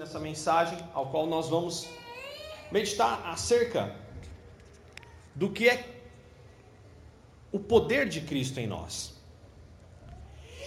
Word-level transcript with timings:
nessa 0.00 0.18
mensagem, 0.18 0.78
ao 0.94 1.10
qual 1.10 1.26
nós 1.26 1.50
vamos 1.50 1.86
meditar 2.72 3.20
acerca 3.26 3.94
do 5.34 5.50
que 5.50 5.68
é 5.68 5.84
o 7.52 7.60
poder 7.60 8.08
de 8.08 8.22
Cristo 8.22 8.58
em 8.58 8.66
nós. 8.66 9.12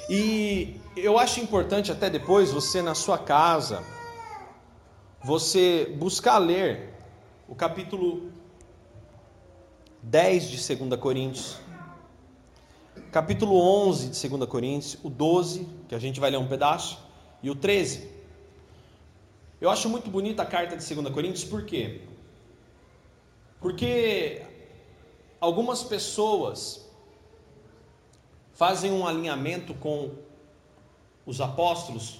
E 0.08 0.80
eu 0.96 1.18
acho 1.18 1.40
importante 1.40 1.92
até 1.92 2.12
depois 2.12 2.52
você 2.52 2.80
na 2.84 2.94
sua 2.94 3.18
casa 3.18 3.84
você 5.23 5.91
buscar 5.97 6.38
ler 6.38 6.93
o 7.47 7.55
capítulo 7.55 8.31
10 10.04 10.47
de 10.47 10.75
2 10.75 11.00
Coríntios, 11.00 11.59
capítulo 13.11 13.57
11 13.57 14.09
de 14.09 14.29
2 14.29 14.47
Coríntios, 14.47 15.00
o 15.04 15.09
12, 15.09 15.68
que 15.88 15.95
a 15.95 16.00
gente 16.00 16.20
vai 16.20 16.29
ler 16.29 16.38
um 16.38 16.47
pedaço, 16.47 17.00
e 17.41 17.50
o 17.50 17.55
13. 17.55 18.12
Eu 19.64 19.70
acho 19.70 19.88
muito 19.88 20.09
bonita 20.09 20.43
a 20.43 20.45
carta 20.45 20.75
de 20.75 20.93
2 20.93 21.14
Coríntios, 21.14 21.46
por 21.46 21.64
quê? 21.65 22.01
Porque 23.61 24.46
algumas 25.39 25.82
pessoas 25.82 26.86
fazem 28.52 28.91
um 28.91 29.07
alinhamento 29.07 29.74
com 29.75 30.11
os 31.25 31.39
apóstolos, 31.39 32.19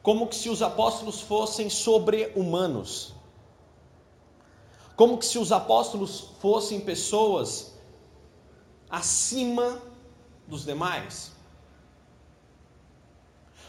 como 0.00 0.28
que 0.28 0.36
se 0.36 0.48
os 0.48 0.62
apóstolos 0.62 1.20
fossem 1.20 1.68
sobre-humanos, 1.68 3.12
como 4.94 5.18
que 5.18 5.26
se 5.26 5.40
os 5.40 5.50
apóstolos 5.50 6.20
fossem 6.40 6.78
pessoas 6.80 7.74
acima 8.88 9.82
dos 10.46 10.64
demais. 10.64 11.39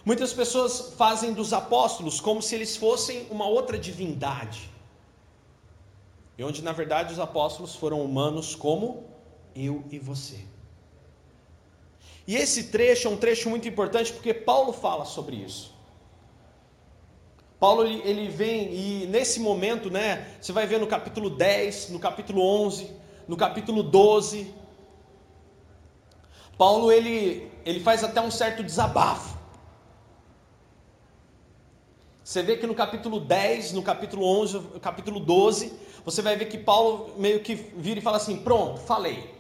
Muitas 0.03 0.33
pessoas 0.33 0.93
fazem 0.97 1.33
dos 1.33 1.53
apóstolos 1.53 2.19
como 2.19 2.41
se 2.41 2.55
eles 2.55 2.75
fossem 2.75 3.27
uma 3.29 3.47
outra 3.47 3.77
divindade. 3.77 4.69
E 6.37 6.43
onde 6.43 6.63
na 6.63 6.71
verdade 6.71 7.13
os 7.13 7.19
apóstolos 7.19 7.75
foram 7.75 8.03
humanos 8.03 8.55
como 8.55 9.03
eu 9.55 9.83
e 9.91 9.99
você. 9.99 10.39
E 12.27 12.35
esse 12.35 12.65
trecho 12.65 13.07
é 13.07 13.11
um 13.11 13.17
trecho 13.17 13.49
muito 13.49 13.67
importante 13.67 14.11
porque 14.11 14.33
Paulo 14.33 14.73
fala 14.73 15.05
sobre 15.05 15.35
isso. 15.35 15.73
Paulo 17.59 17.85
ele, 17.85 18.27
vem 18.27 18.73
e 18.73 19.05
nesse 19.05 19.39
momento, 19.39 19.91
né, 19.91 20.35
você 20.41 20.51
vai 20.51 20.65
ver 20.65 20.79
no 20.79 20.87
capítulo 20.87 21.29
10, 21.29 21.89
no 21.89 21.99
capítulo 21.99 22.41
11, 22.41 22.91
no 23.27 23.37
capítulo 23.37 23.83
12, 23.83 24.51
Paulo 26.57 26.91
ele, 26.91 27.51
ele 27.63 27.79
faz 27.79 28.03
até 28.03 28.19
um 28.19 28.31
certo 28.31 28.63
desabafo. 28.63 29.40
Você 32.31 32.41
vê 32.41 32.55
que 32.55 32.65
no 32.65 32.73
capítulo 32.73 33.19
10, 33.19 33.73
no 33.73 33.83
capítulo 33.83 34.25
11, 34.25 34.57
no 34.57 34.79
capítulo 34.79 35.19
12, 35.19 35.73
você 36.05 36.21
vai 36.21 36.37
ver 36.37 36.45
que 36.45 36.57
Paulo 36.57 37.13
meio 37.17 37.41
que 37.41 37.55
vira 37.55 37.99
e 37.99 38.01
fala 38.01 38.15
assim: 38.15 38.37
Pronto, 38.37 38.79
falei. 38.79 39.35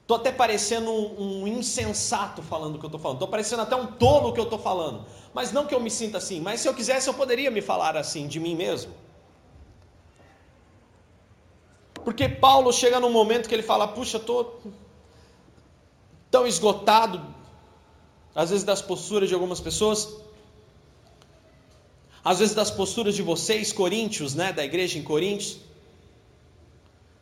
Estou 0.00 0.16
até 0.16 0.32
parecendo 0.32 0.90
um, 0.90 1.42
um, 1.42 1.46
insensato 1.46 2.40
falando 2.40 2.76
o 2.76 2.78
que 2.78 2.86
eu 2.86 2.88
estou 2.88 2.98
falando. 2.98 3.16
Estou 3.16 3.28
parecendo 3.28 3.60
até 3.60 3.76
um 3.76 3.88
tolo 3.88 4.30
o 4.30 4.32
que 4.32 4.40
eu 4.40 4.44
estou 4.44 4.58
falando. 4.58 5.04
Mas 5.34 5.52
não 5.52 5.66
que 5.66 5.74
eu 5.74 5.80
me 5.80 5.90
sinta 5.90 6.16
assim. 6.16 6.40
Mas 6.40 6.60
se 6.60 6.68
eu 6.68 6.72
quisesse, 6.72 7.08
eu 7.08 7.12
poderia 7.12 7.50
me 7.50 7.60
falar 7.60 7.94
assim 7.94 8.26
de 8.26 8.40
mim 8.40 8.56
mesmo. 8.56 8.94
Porque 11.92 12.26
Paulo 12.26 12.72
chega 12.72 12.98
num 12.98 13.12
momento 13.12 13.50
que 13.50 13.54
ele 13.54 13.62
fala: 13.62 13.86
Puxa, 13.86 14.16
estou 14.16 14.62
tão 16.30 16.46
esgotado, 16.46 17.22
às 18.34 18.48
vezes 18.48 18.64
das 18.64 18.80
posturas 18.80 19.28
de 19.28 19.34
algumas 19.34 19.60
pessoas, 19.60 20.22
às 22.24 22.38
vezes 22.38 22.54
das 22.54 22.70
posturas 22.70 23.14
de 23.14 23.22
vocês, 23.22 23.72
coríntios, 23.72 24.34
né, 24.34 24.52
da 24.52 24.64
igreja 24.64 24.98
em 24.98 25.02
Coríntios. 25.02 25.58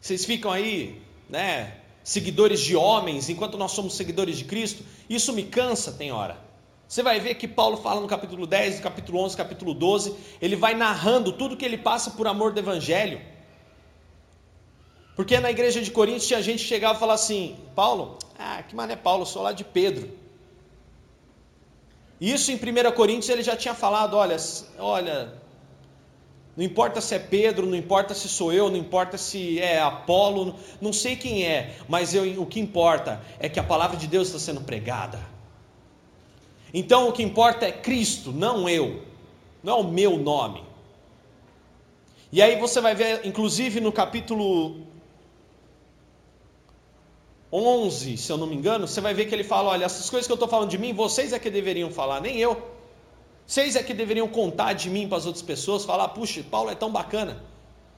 Vocês 0.00 0.24
ficam 0.24 0.50
aí, 0.50 1.00
né, 1.28 1.76
seguidores 2.04 2.60
de 2.60 2.76
homens, 2.76 3.28
enquanto 3.28 3.56
nós 3.56 3.72
somos 3.72 3.94
seguidores 3.94 4.36
de 4.36 4.44
Cristo, 4.44 4.82
isso 5.08 5.32
me 5.32 5.44
cansa, 5.44 5.92
tem 5.92 6.12
hora. 6.12 6.38
Você 6.86 7.02
vai 7.02 7.20
ver 7.20 7.36
que 7.36 7.46
Paulo 7.46 7.76
fala 7.76 8.00
no 8.00 8.08
capítulo 8.08 8.46
10, 8.46 8.76
no 8.76 8.82
capítulo 8.82 9.20
11, 9.20 9.36
capítulo 9.36 9.72
12, 9.72 10.14
ele 10.40 10.56
vai 10.56 10.74
narrando 10.74 11.32
tudo 11.32 11.56
que 11.56 11.64
ele 11.64 11.78
passa 11.78 12.10
por 12.10 12.26
amor 12.26 12.52
do 12.52 12.58
evangelho. 12.58 13.20
Porque 15.14 15.38
na 15.38 15.50
igreja 15.50 15.80
de 15.80 15.90
Coríntios 15.90 16.26
tinha 16.26 16.42
gente 16.42 16.62
que 16.62 16.68
chegava 16.68 16.96
e 16.96 16.98
falava 16.98 17.14
assim: 17.14 17.56
Paulo, 17.76 18.18
ah, 18.38 18.62
que 18.62 18.74
mané 18.74 18.96
Paulo, 18.96 19.22
eu 19.22 19.26
sou 19.26 19.42
lá 19.42 19.52
de 19.52 19.62
Pedro. 19.62 20.10
Isso 22.20 22.52
em 22.52 22.56
1 22.56 22.92
Coríntios 22.92 23.28
ele 23.30 23.42
já 23.42 23.56
tinha 23.56 23.74
falado: 23.74 24.14
olha, 24.14 24.36
olha, 24.78 25.32
não 26.56 26.64
importa 26.64 27.00
se 27.00 27.14
é 27.14 27.18
Pedro, 27.18 27.66
não 27.66 27.76
importa 27.76 28.12
se 28.12 28.28
sou 28.28 28.52
eu, 28.52 28.68
não 28.68 28.76
importa 28.76 29.16
se 29.16 29.58
é 29.58 29.80
Apolo, 29.80 30.54
não 30.80 30.92
sei 30.92 31.16
quem 31.16 31.46
é, 31.46 31.76
mas 31.88 32.14
eu, 32.14 32.42
o 32.42 32.44
que 32.44 32.60
importa 32.60 33.22
é 33.38 33.48
que 33.48 33.58
a 33.58 33.64
palavra 33.64 33.96
de 33.96 34.06
Deus 34.06 34.28
está 34.28 34.38
sendo 34.38 34.60
pregada. 34.60 35.18
Então 36.74 37.08
o 37.08 37.12
que 37.12 37.22
importa 37.22 37.66
é 37.66 37.72
Cristo, 37.72 38.30
não 38.32 38.68
eu, 38.68 39.02
não 39.62 39.72
é 39.72 39.80
o 39.80 39.84
meu 39.84 40.18
nome. 40.18 40.62
E 42.30 42.42
aí 42.42 42.60
você 42.60 42.80
vai 42.80 42.94
ver, 42.94 43.22
inclusive 43.24 43.80
no 43.80 43.90
capítulo 43.90 44.86
11, 47.52 48.16
se 48.16 48.30
eu 48.30 48.36
não 48.36 48.46
me 48.46 48.54
engano, 48.54 48.86
você 48.86 49.00
vai 49.00 49.12
ver 49.12 49.26
que 49.26 49.34
ele 49.34 49.44
fala: 49.44 49.70
olha, 49.70 49.84
essas 49.84 50.08
coisas 50.08 50.26
que 50.26 50.32
eu 50.32 50.34
estou 50.36 50.48
falando 50.48 50.70
de 50.70 50.78
mim, 50.78 50.92
vocês 50.94 51.32
é 51.32 51.38
que 51.38 51.50
deveriam 51.50 51.90
falar, 51.90 52.20
nem 52.20 52.38
eu. 52.38 52.70
Vocês 53.46 53.74
é 53.74 53.82
que 53.82 53.92
deveriam 53.92 54.28
contar 54.28 54.74
de 54.74 54.88
mim 54.88 55.08
para 55.08 55.18
as 55.18 55.26
outras 55.26 55.42
pessoas, 55.42 55.84
falar: 55.84 56.08
puxa, 56.08 56.44
Paulo 56.48 56.70
é 56.70 56.74
tão 56.74 56.90
bacana. 56.92 57.42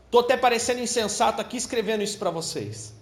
Estou 0.07 0.21
até 0.21 0.37
parecendo 0.37 0.81
insensato 0.81 1.41
aqui 1.41 1.57
escrevendo 1.57 2.03
isso 2.03 2.19
para 2.19 2.31
vocês. 2.31 2.95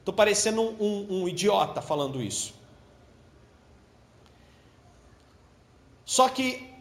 Estou 0.00 0.14
parecendo 0.14 0.62
um, 0.62 0.76
um, 0.78 1.22
um 1.22 1.28
idiota 1.28 1.82
falando 1.82 2.22
isso. 2.22 2.54
Só 6.04 6.28
que 6.28 6.75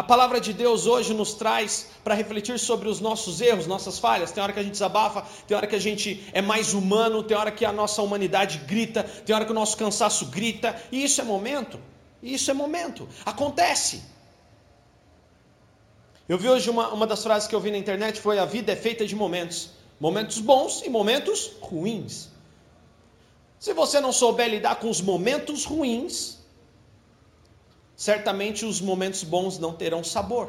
A 0.00 0.02
palavra 0.02 0.40
de 0.40 0.54
Deus 0.54 0.86
hoje 0.86 1.12
nos 1.12 1.34
traz 1.34 1.88
para 2.02 2.14
refletir 2.14 2.58
sobre 2.58 2.88
os 2.88 3.00
nossos 3.00 3.42
erros, 3.42 3.66
nossas 3.66 3.98
falhas. 3.98 4.32
Tem 4.32 4.42
hora 4.42 4.50
que 4.50 4.58
a 4.58 4.62
gente 4.62 4.72
desabafa, 4.72 5.26
tem 5.46 5.54
hora 5.54 5.66
que 5.66 5.76
a 5.76 5.78
gente 5.78 6.26
é 6.32 6.40
mais 6.40 6.72
humano, 6.72 7.22
tem 7.22 7.36
hora 7.36 7.50
que 7.50 7.66
a 7.66 7.70
nossa 7.70 8.00
humanidade 8.00 8.62
grita, 8.66 9.02
tem 9.02 9.36
hora 9.36 9.44
que 9.44 9.50
o 9.50 9.54
nosso 9.54 9.76
cansaço 9.76 10.24
grita, 10.28 10.74
e 10.90 11.04
isso 11.04 11.20
é 11.20 11.24
momento. 11.24 11.78
Isso 12.22 12.50
é 12.50 12.54
momento. 12.54 13.06
Acontece. 13.26 14.02
Eu 16.26 16.38
vi 16.38 16.48
hoje 16.48 16.70
uma, 16.70 16.88
uma 16.94 17.06
das 17.06 17.22
frases 17.22 17.46
que 17.46 17.54
eu 17.54 17.60
vi 17.60 17.70
na 17.70 17.76
internet 17.76 18.22
foi: 18.22 18.38
a 18.38 18.46
vida 18.46 18.72
é 18.72 18.76
feita 18.76 19.06
de 19.06 19.14
momentos. 19.14 19.68
Momentos 20.00 20.38
bons 20.38 20.80
e 20.82 20.88
momentos 20.88 21.50
ruins. 21.60 22.30
Se 23.58 23.74
você 23.74 24.00
não 24.00 24.14
souber 24.14 24.48
lidar 24.48 24.76
com 24.76 24.88
os 24.88 25.02
momentos 25.02 25.66
ruins, 25.66 26.39
certamente 28.00 28.64
os 28.64 28.80
momentos 28.80 29.22
bons 29.22 29.58
não 29.58 29.74
terão 29.74 30.02
sabor. 30.02 30.48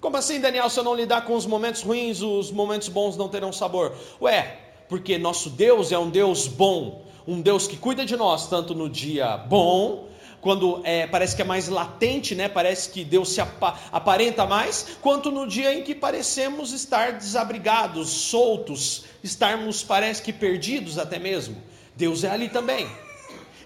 Como 0.00 0.16
assim, 0.16 0.40
Daniel, 0.40 0.70
se 0.70 0.78
eu 0.78 0.84
não 0.84 0.94
lidar 0.94 1.24
com 1.24 1.34
os 1.34 1.44
momentos 1.44 1.82
ruins, 1.82 2.22
os 2.22 2.52
momentos 2.52 2.88
bons 2.88 3.16
não 3.16 3.28
terão 3.28 3.52
sabor? 3.52 3.92
Ué, 4.22 4.60
porque 4.88 5.18
nosso 5.18 5.50
Deus 5.50 5.90
é 5.90 5.98
um 5.98 6.08
Deus 6.08 6.46
bom, 6.46 7.04
um 7.26 7.40
Deus 7.40 7.66
que 7.66 7.76
cuida 7.76 8.06
de 8.06 8.16
nós, 8.16 8.48
tanto 8.48 8.76
no 8.76 8.88
dia 8.88 9.36
bom, 9.38 10.08
quando 10.40 10.82
é, 10.84 11.08
parece 11.08 11.34
que 11.34 11.42
é 11.42 11.44
mais 11.44 11.66
latente, 11.66 12.36
né? 12.36 12.48
parece 12.48 12.88
que 12.90 13.02
Deus 13.02 13.30
se 13.30 13.40
apa 13.40 13.76
aparenta 13.90 14.46
mais, 14.46 14.96
quanto 15.02 15.32
no 15.32 15.48
dia 15.48 15.74
em 15.74 15.82
que 15.82 15.96
parecemos 15.96 16.72
estar 16.72 17.14
desabrigados, 17.14 18.08
soltos, 18.08 19.02
estarmos, 19.20 19.82
parece 19.82 20.22
que 20.22 20.32
perdidos 20.32 20.96
até 20.96 21.18
mesmo. 21.18 21.60
Deus 21.96 22.22
é 22.22 22.30
ali 22.30 22.48
também. 22.48 22.86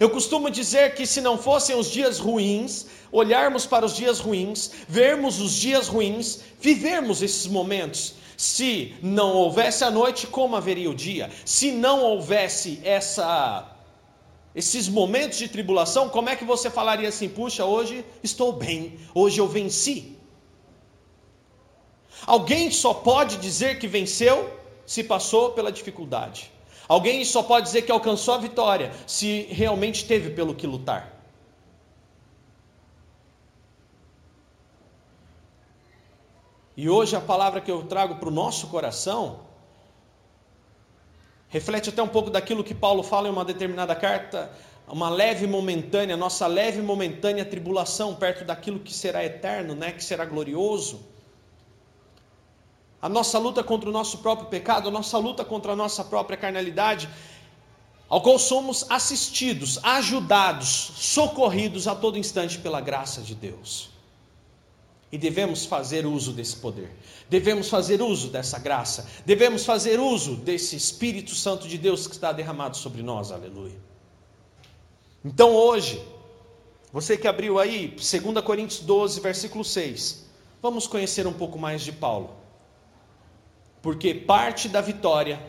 Eu 0.01 0.09
costumo 0.09 0.51
dizer 0.51 0.95
que 0.95 1.07
se 1.07 1.21
não 1.21 1.37
fossem 1.37 1.77
os 1.77 1.91
dias 1.91 2.19
ruins, 2.19 2.87
olharmos 3.13 3.67
para 3.67 3.85
os 3.85 3.95
dias 3.95 4.19
ruins, 4.19 4.71
vermos 4.89 5.39
os 5.39 5.53
dias 5.53 5.89
ruins, 5.89 6.41
vivermos 6.59 7.21
esses 7.21 7.47
momentos. 7.47 8.15
Se 8.35 8.95
não 9.03 9.35
houvesse 9.35 9.85
a 9.85 9.91
noite, 9.91 10.27
como 10.27 10.57
haveria 10.57 10.91
o 10.91 10.95
dia? 10.95 11.31
Se 11.45 11.71
não 11.71 12.03
houvesse 12.03 12.81
essa 12.83 13.77
esses 14.55 14.89
momentos 14.89 15.39
de 15.39 15.49
tribulação, 15.49 16.09
como 16.09 16.31
é 16.31 16.35
que 16.35 16.47
você 16.47 16.71
falaria 16.71 17.11
assim: 17.11 17.29
"Puxa, 17.29 17.67
hoje 17.67 18.03
estou 18.23 18.55
bem, 18.55 18.99
hoje 19.15 19.39
eu 19.39 19.47
venci"? 19.47 20.17
Alguém 22.27 22.71
só 22.71 22.95
pode 22.95 23.37
dizer 23.37 23.79
que 23.79 23.87
venceu 23.87 24.51
se 24.87 25.05
passou 25.05 25.51
pela 25.51 25.71
dificuldade. 25.71 26.51
Alguém 26.95 27.25
só 27.25 27.41
pode 27.41 27.67
dizer 27.67 27.83
que 27.83 27.93
alcançou 27.93 28.35
a 28.35 28.39
vitória 28.39 28.91
se 29.07 29.43
realmente 29.43 30.05
teve 30.05 30.31
pelo 30.31 30.57
que 30.57 30.67
lutar. 30.67 31.03
E 36.77 36.89
hoje 36.89 37.15
a 37.15 37.21
palavra 37.21 37.61
que 37.61 37.71
eu 37.71 37.85
trago 37.85 38.17
para 38.17 38.29
o 38.29 38.33
nosso 38.33 38.67
coração 38.67 39.41
Reflete 41.51 41.91
até 41.91 42.01
um 42.01 42.09
pouco 42.09 42.31
daquilo 42.31 42.63
que 42.63 42.75
Paulo 42.75 43.03
fala 43.03 43.27
em 43.27 43.33
uma 43.33 43.45
determinada 43.45 43.95
carta, 43.95 44.53
uma 44.87 45.11
leve 45.11 45.49
momentânea, 45.49 46.17
nossa 46.17 46.47
leve 46.47 46.81
momentânea 46.81 47.45
tribulação 47.45 48.15
perto 48.15 48.45
daquilo 48.45 48.79
que 48.79 48.95
será 48.95 49.25
eterno, 49.25 49.75
né, 49.75 49.91
que 49.91 50.03
será 50.03 50.25
glorioso. 50.25 51.01
A 53.01 53.09
nossa 53.09 53.39
luta 53.39 53.63
contra 53.63 53.89
o 53.89 53.93
nosso 53.93 54.19
próprio 54.19 54.49
pecado, 54.49 54.89
a 54.89 54.93
nossa 54.93 55.17
luta 55.19 55.45
contra 55.45 55.73
a 55.73 55.77
nossa 55.77 56.05
própria 56.05 56.37
carnalidade, 56.37 57.09
ao 58.11 58.21
qual 58.21 58.39
somos 58.39 58.85
assistidos, 58.91 59.79
ajudados, 59.85 60.69
socorridos 60.97 61.87
a 61.87 61.95
todo 61.95 62.19
instante 62.19 62.59
pela 62.59 62.81
graça 62.81 63.23
de 63.23 63.37
Deus. 63.37 63.89
E 65.13 65.17
devemos 65.17 65.65
fazer 65.65 66.05
uso 66.05 66.33
desse 66.33 66.57
poder, 66.57 66.91
devemos 67.29 67.69
fazer 67.69 68.03
uso 68.03 68.29
dessa 68.29 68.59
graça, 68.59 69.09
devemos 69.25 69.65
fazer 69.65 69.99
uso 69.99 70.37
desse 70.37 70.77
Espírito 70.77 71.35
Santo 71.35 71.69
de 71.69 71.79
Deus 71.79 72.07
que 72.07 72.15
está 72.15 72.33
derramado 72.33 72.77
sobre 72.77 73.03
nós, 73.03 73.33
aleluia. 73.33 73.79
Então 75.25 75.53
hoje, 75.55 76.03
você 76.93 77.17
que 77.17 77.29
abriu 77.29 77.59
aí, 77.59 77.89
2 77.89 78.45
Coríntios 78.45 78.81
12, 78.81 79.21
versículo 79.21 79.65
6, 79.65 80.27
vamos 80.61 80.87
conhecer 80.87 81.27
um 81.27 81.33
pouco 81.33 81.59
mais 81.59 81.83
de 81.83 81.93
Paulo, 81.93 82.40
porque 83.83 84.15
parte 84.15 84.69
da 84.69 84.81
vitória, 84.81 85.41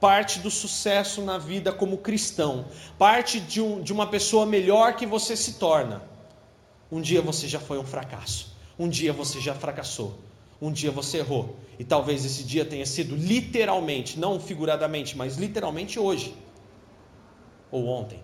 parte 0.00 0.38
do 0.40 0.50
sucesso 0.50 1.22
na 1.22 1.38
vida 1.38 1.72
como 1.72 1.98
cristão, 1.98 2.66
parte 2.98 3.38
de, 3.38 3.60
um, 3.60 3.82
de 3.82 3.92
uma 3.92 4.06
pessoa 4.06 4.46
melhor 4.46 4.96
que 4.96 5.06
você 5.06 5.36
se 5.36 5.54
torna, 5.54 6.02
um 6.90 7.00
dia 7.00 7.22
você 7.22 7.46
já 7.46 7.60
foi 7.60 7.78
um 7.78 7.84
fracasso. 7.84 8.56
Um 8.78 8.88
dia 8.88 9.12
você 9.12 9.40
já 9.40 9.54
fracassou. 9.54 10.18
Um 10.60 10.72
dia 10.72 10.90
você 10.90 11.18
errou. 11.18 11.56
E 11.78 11.84
talvez 11.84 12.24
esse 12.24 12.42
dia 12.42 12.64
tenha 12.64 12.84
sido 12.84 13.14
literalmente, 13.14 14.18
não 14.18 14.40
figuradamente, 14.40 15.16
mas 15.16 15.36
literalmente 15.36 15.98
hoje. 15.98 16.34
Ou 17.70 17.86
ontem. 17.86 18.22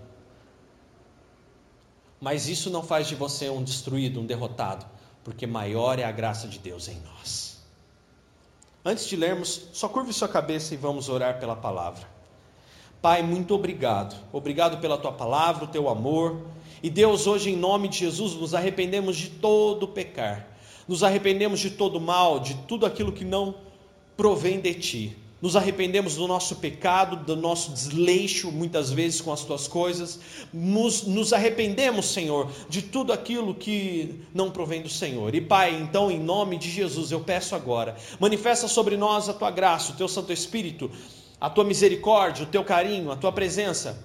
Mas 2.20 2.48
isso 2.48 2.70
não 2.70 2.82
faz 2.82 3.06
de 3.06 3.14
você 3.14 3.48
um 3.48 3.62
destruído, 3.62 4.20
um 4.20 4.26
derrotado, 4.26 4.86
porque 5.22 5.46
maior 5.46 5.98
é 5.98 6.04
a 6.04 6.10
graça 6.10 6.48
de 6.48 6.58
Deus 6.58 6.88
em 6.88 6.98
nós. 7.00 7.45
Antes 8.88 9.08
de 9.08 9.16
lermos, 9.16 9.62
só 9.72 9.88
curve 9.88 10.12
sua 10.12 10.28
cabeça 10.28 10.72
e 10.72 10.76
vamos 10.76 11.08
orar 11.08 11.40
pela 11.40 11.56
palavra. 11.56 12.08
Pai, 13.02 13.20
muito 13.20 13.52
obrigado. 13.52 14.14
Obrigado 14.32 14.80
pela 14.80 14.96
tua 14.96 15.10
palavra, 15.10 15.64
o 15.64 15.66
teu 15.66 15.88
amor. 15.88 16.40
E 16.80 16.88
Deus, 16.88 17.26
hoje, 17.26 17.50
em 17.50 17.56
nome 17.56 17.88
de 17.88 17.98
Jesus, 17.98 18.34
nos 18.34 18.54
arrependemos 18.54 19.16
de 19.16 19.28
todo 19.28 19.88
pecar, 19.88 20.46
nos 20.86 21.02
arrependemos 21.02 21.58
de 21.58 21.70
todo 21.70 22.00
mal, 22.00 22.38
de 22.38 22.54
tudo 22.58 22.86
aquilo 22.86 23.10
que 23.10 23.24
não 23.24 23.56
provém 24.16 24.60
de 24.60 24.74
ti. 24.74 25.16
Nos 25.40 25.54
arrependemos 25.54 26.16
do 26.16 26.26
nosso 26.26 26.56
pecado, 26.56 27.16
do 27.16 27.36
nosso 27.36 27.70
desleixo, 27.70 28.50
muitas 28.50 28.90
vezes 28.90 29.20
com 29.20 29.30
as 29.30 29.44
tuas 29.44 29.68
coisas. 29.68 30.18
Nos, 30.52 31.02
nos, 31.02 31.32
arrependemos, 31.32 32.06
Senhor, 32.06 32.50
de 32.70 32.80
tudo 32.80 33.12
aquilo 33.12 33.54
que 33.54 34.22
não 34.32 34.50
provém 34.50 34.80
do 34.80 34.88
Senhor. 34.88 35.34
E 35.34 35.40
Pai, 35.40 35.74
então, 35.74 36.10
em 36.10 36.18
nome 36.18 36.56
de 36.56 36.70
Jesus, 36.70 37.12
eu 37.12 37.20
peço 37.20 37.54
agora, 37.54 37.96
manifesta 38.18 38.66
sobre 38.66 38.96
nós 38.96 39.28
a 39.28 39.34
tua 39.34 39.50
graça, 39.50 39.92
o 39.92 39.96
teu 39.96 40.08
Santo 40.08 40.32
Espírito, 40.32 40.90
a 41.38 41.50
tua 41.50 41.64
misericórdia, 41.64 42.44
o 42.44 42.48
teu 42.48 42.64
carinho, 42.64 43.10
a 43.10 43.16
tua 43.16 43.30
presença. 43.30 44.02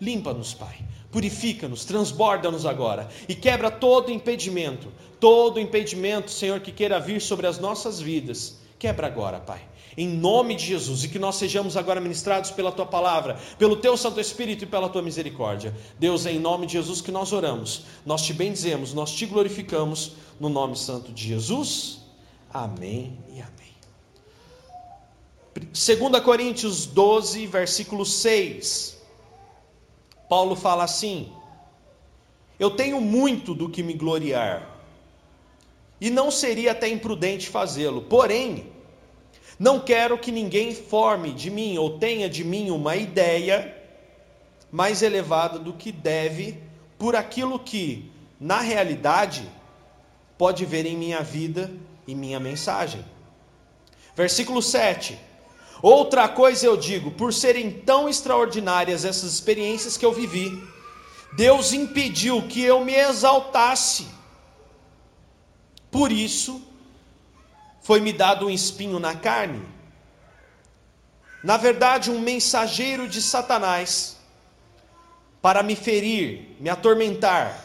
Limpa-nos, 0.00 0.52
Pai. 0.52 0.76
Purifica-nos, 1.12 1.84
transborda-nos 1.84 2.66
agora 2.66 3.08
e 3.28 3.34
quebra 3.34 3.70
todo 3.70 4.10
impedimento, 4.10 4.88
todo 5.20 5.60
impedimento, 5.60 6.30
Senhor, 6.30 6.58
que 6.58 6.72
queira 6.72 6.98
vir 6.98 7.20
sobre 7.20 7.46
as 7.46 7.58
nossas 7.58 8.00
vidas. 8.00 8.58
Quebra 8.78 9.06
agora, 9.06 9.38
Pai. 9.38 9.60
Em 9.96 10.08
nome 10.08 10.54
de 10.54 10.64
Jesus, 10.64 11.04
e 11.04 11.08
que 11.08 11.18
nós 11.18 11.36
sejamos 11.36 11.76
agora 11.76 12.00
ministrados 12.00 12.50
pela 12.50 12.72
tua 12.72 12.86
palavra, 12.86 13.38
pelo 13.58 13.76
teu 13.76 13.96
Santo 13.96 14.20
Espírito 14.20 14.64
e 14.64 14.66
pela 14.66 14.88
tua 14.88 15.02
misericórdia. 15.02 15.74
Deus, 15.98 16.24
é 16.24 16.32
em 16.32 16.38
nome 16.38 16.66
de 16.66 16.72
Jesus 16.72 17.00
que 17.00 17.12
nós 17.12 17.32
oramos, 17.32 17.84
nós 18.06 18.22
te 18.22 18.32
bendizemos, 18.32 18.94
nós 18.94 19.12
te 19.12 19.26
glorificamos, 19.26 20.12
no 20.40 20.48
nome 20.48 20.76
santo 20.76 21.12
de 21.12 21.28
Jesus. 21.28 22.00
Amém 22.52 23.18
e 23.28 23.40
amém. 23.40 23.52
2 25.54 26.20
Coríntios 26.24 26.86
12, 26.86 27.46
versículo 27.46 28.04
6. 28.04 29.00
Paulo 30.28 30.56
fala 30.56 30.84
assim: 30.84 31.30
Eu 32.58 32.70
tenho 32.70 33.00
muito 33.00 33.54
do 33.54 33.68
que 33.68 33.82
me 33.82 33.92
gloriar, 33.92 34.80
e 36.00 36.08
não 36.08 36.30
seria 36.30 36.72
até 36.72 36.88
imprudente 36.88 37.48
fazê-lo, 37.48 38.02
porém, 38.02 38.71
não 39.62 39.78
quero 39.78 40.18
que 40.18 40.32
ninguém 40.32 40.74
forme 40.74 41.32
de 41.32 41.48
mim 41.48 41.78
ou 41.78 41.96
tenha 41.96 42.28
de 42.28 42.42
mim 42.42 42.68
uma 42.70 42.96
ideia 42.96 43.72
mais 44.72 45.02
elevada 45.02 45.56
do 45.56 45.72
que 45.72 45.92
deve, 45.92 46.58
por 46.98 47.14
aquilo 47.14 47.60
que, 47.60 48.10
na 48.40 48.60
realidade, 48.60 49.48
pode 50.36 50.64
ver 50.64 50.84
em 50.84 50.96
minha 50.96 51.22
vida 51.22 51.70
e 52.08 52.12
minha 52.12 52.40
mensagem. 52.40 53.04
Versículo 54.16 54.60
7. 54.60 55.16
Outra 55.80 56.28
coisa 56.28 56.66
eu 56.66 56.76
digo, 56.76 57.12
por 57.12 57.32
serem 57.32 57.70
tão 57.70 58.08
extraordinárias 58.08 59.04
essas 59.04 59.32
experiências 59.32 59.96
que 59.96 60.04
eu 60.04 60.12
vivi, 60.12 60.60
Deus 61.36 61.72
impediu 61.72 62.48
que 62.48 62.60
eu 62.64 62.84
me 62.84 62.96
exaltasse. 62.96 64.08
Por 65.88 66.10
isso, 66.10 66.60
foi-me 67.82 68.12
dado 68.12 68.46
um 68.46 68.50
espinho 68.50 68.98
na 68.98 69.14
carne. 69.14 69.62
Na 71.42 71.56
verdade, 71.56 72.10
um 72.10 72.20
mensageiro 72.20 73.08
de 73.08 73.20
Satanás, 73.20 74.16
para 75.40 75.62
me 75.62 75.74
ferir, 75.74 76.56
me 76.60 76.70
atormentar. 76.70 77.60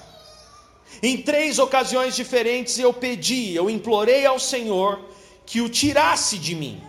Em 1.04 1.22
três 1.22 1.60
ocasiões 1.60 2.16
diferentes 2.16 2.80
eu 2.80 2.92
pedi, 2.92 3.54
eu 3.54 3.70
implorei 3.70 4.26
ao 4.26 4.40
Senhor 4.40 5.00
que 5.46 5.62
o 5.62 5.70
tirasse 5.70 6.40
de 6.40 6.56
mim. 6.56 6.82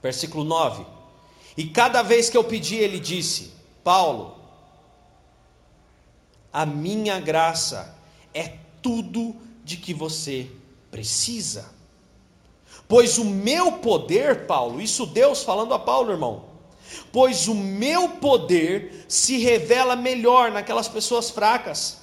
Versículo 0.00 0.44
9. 0.44 0.86
E 1.56 1.66
cada 1.66 2.02
vez 2.02 2.30
que 2.30 2.36
eu 2.36 2.44
pedi, 2.44 2.76
ele 2.76 3.00
disse: 3.00 3.52
Paulo, 3.82 4.36
a 6.52 6.64
minha 6.64 7.18
graça 7.18 7.98
é 8.32 8.56
tudo 8.80 9.34
de 9.64 9.76
que 9.76 9.92
você 9.92 10.48
precisa. 10.90 11.75
Pois 12.88 13.18
o 13.18 13.24
meu 13.24 13.72
poder, 13.72 14.46
Paulo, 14.46 14.80
isso 14.80 15.06
Deus 15.06 15.42
falando 15.42 15.74
a 15.74 15.78
Paulo, 15.78 16.12
irmão. 16.12 16.44
Pois 17.12 17.48
o 17.48 17.54
meu 17.54 18.10
poder 18.10 19.04
se 19.08 19.38
revela 19.38 19.96
melhor 19.96 20.50
naquelas 20.52 20.88
pessoas 20.88 21.30
fracas. 21.30 21.98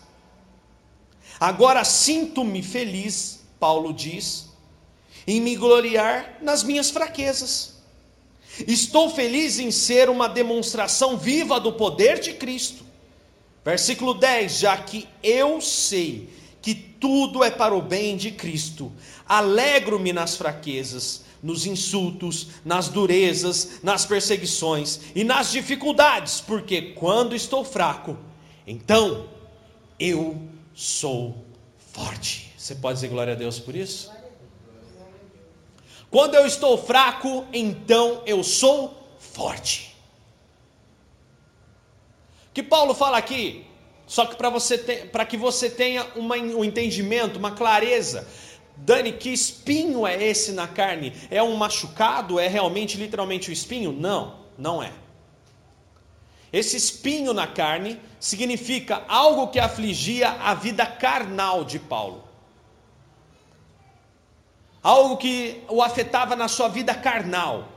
Agora 1.39 1.83
sinto-me 1.83 2.61
feliz, 2.61 3.41
Paulo 3.59 3.93
diz, 3.93 4.49
em 5.25 5.39
me 5.39 5.55
gloriar 5.55 6.37
nas 6.41 6.63
minhas 6.63 6.89
fraquezas 6.89 7.73
Estou 8.67 9.09
feliz 9.09 9.57
em 9.57 9.71
ser 9.71 10.09
uma 10.09 10.29
demonstração 10.29 11.17
viva 11.17 11.59
do 11.59 11.73
poder 11.73 12.19
de 12.19 12.33
Cristo. 12.33 12.83
Versículo 13.65 14.13
10: 14.13 14.59
Já 14.59 14.77
que 14.77 15.07
eu 15.23 15.59
sei 15.59 16.29
que 16.63 16.73
tudo 16.73 17.43
é 17.43 17.51
para 17.51 17.75
o 17.75 17.81
bem 17.81 18.15
de 18.15 18.31
Cristo, 18.31 18.89
alegro-me 19.27 20.13
nas 20.13 20.37
fraquezas, 20.37 21.25
nos 21.43 21.65
insultos, 21.65 22.47
nas 22.63 22.87
durezas, 22.87 23.81
nas 23.83 24.05
perseguições 24.05 25.01
e 25.13 25.25
nas 25.25 25.51
dificuldades, 25.51 26.39
porque 26.39 26.93
quando 26.93 27.35
estou 27.35 27.65
fraco, 27.65 28.17
então 28.65 29.27
eu 29.99 30.41
sou 30.73 31.45
forte. 31.91 32.53
Você 32.57 32.75
pode 32.75 32.95
dizer 32.95 33.09
glória 33.09 33.33
a 33.33 33.35
Deus 33.35 33.59
por 33.59 33.75
isso? 33.75 34.09
Quando 36.09 36.35
eu 36.35 36.45
estou 36.45 36.77
fraco, 36.77 37.45
então 37.51 38.23
eu 38.25 38.41
sou 38.41 39.05
forte. 39.19 39.93
O 42.47 42.53
que 42.53 42.63
Paulo 42.63 42.93
fala 42.93 43.17
aqui, 43.17 43.65
só 44.05 44.25
que 44.25 44.35
para 44.35 45.25
que 45.25 45.37
você 45.37 45.69
tenha 45.69 46.05
uma, 46.15 46.35
um 46.35 46.63
entendimento, 46.63 47.39
uma 47.39 47.51
clareza. 47.51 48.27
Dani, 48.75 49.13
que 49.13 49.29
espinho 49.29 50.05
é 50.05 50.21
esse 50.21 50.51
na 50.51 50.67
carne? 50.67 51.13
É 51.29 51.41
um 51.41 51.55
machucado? 51.55 52.39
É 52.39 52.47
realmente 52.47 52.97
literalmente 52.97 53.49
o 53.49 53.51
um 53.51 53.53
espinho? 53.53 53.91
Não, 53.91 54.39
não 54.57 54.81
é. 54.81 54.91
Esse 56.51 56.77
espinho 56.77 57.33
na 57.33 57.47
carne 57.47 57.99
significa 58.19 59.03
algo 59.07 59.47
que 59.47 59.59
afligia 59.59 60.29
a 60.29 60.53
vida 60.53 60.85
carnal 60.85 61.63
de 61.63 61.79
Paulo 61.79 62.33
algo 64.83 65.15
que 65.15 65.63
o 65.69 65.81
afetava 65.81 66.35
na 66.35 66.49
sua 66.49 66.67
vida 66.67 66.93
carnal. 66.93 67.69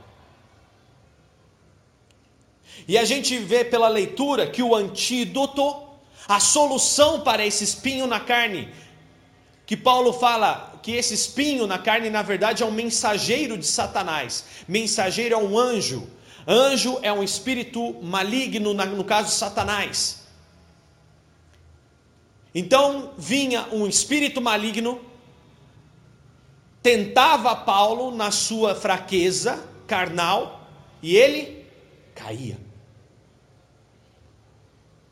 E 2.85 2.97
a 2.97 3.05
gente 3.05 3.37
vê 3.37 3.63
pela 3.63 3.87
leitura 3.87 4.47
que 4.47 4.61
o 4.61 4.75
antídoto, 4.75 5.86
a 6.27 6.39
solução 6.39 7.21
para 7.21 7.45
esse 7.45 7.63
espinho 7.63 8.05
na 8.05 8.19
carne, 8.19 8.69
que 9.65 9.77
Paulo 9.77 10.13
fala 10.13 10.79
que 10.83 10.91
esse 10.91 11.13
espinho 11.13 11.67
na 11.67 11.77
carne, 11.77 12.09
na 12.09 12.21
verdade, 12.21 12.63
é 12.63 12.65
um 12.65 12.71
mensageiro 12.71 13.57
de 13.57 13.65
Satanás. 13.65 14.45
Mensageiro 14.67 15.35
é 15.35 15.37
um 15.37 15.57
anjo. 15.57 16.07
Anjo 16.47 16.99
é 17.01 17.11
um 17.11 17.21
espírito 17.21 17.93
maligno, 18.01 18.73
no 18.73 19.03
caso 19.03 19.31
Satanás. 19.31 20.27
Então 22.55 23.13
vinha 23.17 23.67
um 23.71 23.85
espírito 23.85 24.41
maligno, 24.41 25.01
tentava 26.81 27.55
Paulo 27.55 28.15
na 28.15 28.31
sua 28.31 28.73
fraqueza 28.73 29.63
carnal 29.85 30.67
e 31.01 31.15
ele 31.15 31.65
caía. 32.15 32.66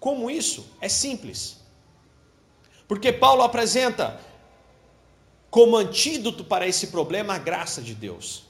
Como 0.06 0.30
isso? 0.30 0.68
É 0.80 0.88
simples. 0.88 1.58
Porque 2.88 3.12
Paulo 3.12 3.42
apresenta 3.42 4.22
como 5.50 5.76
antídoto 5.76 6.44
para 6.44 6.68
esse 6.68 6.88
problema 6.88 7.34
a 7.34 7.40
graça 7.40 7.82
de 7.82 7.96
Deus. 7.96 8.44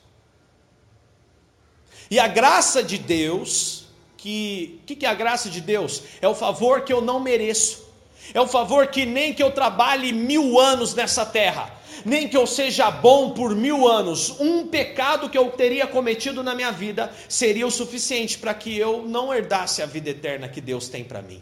E 2.11 2.19
a 2.19 2.27
graça 2.27 2.83
de 2.83 2.97
Deus, 2.97 3.85
que 4.17 4.81
que, 4.85 4.97
que 4.97 5.05
é 5.05 5.09
a 5.09 5.13
graça 5.13 5.49
de 5.49 5.61
Deus? 5.61 6.03
É 6.19 6.27
o 6.27 6.35
favor 6.35 6.81
que 6.81 6.91
eu 6.91 6.99
não 6.99 7.21
mereço. 7.21 7.85
É 8.33 8.41
o 8.41 8.47
favor 8.49 8.87
que 8.87 9.05
nem 9.05 9.33
que 9.33 9.41
eu 9.41 9.51
trabalhe 9.51 10.11
mil 10.11 10.59
anos 10.59 10.93
nessa 10.93 11.25
terra, 11.25 11.73
nem 12.03 12.27
que 12.27 12.35
eu 12.35 12.45
seja 12.45 12.89
bom 12.91 13.31
por 13.31 13.55
mil 13.55 13.87
anos, 13.87 14.39
um 14.39 14.67
pecado 14.67 15.29
que 15.29 15.37
eu 15.37 15.51
teria 15.51 15.87
cometido 15.87 16.43
na 16.43 16.55
minha 16.55 16.71
vida 16.71 17.13
seria 17.29 17.65
o 17.65 17.71
suficiente 17.71 18.37
para 18.37 18.53
que 18.53 18.77
eu 18.77 19.03
não 19.03 19.33
herdasse 19.33 19.81
a 19.81 19.85
vida 19.85 20.09
eterna 20.09 20.49
que 20.49 20.59
Deus 20.59 20.89
tem 20.89 21.03
para 21.03 21.21
mim. 21.21 21.41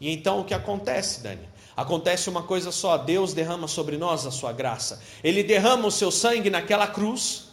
E 0.00 0.10
então 0.10 0.40
o 0.40 0.44
que 0.44 0.54
acontece, 0.54 1.22
Dani? 1.22 1.48
Acontece 1.76 2.30
uma 2.30 2.42
coisa 2.42 2.72
só: 2.72 2.96
Deus 2.96 3.34
derrama 3.34 3.68
sobre 3.68 3.96
nós 3.96 4.26
a 4.26 4.30
sua 4.30 4.52
graça. 4.52 5.02
Ele 5.22 5.42
derrama 5.42 5.86
o 5.86 5.90
seu 5.90 6.10
sangue 6.10 6.50
naquela 6.50 6.86
cruz, 6.86 7.48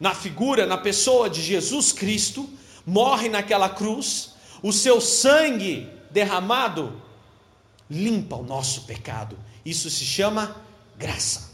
na 0.00 0.14
figura, 0.14 0.66
na 0.66 0.78
pessoa 0.78 1.28
de 1.28 1.40
Jesus 1.40 1.92
Cristo, 1.92 2.48
morre 2.86 3.28
naquela 3.28 3.68
cruz, 3.68 4.34
o 4.62 4.72
seu 4.72 5.00
sangue 5.00 5.88
derramado 6.10 7.00
limpa 7.90 8.36
o 8.36 8.42
nosso 8.42 8.82
pecado. 8.82 9.38
Isso 9.64 9.90
se 9.90 10.04
chama 10.04 10.56
graça. 10.96 11.52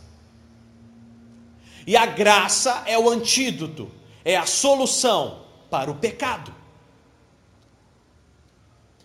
E 1.87 1.97
a 1.97 2.07
graça 2.07 2.83
é 2.87 2.99
o 2.99 3.09
antídoto, 3.09 3.91
é 4.25 4.37
a 4.37 4.47
solução 4.47 5.45
para 5.71 5.91
o 5.91 5.95
pecado. 5.95 6.55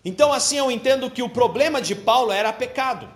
Então, 0.04 0.34
assim, 0.34 0.58
eu 0.58 0.70
entendo 0.70 1.10
que 1.10 1.24
o 1.24 1.30
problema 1.30 1.82
de 1.82 1.96
Paulo 1.96 2.32
era 2.32 2.52
pecado. 2.52 3.10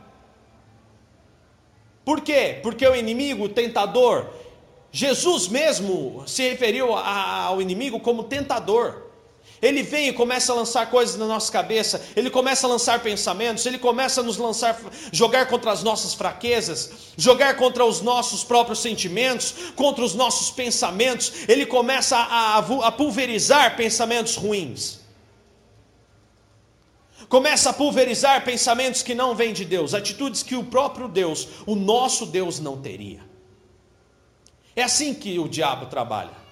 Por 2.06 2.22
quê? 2.22 2.60
Porque 2.64 2.88
o 2.88 2.96
inimigo, 2.96 3.44
o 3.44 3.50
tentador, 3.50 4.30
Jesus 4.90 5.50
mesmo 5.50 6.24
se 6.26 6.48
referiu 6.48 6.94
ao 6.96 7.62
inimigo 7.62 8.00
como 8.00 8.24
tentador. 8.24 9.07
Ele 9.62 9.82
vem 9.82 10.10
e 10.10 10.14
começa 10.14 10.52
a 10.52 10.56
lançar 10.56 10.90
coisas 10.90 11.16
na 11.16 11.26
nossa 11.26 11.52
cabeça, 11.52 12.02
ele 12.16 12.30
começa 12.30 12.68
a 12.68 12.70
lançar 12.70 13.02
pensamentos, 13.02 13.66
ele 13.66 13.80
começa 13.80 14.22
a 14.22 14.24
nos 14.24 14.38
lançar, 14.38 14.80
jogar 15.12 15.48
contra 15.48 15.72
as 15.72 15.82
nossas 15.82 16.14
fraquezas, 16.14 16.92
jogar 17.18 17.56
contra 17.58 17.84
os 17.84 18.02
nossos 18.02 18.44
próprios 18.44 18.80
sentimentos, 18.80 19.72
contra 19.76 20.04
os 20.04 20.14
nossos 20.14 20.52
pensamentos, 20.52 21.34
ele 21.48 21.66
começa 21.66 22.16
a, 22.16 22.58
a, 22.58 22.88
a 22.88 22.92
pulverizar 22.92 23.76
pensamentos 23.76 24.36
ruins. 24.36 25.00
Começa 27.28 27.72
a 27.72 27.74
pulverizar 27.74 28.46
pensamentos 28.46 29.02
que 29.02 29.16
não 29.16 29.36
vêm 29.36 29.54
de 29.54 29.66
Deus, 29.66 29.94
atitudes 29.94 30.44
que 30.44 30.56
o 30.56 30.64
próprio 30.64 31.08
Deus, 31.08 31.48
o 31.66 31.76
nosso 31.76 32.28
Deus, 32.28 32.60
não 32.60 32.80
teria. 32.80 33.22
É 34.76 34.84
assim 34.84 35.14
que 35.14 35.40
o 35.40 35.48
diabo 35.48 35.88
trabalha. 35.88 36.47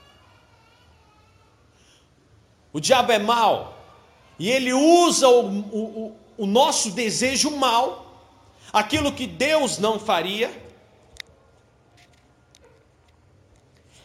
O 2.75 2.82
diabo 2.82 3.13
é 3.13 3.17
mau 3.17 3.74
e 4.38 4.51
ele 4.51 4.74
usa 4.74 5.29
o, 5.29 5.48
o, 5.48 6.15
o 6.39 6.46
nosso 6.46 6.91
desejo 6.91 7.50
mal, 7.51 8.05
aquilo 8.74 9.13
que 9.13 9.25
Deus 9.25 9.77
não 9.77 9.98
faria, 9.98 10.51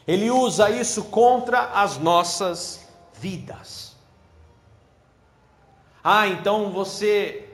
ele 0.06 0.30
usa 0.30 0.70
isso 0.70 1.02
contra 1.06 1.62
as 1.82 1.98
nossas 1.98 2.88
vidas. 3.14 3.96
Ah, 6.04 6.28
então 6.28 6.70
você 6.70 7.48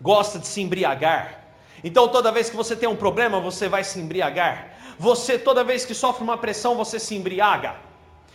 gosta 0.00 0.38
de 0.38 0.46
se 0.46 0.60
embriagar. 0.60 1.42
Então 1.82 2.06
toda 2.06 2.30
vez 2.30 2.48
que 2.48 2.54
você 2.54 2.76
tem 2.76 2.88
um 2.88 2.94
problema, 2.94 3.40
você 3.40 3.68
vai 3.68 3.82
se 3.82 3.98
embriagar. 3.98 4.76
Você 4.96 5.36
toda 5.40 5.64
vez 5.64 5.84
que 5.84 5.92
sofre 5.92 6.22
uma 6.22 6.38
pressão, 6.38 6.76
você 6.76 7.00
se 7.00 7.16
embriaga. 7.16 7.74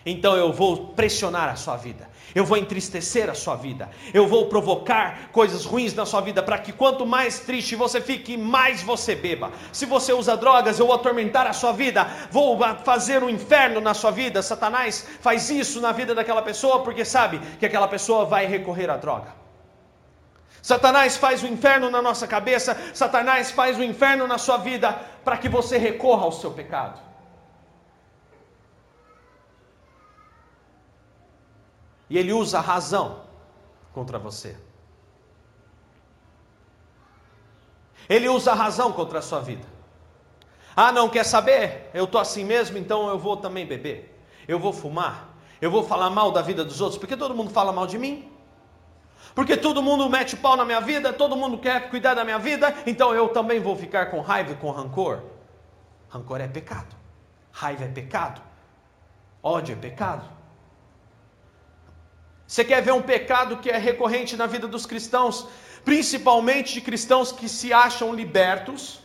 Então 0.09 0.35
eu 0.35 0.51
vou 0.51 0.87
pressionar 0.87 1.49
a 1.49 1.55
sua 1.55 1.77
vida 1.77 2.09
eu 2.37 2.45
vou 2.45 2.57
entristecer 2.57 3.29
a 3.29 3.33
sua 3.33 3.55
vida, 3.55 3.89
eu 4.13 4.27
vou 4.27 4.47
provocar 4.47 5.29
coisas 5.31 5.65
ruins 5.65 5.95
na 5.95 6.05
sua 6.05 6.21
vida, 6.21 6.43
para 6.43 6.59
que 6.59 6.71
quanto 6.71 7.05
mais 7.05 7.39
triste 7.39 7.75
você 7.75 7.99
fique, 7.99 8.37
mais 8.37 8.83
você 8.83 9.15
beba. 9.15 9.51
Se 9.71 9.87
você 9.87 10.13
usa 10.13 10.37
drogas, 10.37 10.77
eu 10.77 10.85
vou 10.85 10.95
atormentar 10.95 11.47
a 11.47 11.53
sua 11.53 11.71
vida, 11.71 12.07
vou 12.29 12.59
fazer 12.83 13.23
um 13.23 13.29
inferno 13.29 13.81
na 13.81 13.95
sua 13.95 14.11
vida. 14.11 14.43
Satanás 14.43 15.07
faz 15.19 15.49
isso 15.49 15.81
na 15.81 15.91
vida 15.91 16.13
daquela 16.13 16.43
pessoa 16.43 16.83
porque 16.83 17.03
sabe 17.03 17.39
que 17.59 17.65
aquela 17.65 17.87
pessoa 17.87 18.25
vai 18.25 18.45
recorrer 18.45 18.89
à 18.89 18.97
droga. 18.97 19.33
Satanás 20.61 21.15
faz 21.15 21.41
o 21.41 21.47
inferno 21.47 21.89
na 21.89 22.01
nossa 22.01 22.27
cabeça, 22.27 22.77
Satanás 22.93 23.51
faz 23.51 23.79
o 23.79 23.83
inferno 23.83 24.27
na 24.27 24.37
sua 24.37 24.57
vida 24.57 24.91
para 25.23 25.37
que 25.37 25.47
você 25.47 25.77
recorra 25.77 26.25
ao 26.25 26.31
seu 26.31 26.51
pecado. 26.51 27.06
E 32.09 32.17
ele 32.17 32.31
usa 32.31 32.59
a 32.59 32.61
razão 32.61 33.21
contra 33.93 34.17
você. 34.17 34.55
Ele 38.07 38.29
usa 38.29 38.51
a 38.51 38.55
razão 38.55 38.91
contra 38.91 39.19
a 39.19 39.21
sua 39.21 39.39
vida. 39.39 39.65
Ah, 40.75 40.91
não 40.91 41.09
quer 41.09 41.23
saber? 41.23 41.89
Eu 41.93 42.05
estou 42.05 42.21
assim 42.21 42.43
mesmo, 42.43 42.77
então 42.77 43.09
eu 43.09 43.17
vou 43.17 43.35
também 43.35 43.65
beber. 43.65 44.15
Eu 44.47 44.59
vou 44.59 44.71
fumar. 44.71 45.35
Eu 45.59 45.71
vou 45.71 45.83
falar 45.83 46.09
mal 46.09 46.31
da 46.31 46.41
vida 46.41 46.63
dos 46.63 46.79
outros, 46.79 46.99
porque 46.99 47.17
todo 47.17 47.33
mundo 47.33 47.49
fala 47.49 47.73
mal 47.73 47.87
de 47.87 47.97
mim. 47.97 48.31
Porque 49.33 49.57
todo 49.57 49.81
mundo 49.81 50.09
mete 50.09 50.35
pau 50.37 50.55
na 50.55 50.63
minha 50.63 50.79
vida, 50.79 51.11
todo 51.11 51.35
mundo 51.35 51.57
quer 51.57 51.89
cuidar 51.89 52.13
da 52.13 52.23
minha 52.23 52.39
vida, 52.39 52.73
então 52.85 53.13
eu 53.13 53.29
também 53.29 53.59
vou 53.59 53.75
ficar 53.75 54.09
com 54.11 54.21
raiva 54.21 54.51
e 54.51 54.55
com 54.55 54.71
rancor. 54.71 55.21
Rancor 56.09 56.41
é 56.41 56.47
pecado. 56.47 56.95
Raiva 57.51 57.83
é 57.83 57.87
pecado. 57.87 58.41
Ódio 59.41 59.73
é 59.73 59.75
pecado. 59.75 60.36
Você 62.47 62.63
quer 62.63 62.81
ver 62.81 62.93
um 62.93 63.01
pecado 63.01 63.57
que 63.57 63.69
é 63.69 63.77
recorrente 63.77 64.37
na 64.37 64.47
vida 64.47 64.67
dos 64.67 64.85
cristãos, 64.85 65.47
principalmente 65.83 66.73
de 66.75 66.81
cristãos 66.81 67.31
que 67.31 67.49
se 67.49 67.73
acham 67.73 68.13
libertos, 68.13 69.01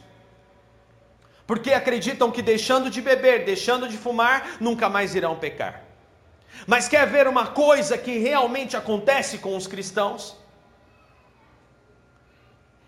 porque 1.45 1.73
acreditam 1.73 2.31
que 2.31 2.41
deixando 2.41 2.89
de 2.89 3.03
beber, 3.03 3.45
deixando 3.45 3.89
de 3.89 3.99
fumar, 3.99 4.59
nunca 4.61 4.89
mais 4.89 5.17
irão 5.17 5.37
pecar. 5.37 5.83
Mas 6.69 6.87
quer 6.87 7.05
ver 7.09 7.27
uma 7.27 7.49
coisa 7.49 7.99
que 7.99 8.19
realmente 8.19 8.77
acontece 8.77 9.39
com 9.39 9.57
os 9.57 9.67
cristãos? 9.67 10.37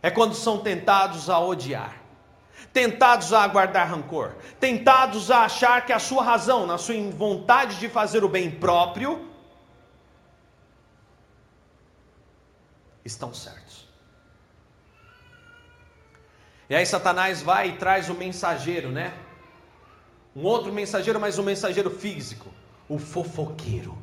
É 0.01 0.11
quando 0.11 0.35
são 0.35 0.59
tentados 0.59 1.29
a 1.29 1.41
odiar, 1.41 1.97
tentados 2.73 3.33
a 3.33 3.45
guardar 3.49 3.89
rancor, 3.89 4.37
tentados 4.61 5.33
a 5.33 5.47
achar 5.47 5.85
que 5.85 5.93
a 5.93 5.99
sua 5.99 6.23
razão, 6.23 6.65
na 6.65 6.79
sua 6.79 6.95
vontade 7.11 7.77
de 7.81 7.89
fazer 7.89 8.23
o 8.23 8.29
bem 8.29 8.51
próprio, 8.51 9.34
estão 13.05 13.33
certos. 13.35 13.87
E 16.69 16.75
aí 16.75 16.87
Satanás 16.87 17.43
vai 17.43 17.71
e 17.71 17.77
traz 17.77 18.09
o 18.09 18.15
mensageiro, 18.15 18.91
né? 18.91 19.17
Um 20.35 20.43
outro 20.45 20.73
mensageiro, 20.73 21.21
mas 21.21 21.39
um 21.39 21.43
mensageiro 21.43 21.91
físico, 21.91 22.51
o 22.89 22.99
fofoqueiro. 22.99 23.97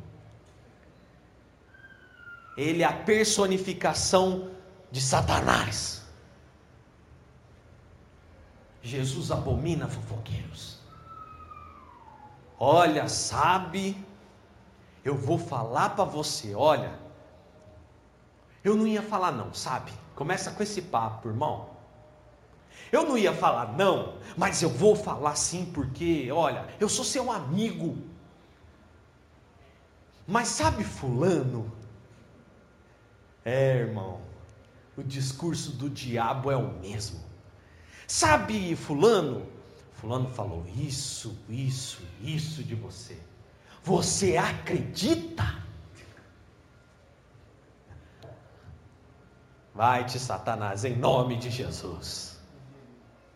Ele 2.56 2.82
é 2.82 2.86
a 2.86 2.92
personificação 2.92 4.50
de 4.90 5.00
Satanás. 5.00 6.02
Jesus 8.82 9.30
abomina 9.30 9.88
fofoqueiros. 9.88 10.78
Olha, 12.58 13.08
sabe, 13.08 13.96
eu 15.04 15.16
vou 15.16 15.38
falar 15.38 15.90
para 15.90 16.04
você, 16.04 16.54
olha, 16.54 17.01
eu 18.64 18.76
não 18.76 18.86
ia 18.86 19.02
falar 19.02 19.32
não, 19.32 19.52
sabe? 19.52 19.92
Começa 20.14 20.50
com 20.50 20.62
esse 20.62 20.82
papo, 20.82 21.28
irmão. 21.28 21.70
Eu 22.90 23.04
não 23.04 23.16
ia 23.16 23.32
falar 23.34 23.76
não, 23.76 24.18
mas 24.36 24.62
eu 24.62 24.68
vou 24.68 24.94
falar 24.94 25.34
sim 25.34 25.64
porque, 25.72 26.30
olha, 26.30 26.66
eu 26.78 26.88
sou 26.88 27.04
seu 27.04 27.32
amigo. 27.32 27.96
Mas 30.26 30.48
sabe 30.48 30.84
fulano? 30.84 31.72
É, 33.44 33.78
irmão, 33.78 34.20
o 34.96 35.02
discurso 35.02 35.72
do 35.72 35.88
diabo 35.90 36.50
é 36.50 36.56
o 36.56 36.72
mesmo. 36.80 37.20
Sabe 38.06 38.76
fulano? 38.76 39.46
Fulano 39.94 40.28
falou 40.28 40.64
isso, 40.76 41.38
isso, 41.48 42.02
isso 42.20 42.62
de 42.62 42.74
você. 42.74 43.18
Você 43.82 44.36
acredita? 44.36 45.61
Vai-te, 49.74 50.18
Satanás, 50.18 50.84
em 50.84 50.94
nome 50.96 51.36
de 51.36 51.50
Jesus. 51.50 52.38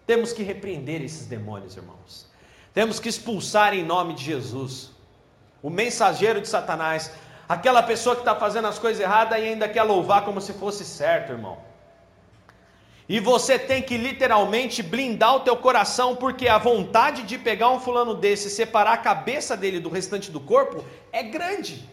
Temos 0.06 0.32
que 0.32 0.42
repreender 0.42 1.02
esses 1.02 1.26
demônios, 1.26 1.76
irmãos. 1.76 2.26
Temos 2.74 3.00
que 3.00 3.08
expulsar 3.08 3.74
em 3.74 3.84
nome 3.84 4.14
de 4.14 4.22
Jesus. 4.22 4.90
O 5.62 5.70
mensageiro 5.70 6.40
de 6.40 6.48
Satanás, 6.48 7.10
aquela 7.48 7.82
pessoa 7.82 8.14
que 8.14 8.20
está 8.20 8.34
fazendo 8.34 8.68
as 8.68 8.78
coisas 8.78 9.02
erradas 9.02 9.38
e 9.38 9.42
ainda 9.42 9.68
quer 9.68 9.82
louvar 9.82 10.24
como 10.24 10.40
se 10.40 10.52
fosse 10.52 10.84
certo, 10.84 11.32
irmão. 11.32 11.58
E 13.08 13.18
você 13.18 13.58
tem 13.58 13.80
que 13.80 13.96
literalmente 13.96 14.82
blindar 14.82 15.36
o 15.36 15.40
teu 15.40 15.56
coração, 15.56 16.14
porque 16.16 16.48
a 16.48 16.58
vontade 16.58 17.22
de 17.22 17.38
pegar 17.38 17.70
um 17.70 17.80
fulano 17.80 18.14
desse 18.14 18.48
e 18.48 18.50
separar 18.50 18.92
a 18.94 18.98
cabeça 18.98 19.56
dele 19.56 19.80
do 19.80 19.88
restante 19.88 20.30
do 20.30 20.40
corpo 20.40 20.84
é 21.12 21.22
grande. 21.22 21.88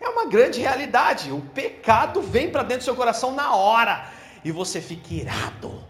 É 0.00 0.08
uma 0.08 0.26
grande 0.26 0.60
realidade. 0.60 1.32
O 1.32 1.40
pecado 1.40 2.22
vem 2.22 2.50
para 2.50 2.62
dentro 2.62 2.82
do 2.82 2.84
seu 2.84 2.96
coração 2.96 3.32
na 3.34 3.54
hora 3.54 4.10
e 4.44 4.52
você 4.52 4.80
fica 4.80 5.14
irado. 5.14 5.84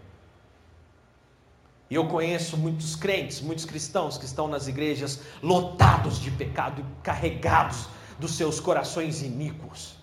E 1.91 1.95
eu 1.95 2.07
conheço 2.07 2.57
muitos 2.57 2.95
crentes, 2.95 3.41
muitos 3.41 3.65
cristãos 3.65 4.19
que 4.19 4.27
estão 4.27 4.47
nas 4.47 4.69
igrejas 4.69 5.21
lotados 5.43 6.21
de 6.21 6.31
pecado 6.31 6.83
e 6.83 7.03
carregados 7.03 7.89
dos 8.19 8.37
seus 8.37 8.61
corações 8.61 9.23
iníquos. 9.23 9.97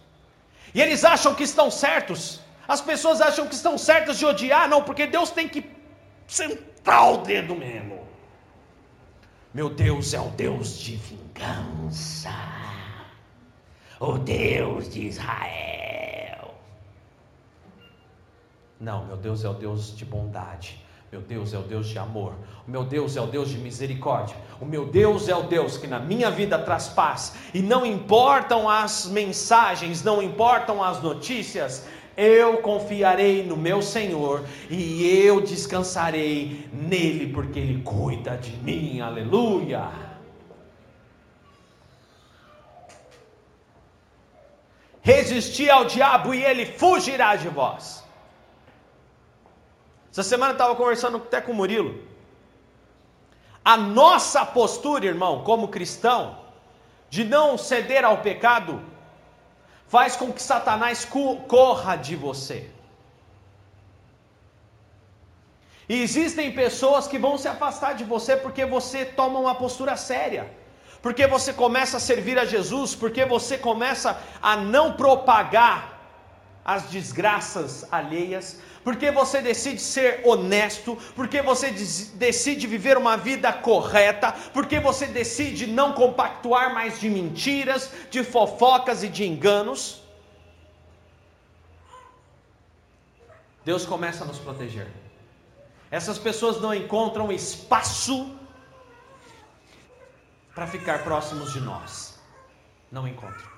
E 0.74 0.82
eles 0.82 1.04
acham 1.06 1.36
que 1.36 1.44
estão 1.44 1.70
certos, 1.70 2.42
as 2.68 2.82
pessoas 2.82 3.22
acham 3.22 3.48
que 3.48 3.54
estão 3.54 3.78
certas 3.78 4.18
de 4.18 4.26
odiar, 4.26 4.68
não, 4.68 4.82
porque 4.82 5.06
Deus 5.06 5.30
tem 5.30 5.48
que 5.48 5.70
sentar 6.28 7.14
o 7.14 7.18
dedo 7.18 7.56
mesmo. 7.56 8.06
Meu 9.54 9.70
Deus 9.70 10.14
é 10.14 10.20
o 10.20 10.30
Deus 10.32 10.78
de 10.80 10.98
vingança, 10.98 12.34
o 14.00 14.18
Deus 14.18 14.90
de 14.90 15.08
Israel. 15.08 16.54
Não, 18.80 19.06
meu 19.06 19.18
Deus 19.18 19.44
é 19.44 19.50
o 19.50 19.54
Deus 19.54 19.96
de 19.96 20.06
bondade. 20.06 20.84
Meu 21.12 21.22
Deus 21.22 21.54
é 21.54 21.58
o 21.58 21.62
Deus 21.62 21.88
de 21.88 21.98
amor. 21.98 22.34
O 22.68 22.72
meu 22.72 22.84
Deus 22.84 23.16
é 23.16 23.22
o 23.22 23.28
Deus 23.28 23.50
de 23.50 23.58
misericórdia. 23.58 24.36
O 24.60 24.66
meu 24.66 24.86
Deus 24.86 25.30
é 25.30 25.36
o 25.36 25.44
Deus 25.44 25.78
que 25.78 25.88
na 25.88 26.00
minha 26.00 26.30
vida 26.30 26.60
traz 26.60 26.88
paz. 26.88 27.36
E 27.54 27.62
não 27.62 27.86
importam 27.86 28.70
as 28.70 29.06
mensagens, 29.06 30.04
não 30.04 30.22
importam 30.22 30.84
as 30.84 31.02
notícias, 31.02 31.88
eu 32.18 32.58
confiarei 32.58 33.46
no 33.46 33.56
meu 33.56 33.82
Senhor 33.82 34.44
e 34.70 35.06
eu 35.26 35.42
descansarei 35.42 36.68
nele, 36.74 37.32
porque 37.32 37.60
ele 37.60 37.82
cuida 37.82 38.38
de 38.38 38.52
mim. 38.58 39.00
Aleluia. 39.00 40.15
Resisti 45.12 45.70
ao 45.70 45.86
diabo 45.86 46.34
e 46.34 46.44
ele 46.44 46.66
fugirá 46.66 47.36
de 47.36 47.48
vós. 47.48 48.04
Essa 50.12 50.24
semana 50.24 50.52
eu 50.52 50.58
estava 50.60 50.76
conversando 50.76 51.18
até 51.18 51.40
com 51.40 51.52
o 51.52 51.56
Murilo. 51.56 51.92
A 53.64 53.78
nossa 53.78 54.44
postura, 54.58 55.06
irmão, 55.06 55.44
como 55.44 55.74
cristão, 55.76 56.22
de 57.08 57.24
não 57.24 57.56
ceder 57.56 58.04
ao 58.04 58.18
pecado, 58.30 58.82
faz 59.96 60.16
com 60.16 60.34
que 60.34 60.42
Satanás 60.42 61.06
corra 61.48 61.96
de 61.96 62.16
você. 62.16 62.60
E 65.88 66.02
existem 66.02 66.52
pessoas 66.52 67.08
que 67.08 67.20
vão 67.20 67.38
se 67.38 67.48
afastar 67.48 67.94
de 67.94 68.04
você 68.04 68.36
porque 68.36 68.66
você 68.66 69.06
toma 69.06 69.38
uma 69.40 69.54
postura 69.54 69.96
séria, 69.96 70.52
porque 71.06 71.28
você 71.28 71.54
começa 71.54 71.98
a 71.98 72.00
servir 72.00 72.40
a 72.40 72.46
Jesus, 72.46 72.96
porque 72.96 73.24
você 73.26 73.60
começa 73.60 74.20
a 74.42 74.56
não 74.58 74.94
propagar 74.94 76.02
as 76.66 76.90
desgraças 76.90 77.86
alheias, 77.92 78.60
porque 78.84 79.12
você 79.12 79.40
decide 79.40 79.80
ser 79.80 80.22
honesto, 80.26 80.98
porque 81.16 81.44
você 81.44 81.70
decide 82.16 82.66
viver 82.66 82.98
uma 82.98 83.18
vida 83.18 83.54
correta, 83.54 84.34
porque 84.52 84.80
você 84.80 85.06
decide 85.06 85.68
não 85.68 85.94
compactuar 85.94 86.74
mais 86.74 87.00
de 87.00 87.08
mentiras, 87.08 87.92
de 88.10 88.24
fofocas 88.24 89.04
e 89.04 89.08
de 89.08 89.28
enganos. 89.28 90.02
Deus 93.64 93.86
começa 93.86 94.24
a 94.24 94.28
nos 94.28 94.40
proteger. 94.40 94.88
Essas 95.92 96.18
pessoas 96.18 96.60
não 96.60 96.74
encontram 96.74 97.32
espaço 97.32 98.36
para 100.56 100.66
ficar 100.66 101.04
próximos 101.04 101.52
de 101.52 101.60
nós. 101.60 102.18
Não 102.90 103.06
encontram. 103.06 103.56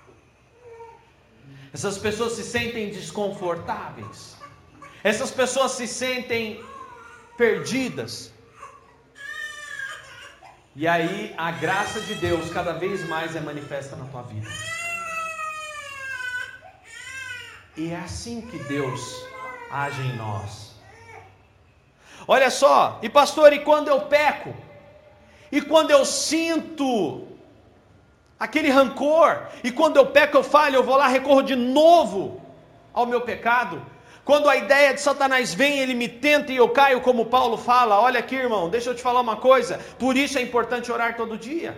Essas 1.71 1.97
pessoas 1.97 2.33
se 2.33 2.43
sentem 2.43 2.89
desconfortáveis. 2.89 4.35
Essas 5.03 5.29
pessoas 5.29 5.73
se 5.73 5.87
sentem 5.87 6.63
perdidas. 7.37 8.33
E 10.75 10.87
aí 10.87 11.33
a 11.37 11.51
graça 11.51 12.01
de 12.01 12.15
Deus 12.15 12.51
cada 12.51 12.73
vez 12.73 13.07
mais 13.07 13.35
é 13.35 13.39
manifesta 13.39 13.95
na 13.95 14.05
tua 14.05 14.23
vida. 14.23 14.49
E 17.75 17.91
é 17.91 17.95
assim 17.95 18.41
que 18.41 18.57
Deus 18.63 19.23
age 19.71 20.01
em 20.01 20.15
nós. 20.15 20.75
Olha 22.27 22.49
só, 22.49 22.99
e 23.03 23.09
pastor, 23.09 23.53
e 23.53 23.59
quando 23.59 23.87
eu 23.87 24.01
peco? 24.01 24.66
E 25.51 25.61
quando 25.61 25.91
eu 25.91 26.05
sinto 26.05 27.27
aquele 28.39 28.69
rancor, 28.69 29.47
e 29.63 29.71
quando 29.71 29.97
eu 29.97 30.07
peco, 30.07 30.37
eu 30.37 30.43
falho, 30.43 30.75
eu 30.75 30.83
vou 30.83 30.95
lá, 30.97 31.07
recorro 31.07 31.41
de 31.41 31.55
novo 31.55 32.41
ao 32.93 33.05
meu 33.05 33.21
pecado. 33.21 33.81
Quando 34.23 34.49
a 34.49 34.57
ideia 34.57 34.93
de 34.93 34.99
Satanás 34.99 35.53
vem, 35.53 35.79
ele 35.79 35.93
me 35.93 36.09
tenta 36.09 36.51
e 36.51 36.57
eu 36.57 36.67
caio, 36.67 36.99
como 36.99 37.27
Paulo 37.27 37.57
fala. 37.57 37.99
Olha 37.99 38.19
aqui, 38.19 38.35
irmão, 38.35 38.69
deixa 38.69 38.89
eu 38.89 38.95
te 38.95 39.01
falar 39.01 39.21
uma 39.21 39.37
coisa. 39.37 39.79
Por 39.97 40.17
isso 40.17 40.37
é 40.37 40.41
importante 40.41 40.91
orar 40.91 41.15
todo 41.15 41.37
dia. 41.37 41.77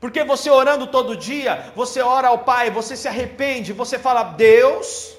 Porque 0.00 0.24
você 0.24 0.50
orando 0.50 0.86
todo 0.86 1.14
dia, 1.14 1.70
você 1.76 2.00
ora 2.00 2.28
ao 2.28 2.38
Pai, 2.38 2.70
você 2.70 2.96
se 2.96 3.06
arrepende, 3.06 3.72
você 3.72 3.98
fala, 3.98 4.22
Deus, 4.24 5.16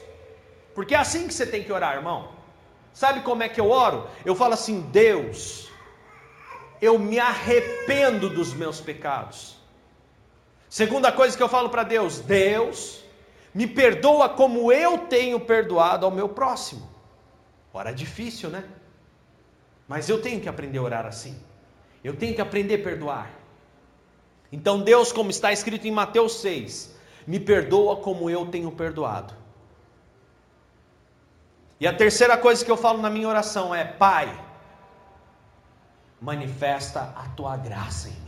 porque 0.73 0.95
é 0.95 0.97
assim 0.97 1.27
que 1.27 1.33
você 1.33 1.45
tem 1.45 1.63
que 1.63 1.71
orar, 1.71 1.95
irmão. 1.95 2.29
Sabe 2.91 3.21
como 3.21 3.43
é 3.43 3.47
que 3.47 3.61
eu 3.61 3.69
oro? 3.69 4.07
Eu 4.25 4.35
falo 4.35 4.55
assim, 4.55 4.81
Deus, 4.91 5.69
eu 6.83 6.99
me 6.99 7.17
arrependo 7.17 8.29
dos 8.29 8.53
meus 8.53 8.81
pecados. 8.81 9.55
Segunda 10.67 11.13
coisa 11.13 11.37
que 11.37 11.41
eu 11.41 11.47
falo 11.47 11.69
para 11.69 11.83
Deus: 11.83 12.19
Deus, 12.19 13.01
me 13.53 13.65
perdoa 13.65 14.27
como 14.27 14.69
eu 14.69 14.97
tenho 14.97 15.39
perdoado 15.39 16.05
ao 16.05 16.11
meu 16.11 16.27
próximo. 16.27 16.89
Ora, 17.71 17.91
é 17.91 17.93
difícil, 17.93 18.49
né? 18.49 18.65
Mas 19.87 20.09
eu 20.09 20.21
tenho 20.21 20.41
que 20.41 20.49
aprender 20.49 20.77
a 20.79 20.81
orar 20.81 21.05
assim. 21.05 21.41
Eu 22.03 22.17
tenho 22.17 22.35
que 22.35 22.41
aprender 22.41 22.81
a 22.81 22.83
perdoar. 22.83 23.31
Então, 24.51 24.81
Deus, 24.81 25.13
como 25.13 25.29
está 25.31 25.53
escrito 25.53 25.87
em 25.87 25.91
Mateus 25.91 26.41
6, 26.41 26.95
me 27.25 27.39
perdoa 27.39 27.95
como 27.95 28.29
eu 28.29 28.45
tenho 28.47 28.69
perdoado. 28.71 29.33
E 31.79 31.87
a 31.87 31.93
terceira 31.93 32.37
coisa 32.37 32.63
que 32.63 32.69
eu 32.69 32.77
falo 32.77 33.01
na 33.01 33.09
minha 33.09 33.27
oração 33.27 33.73
é: 33.73 33.85
Pai, 33.85 34.27
manifesta 36.23 37.13
a 37.15 37.27
tua 37.35 37.55
graça 37.57 38.09
em 38.09 38.23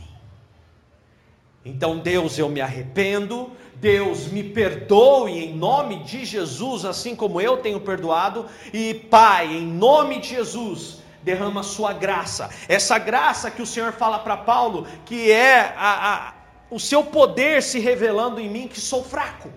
então, 1.66 1.98
Deus, 1.98 2.38
eu 2.38 2.48
me 2.48 2.60
arrependo, 2.60 3.50
Deus, 3.74 4.28
me 4.28 4.44
perdoe 4.44 5.46
em 5.46 5.52
nome 5.52 6.04
de 6.04 6.24
Jesus, 6.24 6.84
assim 6.84 7.16
como 7.16 7.40
eu 7.40 7.56
tenho 7.56 7.80
perdoado, 7.80 8.46
e 8.72 8.94
Pai, 8.94 9.46
em 9.52 9.66
nome 9.66 10.20
de 10.20 10.28
Jesus, 10.28 11.02
derrama 11.24 11.62
a 11.62 11.64
sua 11.64 11.92
graça. 11.92 12.50
Essa 12.68 13.00
graça 13.00 13.50
que 13.50 13.60
o 13.60 13.66
Senhor 13.66 13.92
fala 13.92 14.20
para 14.20 14.36
Paulo, 14.36 14.86
que 15.04 15.32
é 15.32 15.74
a, 15.76 16.12
a, 16.12 16.34
o 16.70 16.78
seu 16.78 17.02
poder 17.02 17.60
se 17.64 17.80
revelando 17.80 18.38
em 18.38 18.48
mim, 18.48 18.68
que 18.68 18.80
sou 18.80 19.02
fraco. 19.02 19.50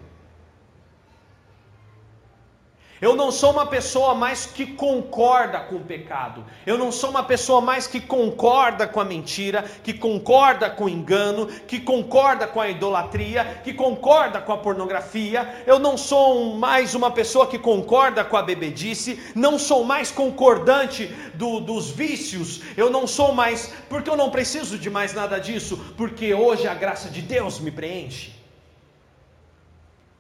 Eu 3.01 3.15
não 3.15 3.31
sou 3.31 3.51
uma 3.51 3.65
pessoa 3.65 4.13
mais 4.13 4.45
que 4.45 4.65
concorda 4.65 5.59
com 5.62 5.77
o 5.77 5.83
pecado. 5.83 6.43
Eu 6.65 6.77
não 6.77 6.91
sou 6.91 7.09
uma 7.09 7.23
pessoa 7.23 7.62
mais 7.62 7.88
que 7.88 8.01
concorda 8.01 8.85
com 8.88 8.99
a 8.99 9.05
mentira, 9.05 9.63
que 9.83 9.93
concorda 9.93 10.69
com 10.69 10.83
o 10.83 10.89
engano, 10.89 11.47
que 11.47 11.79
concorda 11.79 12.45
com 12.45 12.59
a 12.59 12.69
idolatria, 12.69 13.62
que 13.63 13.73
concorda 13.73 14.41
com 14.41 14.51
a 14.51 14.57
pornografia. 14.57 15.63
Eu 15.65 15.79
não 15.79 15.97
sou 15.97 16.55
mais 16.55 16.93
uma 16.93 17.09
pessoa 17.09 17.47
que 17.47 17.57
concorda 17.57 18.25
com 18.25 18.35
a 18.35 18.43
bebedice. 18.43 19.17
Não 19.33 19.57
sou 19.57 19.85
mais 19.85 20.12
concordante 20.12 21.07
do, 21.35 21.62
dos 21.62 21.89
vícios. 21.89 22.62
Eu 22.75 22.89
não 22.89 23.07
sou 23.07 23.33
mais, 23.33 23.73
porque 23.88 24.09
eu 24.09 24.17
não 24.17 24.29
preciso 24.29 24.77
de 24.77 24.89
mais 24.89 25.13
nada 25.13 25.39
disso, 25.39 25.77
porque 25.95 26.33
hoje 26.33 26.67
a 26.67 26.73
graça 26.73 27.09
de 27.09 27.21
Deus 27.21 27.62
me 27.62 27.71
preenche. 27.71 28.33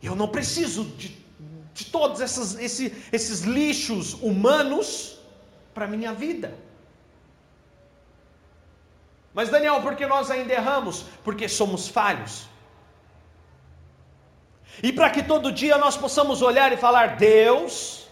Eu 0.01 0.15
não 0.15 0.29
preciso 0.29 0.85
de 0.85 1.18
de 1.79 1.85
todos 1.85 2.19
esses, 2.19 2.55
esses, 3.13 3.41
lixos 3.41 4.13
humanos 4.15 5.17
para 5.73 5.85
a 5.85 5.87
minha 5.87 6.13
vida. 6.13 6.53
Mas 9.33 9.49
Daniel, 9.49 9.81
por 9.81 9.95
que 9.95 10.05
nós 10.05 10.29
ainda 10.29 10.53
erramos? 10.53 11.05
Porque 11.23 11.47
somos 11.47 11.87
falhos. 11.87 12.47
E 14.83 14.91
para 14.91 15.09
que 15.09 15.23
todo 15.23 15.51
dia 15.51 15.77
nós 15.77 15.95
possamos 15.95 16.41
olhar 16.41 16.73
e 16.73 16.77
falar: 16.77 17.15
Deus, 17.15 18.07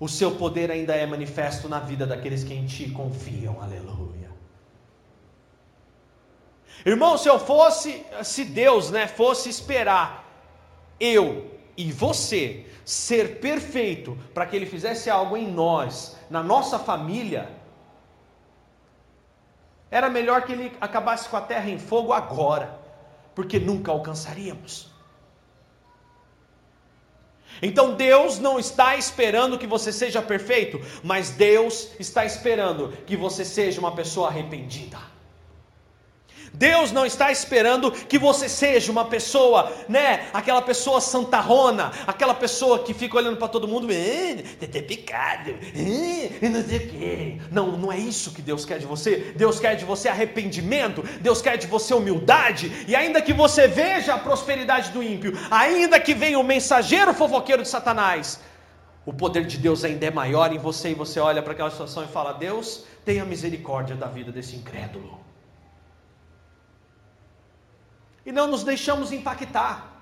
o 0.00 0.08
seu 0.08 0.32
poder 0.32 0.70
ainda 0.70 0.94
é 0.94 1.06
manifesto 1.06 1.68
na 1.68 1.78
vida 1.78 2.06
daqueles 2.06 2.42
que 2.42 2.54
em 2.54 2.66
ti 2.66 2.90
confiam. 2.90 3.60
Aleluia. 3.60 4.30
Irmão, 6.84 7.16
se 7.16 7.28
eu 7.28 7.38
fosse, 7.38 8.04
se 8.24 8.44
Deus, 8.44 8.90
né, 8.90 9.06
fosse 9.06 9.48
esperar 9.48 10.23
eu 10.98 11.50
e 11.76 11.90
você 11.90 12.66
ser 12.84 13.40
perfeito 13.40 14.16
para 14.32 14.46
que 14.46 14.54
ele 14.54 14.66
fizesse 14.66 15.08
algo 15.10 15.36
em 15.36 15.50
nós, 15.50 16.16
na 16.28 16.42
nossa 16.42 16.78
família, 16.78 17.50
era 19.90 20.10
melhor 20.10 20.42
que 20.42 20.52
ele 20.52 20.72
acabasse 20.80 21.28
com 21.28 21.36
a 21.36 21.40
terra 21.40 21.70
em 21.70 21.78
fogo 21.78 22.12
agora 22.12 22.84
porque 23.34 23.58
nunca 23.58 23.90
alcançaríamos. 23.90 24.92
Então 27.62 27.94
Deus 27.94 28.38
não 28.38 28.58
está 28.58 28.96
esperando 28.96 29.58
que 29.58 29.66
você 29.66 29.92
seja 29.92 30.20
perfeito, 30.20 30.80
mas 31.02 31.30
Deus 31.30 31.90
está 31.98 32.24
esperando 32.24 32.88
que 33.06 33.16
você 33.16 33.44
seja 33.44 33.80
uma 33.80 33.94
pessoa 33.94 34.28
arrependida. 34.28 34.98
Deus 36.54 36.92
não 36.92 37.04
está 37.04 37.32
esperando 37.32 37.90
que 37.90 38.16
você 38.16 38.48
seja 38.48 38.92
uma 38.92 39.06
pessoa, 39.06 39.72
né? 39.88 40.28
Aquela 40.32 40.62
pessoa 40.62 41.00
santarrona, 41.00 41.90
aquela 42.06 42.32
pessoa 42.32 42.78
que 42.78 42.94
fica 42.94 43.16
olhando 43.16 43.36
para 43.36 43.48
todo 43.48 43.66
mundo, 43.66 43.90
eh, 43.90 44.44
tem 44.70 44.82
pecado, 44.82 45.50
eh, 45.74 46.48
não 46.48 46.62
sei 46.62 46.78
o 46.78 46.88
quê. 46.88 47.38
Não, 47.50 47.76
não 47.76 47.92
é 47.92 47.98
isso 47.98 48.32
que 48.32 48.40
Deus 48.40 48.64
quer 48.64 48.78
de 48.78 48.86
você. 48.86 49.34
Deus 49.34 49.58
quer 49.58 49.74
de 49.74 49.84
você 49.84 50.08
arrependimento, 50.08 51.02
Deus 51.20 51.42
quer 51.42 51.56
de 51.56 51.66
você 51.66 51.92
humildade, 51.92 52.70
e 52.86 52.94
ainda 52.94 53.20
que 53.20 53.32
você 53.32 53.66
veja 53.66 54.14
a 54.14 54.18
prosperidade 54.18 54.92
do 54.92 55.02
ímpio, 55.02 55.36
ainda 55.50 55.98
que 55.98 56.14
venha 56.14 56.38
o 56.38 56.44
mensageiro 56.44 57.12
fofoqueiro 57.12 57.62
de 57.62 57.68
Satanás, 57.68 58.38
o 59.04 59.12
poder 59.12 59.44
de 59.44 59.58
Deus 59.58 59.84
ainda 59.84 60.06
é 60.06 60.10
maior 60.10 60.52
em 60.52 60.58
você 60.58 60.90
e 60.90 60.94
você 60.94 61.18
olha 61.18 61.42
para 61.42 61.52
aquela 61.52 61.70
situação 61.70 62.04
e 62.04 62.06
fala: 62.06 62.32
Deus, 62.32 62.84
tenha 63.04 63.24
misericórdia 63.24 63.96
da 63.96 64.06
vida 64.06 64.30
desse 64.30 64.54
incrédulo 64.54 65.33
e 68.24 68.32
não 68.32 68.46
nos 68.46 68.62
deixamos 68.64 69.12
impactar 69.12 69.92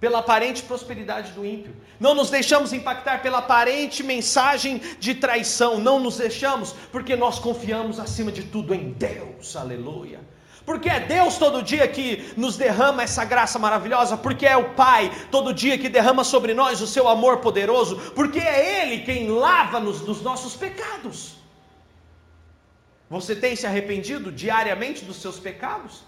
pela 0.00 0.20
aparente 0.20 0.62
prosperidade 0.62 1.32
do 1.32 1.44
ímpio, 1.44 1.74
não 1.98 2.14
nos 2.14 2.30
deixamos 2.30 2.72
impactar 2.72 3.20
pela 3.20 3.38
aparente 3.38 4.02
mensagem 4.02 4.80
de 5.00 5.14
traição, 5.14 5.78
não 5.78 5.98
nos 5.98 6.18
deixamos, 6.18 6.72
porque 6.92 7.16
nós 7.16 7.38
confiamos 7.38 7.98
acima 7.98 8.30
de 8.30 8.44
tudo 8.44 8.72
em 8.72 8.92
Deus, 8.92 9.56
aleluia. 9.56 10.20
Porque 10.64 10.90
é 10.90 11.00
Deus 11.00 11.38
todo 11.38 11.62
dia 11.62 11.88
que 11.88 12.30
nos 12.36 12.58
derrama 12.58 13.02
essa 13.02 13.24
graça 13.24 13.58
maravilhosa, 13.58 14.18
porque 14.18 14.46
é 14.46 14.54
o 14.54 14.74
Pai 14.74 15.10
todo 15.30 15.54
dia 15.54 15.78
que 15.78 15.88
derrama 15.88 16.22
sobre 16.22 16.52
nós 16.52 16.82
o 16.82 16.86
seu 16.86 17.08
amor 17.08 17.38
poderoso, 17.38 17.96
porque 18.14 18.38
é 18.38 18.82
Ele 18.82 18.98
quem 18.98 19.28
lava-nos 19.30 20.02
dos 20.02 20.20
nossos 20.20 20.54
pecados. 20.54 21.36
Você 23.08 23.34
tem 23.34 23.56
se 23.56 23.66
arrependido 23.66 24.30
diariamente 24.30 25.06
dos 25.06 25.16
seus 25.16 25.40
pecados? 25.40 26.04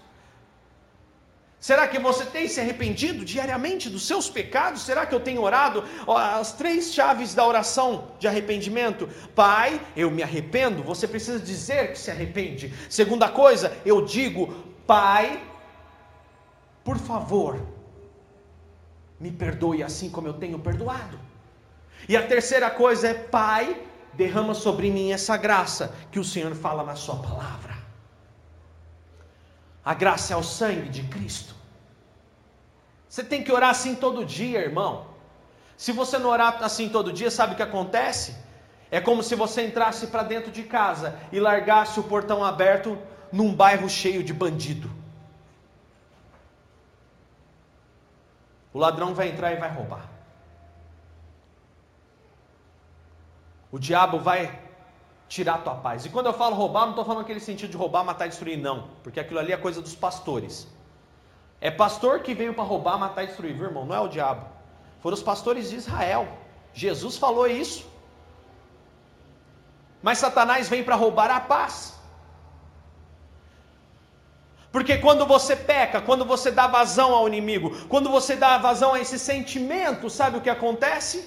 Será 1.61 1.87
que 1.87 1.99
você 1.99 2.25
tem 2.25 2.47
se 2.47 2.59
arrependido 2.59 3.23
diariamente 3.23 3.87
dos 3.87 4.07
seus 4.07 4.27
pecados? 4.27 4.81
Será 4.81 5.05
que 5.05 5.13
eu 5.13 5.19
tenho 5.19 5.43
orado? 5.43 5.83
As 6.07 6.53
três 6.53 6.91
chaves 6.91 7.35
da 7.35 7.45
oração 7.45 8.07
de 8.17 8.27
arrependimento. 8.27 9.07
Pai, 9.35 9.79
eu 9.95 10.09
me 10.09 10.23
arrependo. 10.23 10.81
Você 10.81 11.07
precisa 11.07 11.39
dizer 11.39 11.91
que 11.91 11.99
se 11.99 12.09
arrepende. 12.09 12.73
Segunda 12.89 13.29
coisa, 13.29 13.77
eu 13.85 14.03
digo, 14.03 14.51
Pai, 14.87 15.39
por 16.83 16.97
favor, 16.97 17.63
me 19.19 19.31
perdoe 19.31 19.83
assim 19.83 20.09
como 20.09 20.27
eu 20.27 20.33
tenho 20.33 20.57
perdoado. 20.57 21.19
E 22.09 22.17
a 22.17 22.25
terceira 22.25 22.71
coisa 22.71 23.09
é, 23.09 23.13
Pai, 23.13 23.79
derrama 24.13 24.55
sobre 24.55 24.89
mim 24.89 25.11
essa 25.11 25.37
graça 25.37 25.93
que 26.11 26.19
o 26.19 26.23
Senhor 26.23 26.55
fala 26.55 26.83
na 26.83 26.95
Sua 26.95 27.17
palavra. 27.17 27.70
A 29.83 29.93
graça 29.93 30.33
é 30.33 30.37
o 30.37 30.43
sangue 30.43 30.89
de 30.89 31.03
Cristo. 31.03 31.55
Você 33.09 33.23
tem 33.23 33.43
que 33.43 33.51
orar 33.51 33.71
assim 33.71 33.95
todo 33.95 34.25
dia, 34.25 34.59
irmão. 34.59 35.07
Se 35.75 35.91
você 35.91 36.17
não 36.17 36.29
orar 36.29 36.63
assim 36.63 36.87
todo 36.89 37.11
dia, 37.11 37.31
sabe 37.31 37.53
o 37.53 37.55
que 37.55 37.63
acontece? 37.63 38.35
É 38.91 39.01
como 39.01 39.23
se 39.23 39.35
você 39.35 39.65
entrasse 39.65 40.07
para 40.07 40.23
dentro 40.23 40.51
de 40.51 40.63
casa 40.63 41.17
e 41.31 41.39
largasse 41.39 41.99
o 41.99 42.03
portão 42.03 42.43
aberto 42.43 42.97
num 43.31 43.53
bairro 43.53 43.89
cheio 43.89 44.23
de 44.23 44.33
bandido. 44.33 44.89
O 48.73 48.79
ladrão 48.79 49.13
vai 49.13 49.29
entrar 49.29 49.51
e 49.51 49.57
vai 49.57 49.69
roubar. 49.69 50.09
O 53.71 53.79
diabo 53.79 54.19
vai 54.19 54.60
tirar 55.35 55.59
tua 55.65 55.75
paz. 55.85 56.05
E 56.05 56.09
quando 56.13 56.25
eu 56.29 56.33
falo 56.41 56.55
roubar, 56.61 56.81
não 56.81 56.89
estou 56.89 57.05
falando 57.05 57.23
aquele 57.25 57.39
sentido 57.39 57.71
de 57.71 57.77
roubar, 57.77 58.03
matar 58.03 58.25
e 58.25 58.29
destruir, 58.29 58.57
não. 58.67 58.77
Porque 59.01 59.19
aquilo 59.23 59.39
ali 59.39 59.53
é 59.53 59.57
coisa 59.65 59.81
dos 59.85 59.95
pastores. 60.05 60.55
É 61.67 61.71
pastor 61.83 62.15
que 62.25 62.33
veio 62.39 62.53
para 62.57 62.65
roubar, 62.71 62.97
matar 63.05 63.23
e 63.23 63.27
destruir, 63.27 63.53
viu, 63.53 63.67
irmão? 63.69 63.85
Não 63.85 63.95
é 63.95 64.01
o 64.01 64.09
diabo. 64.09 64.43
Foram 64.99 65.15
os 65.19 65.23
pastores 65.23 65.69
de 65.69 65.77
Israel. 65.77 66.27
Jesus 66.73 67.17
falou 67.17 67.47
isso. 67.47 67.81
Mas 70.03 70.17
Satanás 70.17 70.67
vem 70.67 70.83
para 70.83 71.01
roubar 71.05 71.31
a 71.31 71.39
paz. 71.39 71.75
Porque 74.69 74.97
quando 74.97 75.25
você 75.25 75.55
peca, 75.55 76.01
quando 76.01 76.25
você 76.25 76.51
dá 76.59 76.67
vazão 76.67 77.13
ao 77.15 77.25
inimigo, 77.31 77.69
quando 77.93 78.09
você 78.17 78.35
dá 78.35 78.57
vazão 78.57 78.93
a 78.95 78.99
esse 78.99 79.17
sentimento, 79.17 80.09
sabe 80.09 80.37
o 80.37 80.41
que 80.41 80.49
acontece? 80.49 81.17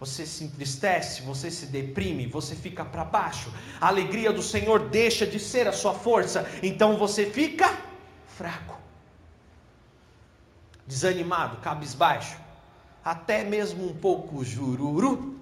Você 0.00 0.26
se 0.26 0.44
entristece, 0.44 1.22
você 1.22 1.50
se 1.50 1.66
deprime, 1.66 2.26
você 2.26 2.54
fica 2.54 2.84
para 2.84 3.04
baixo. 3.04 3.52
A 3.80 3.88
alegria 3.88 4.32
do 4.32 4.42
Senhor 4.42 4.88
deixa 4.88 5.26
de 5.26 5.38
ser 5.38 5.68
a 5.68 5.72
sua 5.72 5.94
força, 5.94 6.48
então 6.62 6.96
você 6.96 7.30
fica 7.30 7.78
fraco, 8.26 8.78
desanimado, 10.86 11.58
cabisbaixo, 11.58 12.36
até 13.04 13.44
mesmo 13.44 13.88
um 13.88 13.94
pouco 13.94 14.44
jururu. 14.44 15.38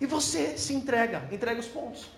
E 0.00 0.06
você 0.06 0.56
se 0.58 0.74
entrega, 0.74 1.28
entrega 1.32 1.60
os 1.60 1.66
pontos. 1.66 2.10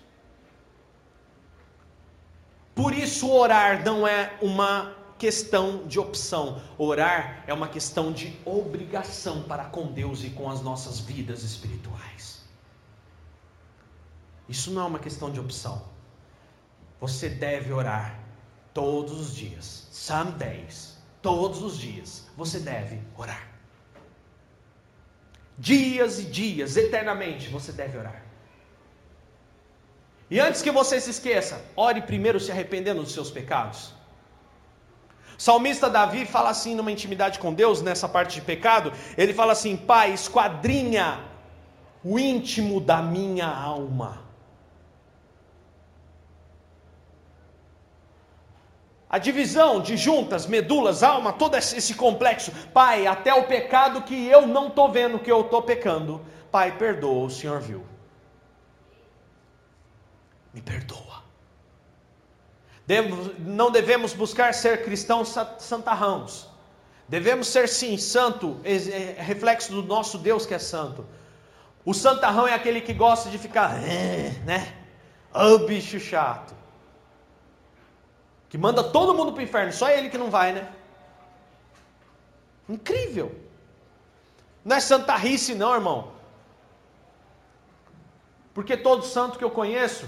Por 2.75 2.93
isso, 2.93 3.29
orar 3.29 3.83
não 3.83 4.07
é 4.07 4.33
uma 4.41 4.95
questão 5.21 5.85
de 5.85 5.99
opção. 5.99 6.59
Orar 6.79 7.43
é 7.45 7.53
uma 7.53 7.67
questão 7.67 8.11
de 8.11 8.35
obrigação 8.43 9.43
para 9.43 9.65
com 9.65 9.85
Deus 9.91 10.23
e 10.23 10.31
com 10.31 10.49
as 10.49 10.61
nossas 10.61 10.99
vidas 10.99 11.43
espirituais. 11.43 12.41
Isso 14.49 14.71
não 14.71 14.81
é 14.81 14.85
uma 14.85 14.97
questão 14.97 15.29
de 15.31 15.39
opção. 15.39 15.85
Você 16.99 17.29
deve 17.29 17.71
orar 17.71 18.19
todos 18.73 19.19
os 19.19 19.35
dias. 19.35 19.87
Some 19.91 20.31
days, 20.31 20.97
todos 21.21 21.61
os 21.61 21.77
dias, 21.77 22.27
você 22.35 22.59
deve 22.59 22.99
orar. 23.15 23.47
Dias 25.55 26.17
e 26.17 26.23
dias, 26.23 26.77
eternamente, 26.77 27.47
você 27.49 27.71
deve 27.71 27.95
orar. 27.95 28.25
E 30.31 30.39
antes 30.39 30.63
que 30.63 30.71
você 30.71 30.99
se 30.99 31.11
esqueça, 31.11 31.63
ore 31.75 32.01
primeiro 32.01 32.39
se 32.39 32.51
arrependendo 32.51 33.03
dos 33.03 33.13
seus 33.13 33.29
pecados 33.29 34.00
salmista 35.41 35.89
Davi 35.89 36.23
fala 36.23 36.51
assim 36.51 36.75
numa 36.75 36.91
intimidade 36.91 37.39
com 37.39 37.51
Deus, 37.51 37.81
nessa 37.81 38.07
parte 38.07 38.35
de 38.35 38.41
pecado, 38.41 38.93
ele 39.17 39.33
fala 39.33 39.53
assim: 39.53 39.75
Pai, 39.75 40.13
esquadrinha 40.13 41.19
o 42.03 42.19
íntimo 42.19 42.79
da 42.79 43.01
minha 43.01 43.47
alma. 43.47 44.21
A 49.09 49.17
divisão 49.17 49.81
de 49.81 49.97
juntas, 49.97 50.45
medulas, 50.45 51.01
alma, 51.01 51.33
todo 51.33 51.55
esse 51.55 51.93
complexo. 51.95 52.51
Pai, 52.71 53.07
até 53.07 53.33
o 53.33 53.47
pecado 53.47 54.03
que 54.03 54.27
eu 54.27 54.45
não 54.45 54.67
estou 54.67 54.91
vendo 54.91 55.19
que 55.19 55.31
eu 55.31 55.41
estou 55.41 55.63
pecando. 55.63 56.21
Pai, 56.51 56.77
perdoa, 56.77 57.25
o 57.25 57.29
Senhor 57.29 57.59
viu. 57.59 57.83
Me 60.53 60.61
perdoa 60.61 61.20
não 63.39 63.71
devemos 63.71 64.13
buscar 64.13 64.53
ser 64.53 64.83
cristãos 64.83 65.33
santarrãos. 65.59 66.47
Devemos 67.07 67.47
ser 67.47 67.67
sim 67.67 67.97
santo, 67.97 68.59
é, 68.63 69.21
reflexo 69.21 69.71
do 69.71 69.83
nosso 69.83 70.17
Deus 70.17 70.45
que 70.45 70.53
é 70.53 70.59
santo. 70.59 71.05
O 71.83 71.93
santarrão 71.93 72.47
é 72.47 72.53
aquele 72.53 72.81
que 72.81 72.93
gosta 72.93 73.29
de 73.29 73.37
ficar, 73.37 73.79
né? 74.45 74.75
Ô 75.33 75.55
oh, 75.55 75.59
bicho 75.59 75.99
chato. 75.99 76.53
Que 78.49 78.57
manda 78.57 78.83
todo 78.83 79.13
mundo 79.13 79.31
para 79.31 79.41
o 79.41 79.43
inferno, 79.43 79.71
só 79.71 79.89
ele 79.89 80.09
que 80.09 80.17
não 80.17 80.29
vai, 80.29 80.51
né? 80.51 80.67
Incrível. 82.67 83.33
Não 84.63 84.75
é 84.75 84.79
santarrice, 84.79 85.55
não, 85.55 85.73
irmão. 85.73 86.11
Porque 88.53 88.75
todo 88.77 89.05
santo 89.05 89.37
que 89.37 89.43
eu 89.43 89.49
conheço, 89.49 90.07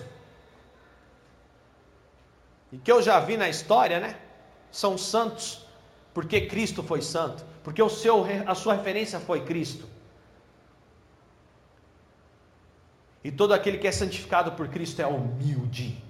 e 2.73 2.77
que 2.79 2.91
eu 2.91 3.03
já 3.03 3.19
vi 3.19 3.37
na 3.37 3.47
história, 3.47 3.99
né? 3.99 4.17
São 4.71 4.97
santos 4.97 5.63
porque 6.11 6.47
Cristo 6.47 6.81
foi 6.81 7.03
santo, 7.03 7.45
porque 7.63 7.81
o 7.81 7.89
seu, 7.89 8.25
a 8.47 8.55
sua 8.55 8.73
referência 8.73 9.19
foi 9.19 9.45
Cristo. 9.45 9.87
E 13.23 13.31
todo 13.31 13.53
aquele 13.53 13.77
que 13.77 13.87
é 13.87 13.91
santificado 13.91 14.53
por 14.53 14.67
Cristo 14.67 15.01
é 15.01 15.05
humilde. 15.05 16.03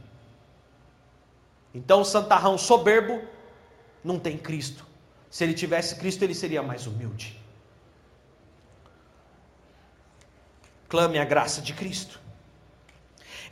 Então, 1.76 2.02
o 2.02 2.06
santarrão 2.06 2.58
soberbo 2.58 3.22
não 4.02 4.18
tem 4.18 4.38
Cristo. 4.38 4.86
Se 5.30 5.44
ele 5.44 5.54
tivesse 5.54 5.98
Cristo, 5.98 6.24
ele 6.24 6.34
seria 6.34 6.64
mais 6.64 6.88
humilde. 6.88 7.40
Clame 10.88 11.20
a 11.20 11.26
graça 11.26 11.62
de 11.62 11.74
Cristo. 11.74 12.23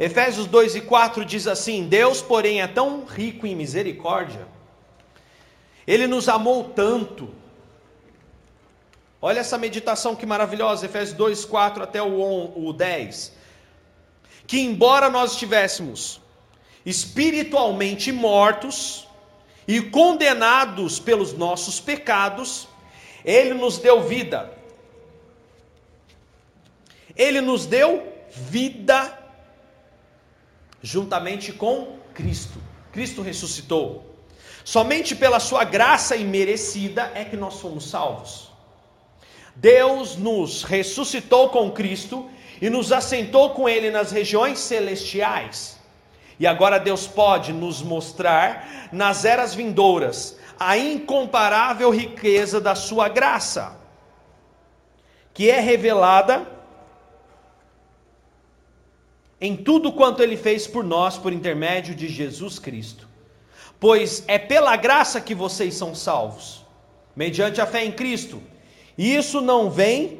Efésios 0.01 0.47
2 0.47 0.77
e 0.77 0.81
4 0.81 1.23
diz 1.23 1.45
assim: 1.45 1.87
Deus, 1.87 2.23
porém, 2.23 2.59
é 2.59 2.65
tão 2.65 3.05
rico 3.05 3.45
em 3.45 3.55
misericórdia, 3.55 4.47
Ele 5.85 6.07
nos 6.07 6.27
amou 6.27 6.63
tanto. 6.69 7.29
Olha 9.21 9.41
essa 9.41 9.59
meditação 9.59 10.15
que 10.15 10.25
maravilhosa, 10.25 10.87
Efésios 10.87 11.15
2, 11.15 11.45
4 11.45 11.83
até 11.83 12.01
o 12.01 12.73
10. 12.73 13.31
Que 14.47 14.59
embora 14.59 15.07
nós 15.07 15.33
estivéssemos 15.33 16.19
espiritualmente 16.83 18.11
mortos 18.11 19.07
e 19.67 19.79
condenados 19.81 20.97
pelos 20.97 21.33
nossos 21.33 21.79
pecados, 21.79 22.67
Ele 23.23 23.53
nos 23.53 23.77
deu 23.77 24.01
vida. 24.01 24.51
Ele 27.15 27.39
nos 27.39 27.67
deu 27.67 28.11
vida 28.31 29.20
juntamente 30.81 31.53
com 31.53 31.97
Cristo. 32.13 32.59
Cristo 32.91 33.21
ressuscitou. 33.21 34.05
Somente 34.63 35.15
pela 35.15 35.39
sua 35.39 35.63
graça 35.63 36.15
imerecida 36.15 37.11
é 37.15 37.23
que 37.23 37.37
nós 37.37 37.59
fomos 37.59 37.89
salvos. 37.89 38.51
Deus 39.55 40.15
nos 40.15 40.63
ressuscitou 40.63 41.49
com 41.49 41.71
Cristo 41.71 42.29
e 42.61 42.69
nos 42.69 42.91
assentou 42.91 43.51
com 43.51 43.67
Ele 43.67 43.89
nas 43.89 44.11
regiões 44.11 44.59
celestiais. 44.59 45.79
E 46.39 46.47
agora 46.47 46.79
Deus 46.79 47.07
pode 47.07 47.53
nos 47.53 47.81
mostrar 47.81 48.89
nas 48.91 49.25
eras 49.25 49.53
vindouras 49.53 50.37
a 50.59 50.77
incomparável 50.77 51.89
riqueza 51.89 52.61
da 52.61 52.75
sua 52.75 53.09
graça, 53.09 53.75
que 55.33 55.49
é 55.49 55.59
revelada 55.59 56.47
em 59.41 59.58
tudo 59.58 59.91
quanto 59.91 60.21
ele 60.21 60.38
fez 60.38 60.67
por 60.67 60.84
nós 60.84 61.17
por 61.17 61.34
intermédio 61.34 61.93
de 61.95 62.08
Jesus 62.08 62.60
Cristo. 62.60 63.10
Pois 63.80 64.23
é 64.27 64.38
pela 64.38 64.75
graça 64.75 65.19
que 65.19 65.36
vocês 65.36 65.73
são 65.73 65.93
salvos, 65.93 66.63
mediante 67.15 67.60
a 67.60 67.65
fé 67.65 67.84
em 67.84 67.91
Cristo. 67.91 68.41
E 68.97 69.15
isso 69.15 69.41
não 69.41 69.69
vem 69.69 70.19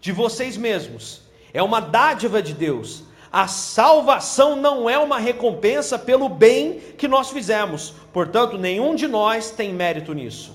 de 0.00 0.10
vocês 0.10 0.56
mesmos, 0.56 1.22
é 1.54 1.62
uma 1.62 1.80
dádiva 1.80 2.42
de 2.42 2.52
Deus 2.52 3.04
a 3.36 3.46
salvação 3.46 4.56
não 4.56 4.88
é 4.88 4.98
uma 4.98 5.18
recompensa 5.18 5.98
pelo 5.98 6.26
bem 6.26 6.80
que 6.96 7.06
nós 7.06 7.28
fizemos, 7.28 7.92
portanto, 8.10 8.56
nenhum 8.56 8.94
de 8.94 9.06
nós 9.06 9.50
tem 9.50 9.74
mérito 9.74 10.14
nisso. 10.14 10.54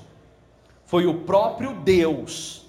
Foi 0.86 1.06
o 1.06 1.20
próprio 1.20 1.74
Deus 1.74 2.66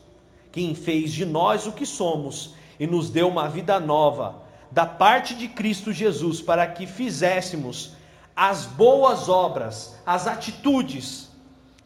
quem 0.52 0.74
fez 0.74 1.12
de 1.12 1.24
nós 1.24 1.66
o 1.66 1.72
que 1.72 1.86
somos 1.86 2.54
e 2.78 2.86
nos 2.86 3.08
deu 3.08 3.26
uma 3.26 3.48
vida 3.48 3.80
nova, 3.80 4.41
da 4.72 4.86
parte 4.86 5.34
de 5.34 5.48
Cristo 5.48 5.92
Jesus, 5.92 6.40
para 6.40 6.66
que 6.66 6.86
fizéssemos 6.86 7.94
as 8.34 8.64
boas 8.64 9.28
obras, 9.28 9.96
as 10.06 10.26
atitudes 10.26 11.30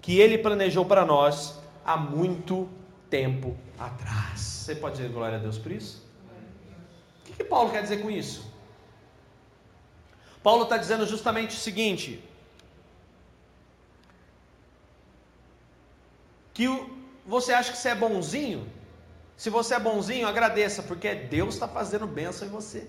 que 0.00 0.20
Ele 0.20 0.38
planejou 0.38 0.84
para 0.84 1.04
nós 1.04 1.58
há 1.84 1.96
muito 1.96 2.68
tempo 3.10 3.56
atrás. 3.76 4.40
Você 4.40 4.76
pode 4.76 4.96
dizer 4.96 5.08
glória 5.10 5.36
a 5.36 5.40
Deus 5.40 5.58
por 5.58 5.72
isso? 5.72 6.06
que 7.36 7.44
Paulo 7.44 7.70
quer 7.70 7.82
dizer 7.82 8.00
com 8.00 8.10
isso? 8.10 8.50
Paulo 10.42 10.62
está 10.62 10.76
dizendo 10.76 11.04
justamente 11.06 11.56
o 11.56 11.60
seguinte: 11.60 12.22
que 16.54 16.66
você 17.26 17.52
acha 17.52 17.72
que 17.72 17.78
você 17.78 17.90
é 17.90 17.94
bonzinho? 17.94 18.66
Se 19.36 19.50
você 19.50 19.74
é 19.74 19.80
bonzinho, 19.80 20.26
agradeça, 20.26 20.82
porque 20.82 21.14
Deus 21.14 21.54
está 21.54 21.68
fazendo 21.68 22.06
bênção 22.06 22.48
em 22.48 22.50
você. 22.50 22.88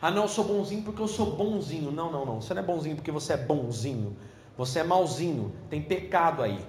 Ah, 0.00 0.10
não, 0.10 0.22
eu 0.22 0.28
sou 0.28 0.44
bonzinho 0.44 0.82
porque 0.82 1.00
eu 1.00 1.08
sou 1.08 1.36
bonzinho. 1.36 1.90
Não, 1.90 2.10
não, 2.10 2.24
não. 2.24 2.40
Você 2.40 2.54
não 2.54 2.62
é 2.62 2.64
bonzinho 2.64 2.96
porque 2.96 3.10
você 3.10 3.34
é 3.34 3.36
bonzinho. 3.36 4.16
Você 4.56 4.78
é 4.78 4.84
malzinho. 4.84 5.54
Tem 5.68 5.82
pecado 5.82 6.42
aí. 6.42 6.64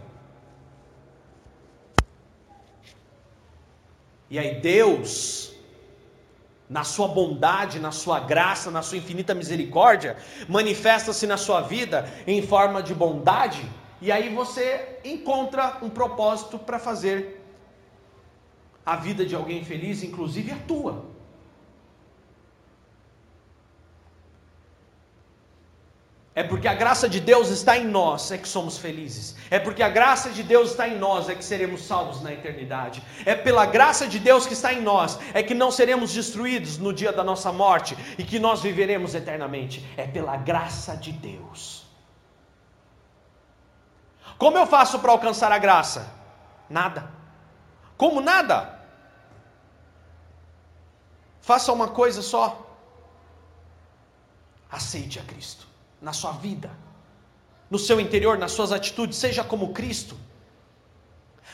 E 4.29 4.39
aí 4.39 4.59
Deus 4.59 5.55
na 6.69 6.83
sua 6.83 7.07
bondade, 7.07 7.79
na 7.79 7.91
sua 7.91 8.19
graça, 8.19 8.71
na 8.71 8.81
sua 8.81 8.97
infinita 8.97 9.35
misericórdia, 9.35 10.17
manifesta-se 10.47 11.27
na 11.27 11.37
sua 11.37 11.61
vida 11.61 12.11
em 12.25 12.41
forma 12.41 12.81
de 12.81 12.93
bondade, 12.93 13.69
e 14.01 14.11
aí 14.11 14.33
você 14.33 14.99
encontra 15.03 15.77
um 15.81 15.89
propósito 15.89 16.57
para 16.57 16.79
fazer 16.79 17.34
a 18.85 18.95
vida 18.95 19.25
de 19.25 19.35
alguém 19.35 19.63
feliz, 19.65 20.03
inclusive 20.03 20.51
a 20.51 20.57
tua. 20.67 21.15
É 26.37 26.43
porque 26.43 26.67
a 26.67 26.73
graça 26.73 27.07
de 27.07 27.21
Deus 27.21 27.47
está 27.47 27.77
em 27.77 27.85
nós, 27.85 28.29
é 28.29 28.37
que 28.37 28.47
somos 28.47 28.77
felizes. 28.77 29.37
É 29.49 29.57
porque 29.57 29.81
a 29.81 29.87
graça 29.87 30.29
de 30.29 30.43
Deus 30.43 30.71
está 30.71 30.85
em 30.85 30.99
nós, 30.99 31.29
é 31.29 31.33
que 31.33 31.45
seremos 31.45 31.85
salvos 31.85 32.21
na 32.21 32.33
eternidade. 32.33 33.01
É 33.25 33.33
pela 33.33 33.65
graça 33.65 34.05
de 34.05 34.19
Deus 34.19 34.45
que 34.45 34.51
está 34.51 34.73
em 34.73 34.81
nós, 34.81 35.17
é 35.33 35.41
que 35.41 35.53
não 35.53 35.71
seremos 35.71 36.13
destruídos 36.13 36.77
no 36.77 36.91
dia 36.91 37.13
da 37.13 37.23
nossa 37.23 37.53
morte 37.53 37.95
e 38.17 38.23
que 38.25 38.37
nós 38.37 38.61
viveremos 38.61 39.15
eternamente. 39.15 39.85
É 39.95 40.05
pela 40.05 40.35
graça 40.35 40.97
de 40.97 41.13
Deus. 41.13 41.85
Como 44.37 44.57
eu 44.57 44.67
faço 44.67 44.99
para 44.99 45.13
alcançar 45.13 45.53
a 45.53 45.57
graça? 45.57 46.13
Nada. 46.69 47.09
Como 47.95 48.19
nada? 48.19 48.74
Faça 51.45 51.71
uma 51.71 51.87
coisa 51.87 52.23
só. 52.23 52.45
Aceite 54.71 55.19
a 55.19 55.23
Cristo 55.23 55.67
na 56.01 56.11
sua 56.11 56.31
vida, 56.31 56.71
no 57.69 57.77
seu 57.77 57.99
interior, 57.99 58.35
nas 58.35 58.51
suas 58.51 58.71
atitudes, 58.71 59.15
seja 59.15 59.43
como 59.43 59.71
Cristo. 59.71 60.17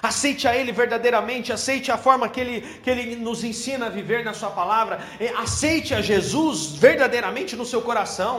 Aceite 0.02 0.48
a 0.48 0.56
Ele 0.56 0.72
verdadeiramente, 0.72 1.52
aceite 1.52 1.92
a 1.92 1.98
forma 1.98 2.30
que 2.30 2.40
Ele, 2.40 2.62
que 2.80 2.90
Ele 2.90 3.18
nos 3.18 3.44
ensina 3.44 3.88
a 3.88 3.90
viver 3.90 4.24
na 4.24 4.34
Sua 4.34 4.50
palavra, 4.50 5.02
aceite 5.38 5.94
a 5.94 6.02
Jesus 6.02 6.68
verdadeiramente 6.68 7.58
no 7.58 7.66
seu 7.66 7.82
coração. 7.82 8.36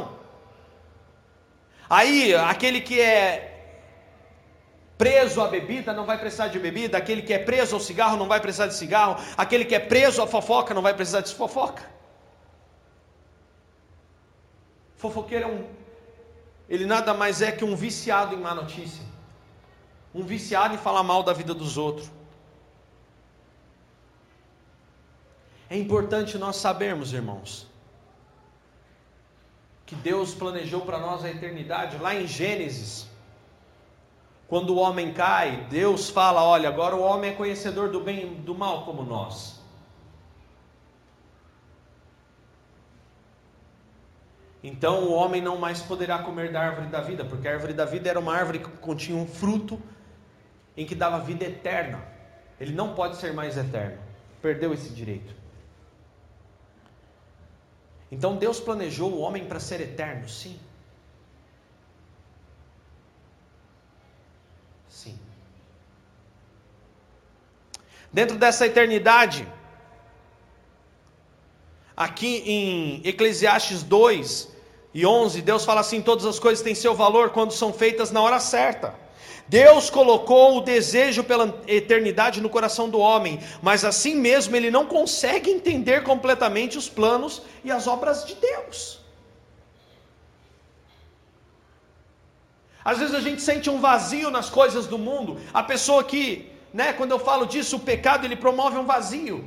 Aí, 1.89 2.35
aquele 2.35 2.81
que 2.81 2.99
é 2.99 3.52
preso 5.03 5.43
à 5.43 5.49
bebida 5.49 5.93
não 5.93 6.07
vai 6.07 6.17
precisar 6.17 6.47
de 6.47 6.61
bebida, 6.61 6.97
aquele 6.97 7.23
que 7.23 7.35
é 7.35 7.39
preso 7.41 7.75
ao 7.75 7.81
cigarro 7.81 8.17
não 8.17 8.29
vai 8.29 8.41
precisar 8.41 8.69
de 8.69 8.75
cigarro, 8.75 9.17
aquele 9.37 9.65
que 9.65 9.75
é 9.75 9.81
preso 9.81 10.23
à 10.23 10.29
fofoca 10.29 10.73
não 10.73 10.81
vai 10.81 10.95
precisar 10.95 11.23
de 11.23 11.35
fofoca. 11.35 11.83
Fofoqueiro 14.97 15.45
é 15.45 15.49
um 15.49 15.67
ele 16.69 16.87
nada 16.87 17.13
mais 17.13 17.43
é 17.43 17.51
que 17.51 17.65
um 17.65 17.75
viciado 17.75 18.35
em 18.37 18.39
má 18.39 18.55
notícia, 18.55 19.05
um 20.15 20.23
viciado 20.23 20.75
em 20.75 20.79
falar 20.79 21.03
mal 21.03 21.25
da 21.25 21.33
vida 21.33 21.53
dos 21.53 21.77
outros. 21.77 22.09
É 25.69 25.77
importante 25.77 26.39
nós 26.39 26.57
sabermos, 26.57 27.13
irmãos, 27.13 27.67
que 29.85 29.97
Deus 29.97 30.33
planejou 30.33 30.83
para 30.83 30.99
nós 30.99 31.25
a 31.25 31.31
eternidade 31.31 31.99
lá 31.99 32.15
em 32.15 32.27
Gênesis. 32.27 33.12
Quando 34.53 34.75
o 34.75 34.77
homem 34.77 35.15
cai, 35.15 35.67
Deus 35.71 36.11
fala: 36.11 36.45
olha, 36.45 36.69
agora 36.69 36.95
o 36.95 37.01
homem 37.01 37.31
é 37.31 37.35
conhecedor 37.35 37.89
do 37.89 38.01
bem 38.01 38.23
e 38.23 38.27
do 38.35 38.55
mal 38.55 38.85
como 38.85 39.03
nós. 39.03 39.59
Então 44.63 45.05
o 45.05 45.13
homem 45.15 45.41
não 45.41 45.57
mais 45.57 45.81
poderá 45.81 46.19
comer 46.19 46.53
da 46.53 46.61
árvore 46.61 46.89
da 46.89 47.01
vida, 47.01 47.25
porque 47.25 47.49
a 47.49 47.53
árvore 47.53 47.73
da 47.73 47.87
vida 47.87 48.11
era 48.11 48.21
uma 48.21 48.35
árvore 48.35 48.59
que 48.59 48.69
continha 48.77 49.17
um 49.17 49.27
fruto 49.27 49.81
em 50.77 50.85
que 50.85 50.95
dava 50.95 51.19
vida 51.21 51.47
eterna. 51.47 52.05
Ele 52.61 52.75
não 52.75 52.95
pode 52.95 53.17
ser 53.17 53.33
mais 53.33 53.57
eterno. 53.57 54.03
Perdeu 54.43 54.75
esse 54.75 54.91
direito. 54.91 55.35
Então 58.11 58.37
Deus 58.37 58.61
planejou 58.61 59.13
o 59.13 59.21
homem 59.21 59.47
para 59.47 59.59
ser 59.59 59.81
eterno, 59.81 60.29
sim. 60.29 60.61
Dentro 68.13 68.37
dessa 68.37 68.67
eternidade, 68.67 69.49
aqui 71.97 72.43
em 72.47 73.01
Eclesiastes 73.05 73.83
2 73.83 74.49
e 74.93 75.07
11, 75.07 75.41
Deus 75.41 75.65
fala 75.65 75.81
assim: 75.81 76.03
todas 76.03 76.27
as 76.27 76.39
coisas 76.39 76.63
têm 76.63 76.75
seu 76.75 76.95
valor 76.95 77.31
quando 77.31 77.53
são 77.53 77.73
feitas 77.73 78.11
na 78.11 78.21
hora 78.21 78.39
certa. 78.39 78.95
Deus 79.49 79.91
colocou 79.91 80.59
o 80.59 80.61
desejo 80.61 81.25
pela 81.25 81.63
eternidade 81.67 82.41
no 82.41 82.49
coração 82.49 82.89
do 82.89 82.99
homem, 82.99 83.41
mas 83.61 83.85
assim 83.85 84.15
mesmo 84.15 84.55
ele 84.57 84.71
não 84.71 84.87
consegue 84.87 85.51
entender 85.51 86.03
completamente 86.05 86.79
os 86.79 86.89
planos 86.89 87.43
e 87.65 87.71
as 87.71 87.87
obras 87.87 88.25
de 88.25 88.35
Deus. 88.35 89.01
Às 92.85 92.99
vezes 92.99 93.15
a 93.15 93.21
gente 93.21 93.41
sente 93.41 93.71
um 93.71 93.81
vazio 93.81 94.31
nas 94.31 94.51
coisas 94.51 94.87
do 94.87 94.99
mundo. 94.99 95.41
A 95.55 95.63
pessoa 95.63 96.03
que, 96.03 96.52
né, 96.73 96.93
quando 96.93 97.13
eu 97.13 97.19
falo 97.19 97.47
disso, 97.47 97.77
o 97.77 97.81
pecado 97.81 98.25
ele 98.25 98.37
promove 98.37 98.79
um 98.79 98.87
vazio. 98.87 99.39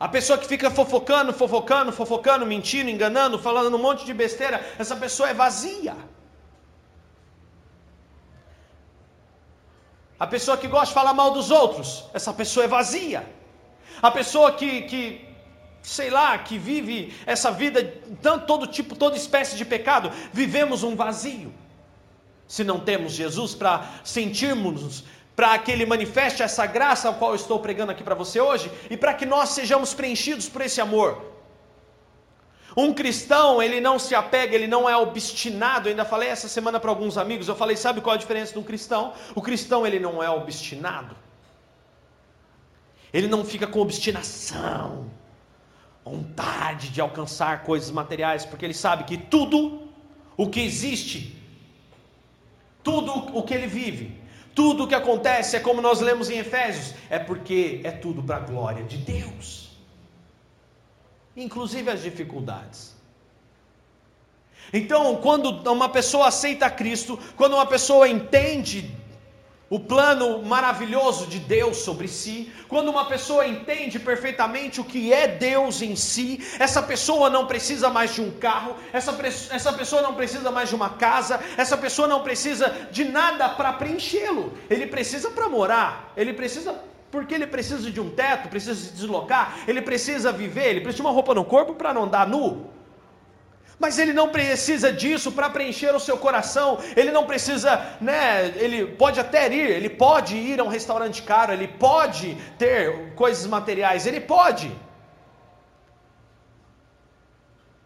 A 0.00 0.08
pessoa 0.08 0.38
que 0.38 0.46
fica 0.46 0.70
fofocando, 0.70 1.32
fofocando, 1.32 1.90
fofocando, 1.92 2.46
mentindo, 2.46 2.88
enganando, 2.88 3.38
falando 3.38 3.74
um 3.74 3.82
monte 3.82 4.04
de 4.04 4.14
besteira, 4.14 4.64
essa 4.78 4.94
pessoa 4.94 5.28
é 5.30 5.34
vazia. 5.34 5.96
A 10.20 10.26
pessoa 10.26 10.56
que 10.56 10.68
gosta 10.68 10.86
de 10.86 10.94
falar 10.94 11.14
mal 11.14 11.32
dos 11.32 11.50
outros, 11.50 12.04
essa 12.12 12.32
pessoa 12.32 12.64
é 12.64 12.68
vazia. 12.68 13.28
A 14.00 14.10
pessoa 14.10 14.52
que, 14.52 14.82
que 14.82 15.28
sei 15.82 16.10
lá, 16.10 16.38
que 16.38 16.58
vive 16.58 17.14
essa 17.26 17.50
vida, 17.50 17.82
tanto, 18.22 18.46
todo 18.46 18.66
tipo, 18.66 18.94
toda 18.94 19.16
espécie 19.16 19.56
de 19.56 19.64
pecado, 19.64 20.12
vivemos 20.32 20.84
um 20.84 20.94
vazio. 20.94 21.52
Se 22.48 22.64
não 22.64 22.80
temos 22.80 23.12
Jesus 23.12 23.54
para 23.54 23.88
sentirmos, 24.02 25.04
para 25.36 25.56
que 25.58 25.70
Ele 25.70 25.86
manifeste 25.86 26.42
essa 26.42 26.66
graça 26.66 27.06
ao 27.06 27.14
qual 27.14 27.30
eu 27.30 27.36
estou 27.36 27.60
pregando 27.60 27.92
aqui 27.92 28.02
para 28.02 28.16
você 28.16 28.40
hoje, 28.40 28.72
e 28.90 28.96
para 28.96 29.14
que 29.14 29.24
nós 29.24 29.50
sejamos 29.50 29.94
preenchidos 29.94 30.48
por 30.48 30.62
esse 30.62 30.80
amor. 30.80 31.38
Um 32.76 32.94
cristão, 32.94 33.62
ele 33.62 33.80
não 33.80 33.98
se 33.98 34.14
apega, 34.14 34.54
ele 34.54 34.66
não 34.66 34.88
é 34.88 34.96
obstinado. 34.96 35.88
Eu 35.88 35.90
ainda 35.90 36.04
falei 36.04 36.28
essa 36.28 36.48
semana 36.48 36.78
para 36.78 36.90
alguns 36.90 37.18
amigos, 37.18 37.48
eu 37.48 37.56
falei, 37.56 37.76
sabe 37.76 38.00
qual 38.00 38.14
a 38.14 38.18
diferença 38.18 38.52
de 38.52 38.58
um 38.58 38.62
cristão? 38.62 39.14
O 39.34 39.42
cristão, 39.42 39.86
ele 39.86 39.98
não 39.98 40.22
é 40.22 40.30
obstinado. 40.30 41.16
Ele 43.12 43.26
não 43.26 43.44
fica 43.44 43.66
com 43.66 43.80
obstinação, 43.80 45.10
vontade 46.04 46.90
de 46.90 47.00
alcançar 47.00 47.62
coisas 47.62 47.90
materiais, 47.90 48.44
porque 48.44 48.64
ele 48.64 48.74
sabe 48.74 49.04
que 49.04 49.16
tudo 49.16 49.88
o 50.36 50.48
que 50.48 50.60
existe, 50.60 51.37
tudo 52.88 53.12
o 53.38 53.42
que 53.42 53.54
ele 53.54 53.66
vive, 53.66 54.06
tudo 54.54 54.84
o 54.84 54.88
que 54.88 54.94
acontece, 54.94 55.56
é 55.56 55.60
como 55.60 55.80
nós 55.88 56.00
lemos 56.00 56.30
em 56.30 56.38
Efésios, 56.38 56.94
é 57.10 57.18
porque 57.18 57.80
é 57.84 57.90
tudo 57.90 58.22
para 58.22 58.36
a 58.36 58.40
glória 58.50 58.84
de 58.84 58.98
Deus 58.98 59.68
inclusive 61.38 61.88
as 61.88 62.02
dificuldades. 62.02 62.96
Então, 64.72 65.16
quando 65.16 65.50
uma 65.70 65.88
pessoa 65.88 66.28
aceita 66.28 66.68
Cristo, 66.68 67.18
quando 67.36 67.54
uma 67.54 67.64
pessoa 67.64 68.08
entende 68.08 68.94
o 69.70 69.78
plano 69.78 70.42
maravilhoso 70.42 71.26
de 71.26 71.38
Deus 71.38 71.78
sobre 71.78 72.08
si, 72.08 72.50
quando 72.68 72.88
uma 72.88 73.04
pessoa 73.04 73.46
entende 73.46 73.98
perfeitamente 73.98 74.80
o 74.80 74.84
que 74.84 75.12
é 75.12 75.28
Deus 75.28 75.82
em 75.82 75.94
si, 75.94 76.40
essa 76.58 76.82
pessoa 76.82 77.28
não 77.28 77.46
precisa 77.46 77.90
mais 77.90 78.14
de 78.14 78.22
um 78.22 78.30
carro, 78.30 78.76
essa, 78.92 79.16
essa 79.50 79.72
pessoa 79.72 80.00
não 80.00 80.14
precisa 80.14 80.50
mais 80.50 80.68
de 80.70 80.74
uma 80.74 80.90
casa, 80.90 81.40
essa 81.56 81.76
pessoa 81.76 82.08
não 82.08 82.22
precisa 82.22 82.74
de 82.90 83.04
nada 83.04 83.48
para 83.50 83.74
preenchê-lo, 83.74 84.54
ele 84.70 84.86
precisa 84.86 85.30
para 85.30 85.48
morar, 85.48 86.12
ele 86.16 86.32
precisa 86.32 86.74
porque 87.10 87.34
ele 87.34 87.46
precisa 87.46 87.90
de 87.90 88.00
um 88.00 88.10
teto, 88.10 88.48
precisa 88.48 88.74
se 88.74 88.92
deslocar, 88.92 89.60
ele 89.66 89.80
precisa 89.80 90.30
viver, 90.30 90.66
ele 90.66 90.80
precisa 90.80 90.96
de 90.96 91.08
uma 91.08 91.10
roupa 91.10 91.34
no 91.34 91.42
corpo 91.42 91.74
para 91.74 91.94
não 91.94 92.04
andar 92.04 92.28
nu. 92.28 92.70
Mas 93.78 93.98
ele 93.98 94.12
não 94.12 94.28
precisa 94.28 94.92
disso 94.92 95.30
para 95.30 95.48
preencher 95.48 95.94
o 95.94 96.00
seu 96.00 96.18
coração. 96.18 96.78
Ele 96.96 97.12
não 97.12 97.24
precisa, 97.24 97.80
né? 98.00 98.46
Ele 98.56 98.86
pode 98.86 99.20
até 99.20 99.46
ir, 99.46 99.70
ele 99.70 99.88
pode 99.88 100.36
ir 100.36 100.58
a 100.58 100.64
um 100.64 100.68
restaurante 100.68 101.22
caro, 101.22 101.52
ele 101.52 101.68
pode 101.68 102.34
ter 102.58 103.14
coisas 103.14 103.46
materiais, 103.46 104.04
ele 104.06 104.20
pode. 104.20 104.72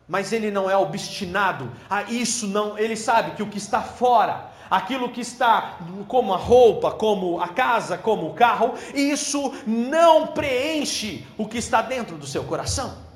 Mas 0.09 0.33
ele 0.33 0.51
não 0.51 0.71
é 0.71 0.77
obstinado 0.77 1.71
a 1.91 2.05
isso, 2.05 2.47
não. 2.47 2.79
Ele 2.79 2.97
sabe 2.97 3.33
que 3.33 3.43
o 3.43 3.49
que 3.49 3.59
está 3.59 3.83
fora 3.83 4.51
aquilo 4.71 5.11
que 5.11 5.21
está 5.21 5.77
como 6.09 6.33
a 6.33 6.39
roupa, 6.39 6.93
como 6.93 7.39
a 7.39 7.49
casa, 7.49 7.99
como 7.99 8.29
o 8.29 8.33
carro, 8.33 8.73
isso 8.95 9.53
não 9.67 10.29
preenche 10.29 11.27
o 11.37 11.47
que 11.47 11.59
está 11.59 11.83
dentro 11.83 12.17
do 12.17 12.27
seu 12.27 12.43
coração. 12.45 13.12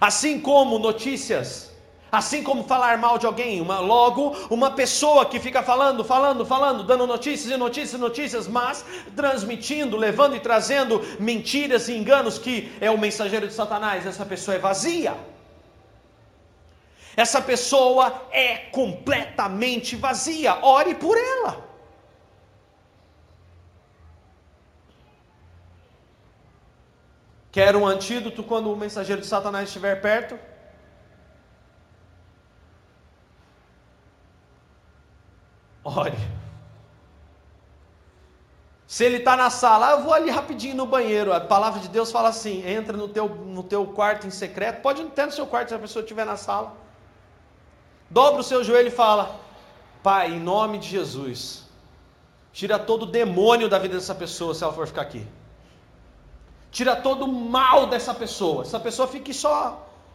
Assim 0.00 0.40
como 0.40 0.78
notícias, 0.78 1.72
assim 2.10 2.42
como 2.42 2.64
falar 2.64 2.98
mal 2.98 3.18
de 3.18 3.26
alguém, 3.26 3.60
uma, 3.60 3.78
logo 3.80 4.36
uma 4.50 4.70
pessoa 4.70 5.26
que 5.26 5.40
fica 5.40 5.62
falando, 5.62 6.04
falando, 6.04 6.44
falando, 6.46 6.84
dando 6.84 7.06
notícias 7.06 7.52
e 7.52 7.56
notícias 7.56 7.94
e 7.94 7.98
notícias, 7.98 8.48
mas 8.48 8.84
transmitindo, 9.16 9.96
levando 9.96 10.36
e 10.36 10.40
trazendo 10.40 11.02
mentiras 11.18 11.88
e 11.88 11.96
enganos 11.96 12.38
que 12.38 12.72
é 12.80 12.90
o 12.90 12.98
mensageiro 12.98 13.46
de 13.46 13.54
Satanás, 13.54 14.06
essa 14.06 14.24
pessoa 14.24 14.56
é 14.56 14.58
vazia. 14.58 15.14
Essa 17.16 17.40
pessoa 17.40 18.22
é 18.32 18.56
completamente 18.72 19.94
vazia. 19.94 20.58
Ore 20.64 20.94
por 20.96 21.16
ela. 21.16 21.63
Quer 27.54 27.76
um 27.76 27.86
antídoto 27.86 28.42
quando 28.42 28.72
o 28.72 28.76
mensageiro 28.76 29.22
de 29.22 29.28
Satanás 29.28 29.68
estiver 29.68 30.00
perto? 30.00 30.36
Ore. 35.84 36.18
Se 38.86 39.04
ele 39.04 39.18
está 39.18 39.36
na 39.36 39.50
sala, 39.50 39.92
eu 39.92 40.02
vou 40.02 40.12
ali 40.12 40.30
rapidinho 40.30 40.74
no 40.74 40.86
banheiro. 40.86 41.32
A 41.32 41.40
palavra 41.40 41.80
de 41.80 41.88
Deus 41.88 42.10
fala 42.10 42.30
assim: 42.30 42.66
entra 42.68 42.96
no 42.96 43.08
teu, 43.08 43.28
no 43.28 43.62
teu 43.62 43.86
quarto 43.86 44.26
em 44.26 44.30
secreto. 44.30 44.82
Pode 44.82 45.02
entrar 45.02 45.26
no 45.26 45.32
seu 45.32 45.46
quarto 45.46 45.68
se 45.68 45.74
a 45.74 45.78
pessoa 45.78 46.02
estiver 46.02 46.26
na 46.26 46.36
sala 46.36 46.84
dobra 48.10 48.40
o 48.40 48.44
seu 48.44 48.62
joelho 48.62 48.88
e 48.88 48.90
fala: 48.90 49.40
Pai, 50.02 50.32
em 50.32 50.40
nome 50.40 50.78
de 50.78 50.88
Jesus, 50.88 51.64
tira 52.52 52.78
todo 52.78 53.02
o 53.04 53.06
demônio 53.06 53.68
da 53.68 53.78
vida 53.78 53.94
dessa 53.94 54.14
pessoa 54.14 54.54
se 54.54 54.62
ela 54.62 54.72
for 54.72 54.86
ficar 54.86 55.02
aqui. 55.02 55.26
Tira 56.76 56.94
todo 56.96 57.24
o 57.24 57.32
mal 57.56 57.86
dessa 57.86 58.12
pessoa. 58.12 58.62
Essa 58.62 58.80
pessoa 58.80 59.06
fique 59.06 59.32
só 59.32 59.56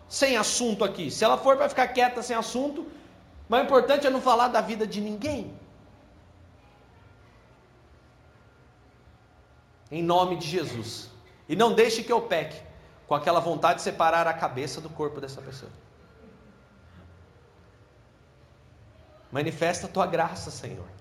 sem 0.10 0.36
assunto 0.36 0.84
aqui. 0.84 1.10
Se 1.10 1.24
ela 1.24 1.38
for, 1.38 1.56
vai 1.56 1.70
ficar 1.70 1.88
quieta 1.88 2.22
sem 2.22 2.36
assunto. 2.36 2.86
Mas 3.48 3.62
o 3.62 3.64
importante 3.64 4.06
é 4.06 4.10
não 4.10 4.22
falar 4.22 4.50
da 4.50 4.60
vida 4.60 4.86
de 4.86 5.00
ninguém. 5.00 5.58
Em 9.90 10.04
nome 10.04 10.36
de 10.36 10.48
Jesus. 10.48 11.10
E 11.48 11.56
não 11.56 11.72
deixe 11.72 12.04
que 12.04 12.12
eu 12.12 12.22
peque 12.34 12.62
com 13.08 13.16
aquela 13.16 13.40
vontade 13.40 13.78
de 13.78 13.84
separar 13.84 14.28
a 14.28 14.34
cabeça 14.34 14.82
do 14.82 14.90
corpo 14.90 15.22
dessa 15.22 15.42
pessoa. 15.42 15.72
Manifesta 19.32 19.88
a 19.88 19.90
tua 19.90 20.06
graça, 20.06 20.52
Senhor. 20.52 20.99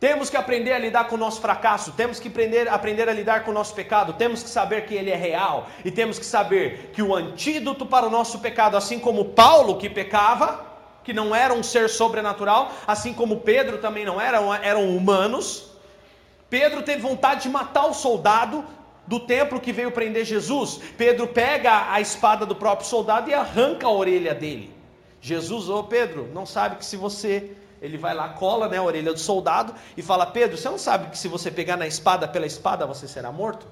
Temos 0.00 0.30
que 0.30 0.36
aprender 0.38 0.72
a 0.72 0.78
lidar 0.78 1.08
com 1.08 1.14
o 1.14 1.18
nosso 1.18 1.42
fracasso, 1.42 1.92
temos 1.92 2.18
que 2.18 2.28
aprender, 2.28 2.66
aprender 2.68 3.06
a 3.06 3.12
lidar 3.12 3.44
com 3.44 3.50
o 3.50 3.54
nosso 3.54 3.74
pecado, 3.74 4.14
temos 4.14 4.42
que 4.42 4.48
saber 4.48 4.86
que 4.86 4.94
ele 4.94 5.10
é 5.10 5.16
real 5.16 5.68
e 5.84 5.90
temos 5.90 6.18
que 6.18 6.24
saber 6.24 6.90
que 6.94 7.02
o 7.02 7.14
antídoto 7.14 7.84
para 7.84 8.06
o 8.06 8.10
nosso 8.10 8.38
pecado, 8.38 8.78
assim 8.78 8.98
como 8.98 9.26
Paulo 9.26 9.76
que 9.76 9.90
pecava, 9.90 10.64
que 11.04 11.12
não 11.12 11.34
era 11.34 11.52
um 11.52 11.62
ser 11.62 11.90
sobrenatural, 11.90 12.72
assim 12.86 13.12
como 13.12 13.40
Pedro 13.40 13.76
também 13.76 14.06
não 14.06 14.18
era, 14.18 14.38
eram 14.62 14.88
humanos. 14.96 15.70
Pedro 16.48 16.82
teve 16.82 17.02
vontade 17.02 17.42
de 17.42 17.50
matar 17.50 17.84
o 17.84 17.92
soldado 17.92 18.64
do 19.06 19.20
templo 19.20 19.60
que 19.60 19.70
veio 19.70 19.92
prender 19.92 20.24
Jesus. 20.24 20.80
Pedro 20.96 21.26
pega 21.26 21.92
a 21.92 22.00
espada 22.00 22.46
do 22.46 22.56
próprio 22.56 22.88
soldado 22.88 23.28
e 23.28 23.34
arranca 23.34 23.86
a 23.86 23.90
orelha 23.90 24.34
dele. 24.34 24.72
Jesus, 25.20 25.68
ô 25.68 25.84
Pedro, 25.84 26.30
não 26.32 26.46
sabe 26.46 26.76
que 26.76 26.86
se 26.86 26.96
você. 26.96 27.50
Ele 27.80 27.96
vai 27.96 28.14
lá, 28.14 28.28
cola 28.30 28.68
né, 28.68 28.76
a 28.76 28.82
orelha 28.82 29.12
do 29.12 29.18
soldado 29.18 29.74
e 29.96 30.02
fala: 30.02 30.26
Pedro, 30.26 30.56
você 30.56 30.68
não 30.68 30.78
sabe 30.78 31.10
que 31.10 31.18
se 31.18 31.28
você 31.28 31.50
pegar 31.50 31.76
na 31.76 31.86
espada 31.86 32.28
pela 32.28 32.46
espada 32.46 32.86
você 32.86 33.08
será 33.08 33.32
morto? 33.32 33.66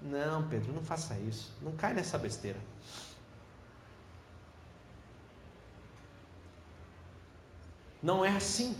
Não, 0.00 0.46
Pedro, 0.48 0.72
não 0.72 0.82
faça 0.82 1.14
isso. 1.28 1.52
Não 1.60 1.72
cai 1.72 1.92
nessa 1.92 2.16
besteira. 2.16 2.58
Não 8.00 8.24
é 8.24 8.30
assim. 8.30 8.76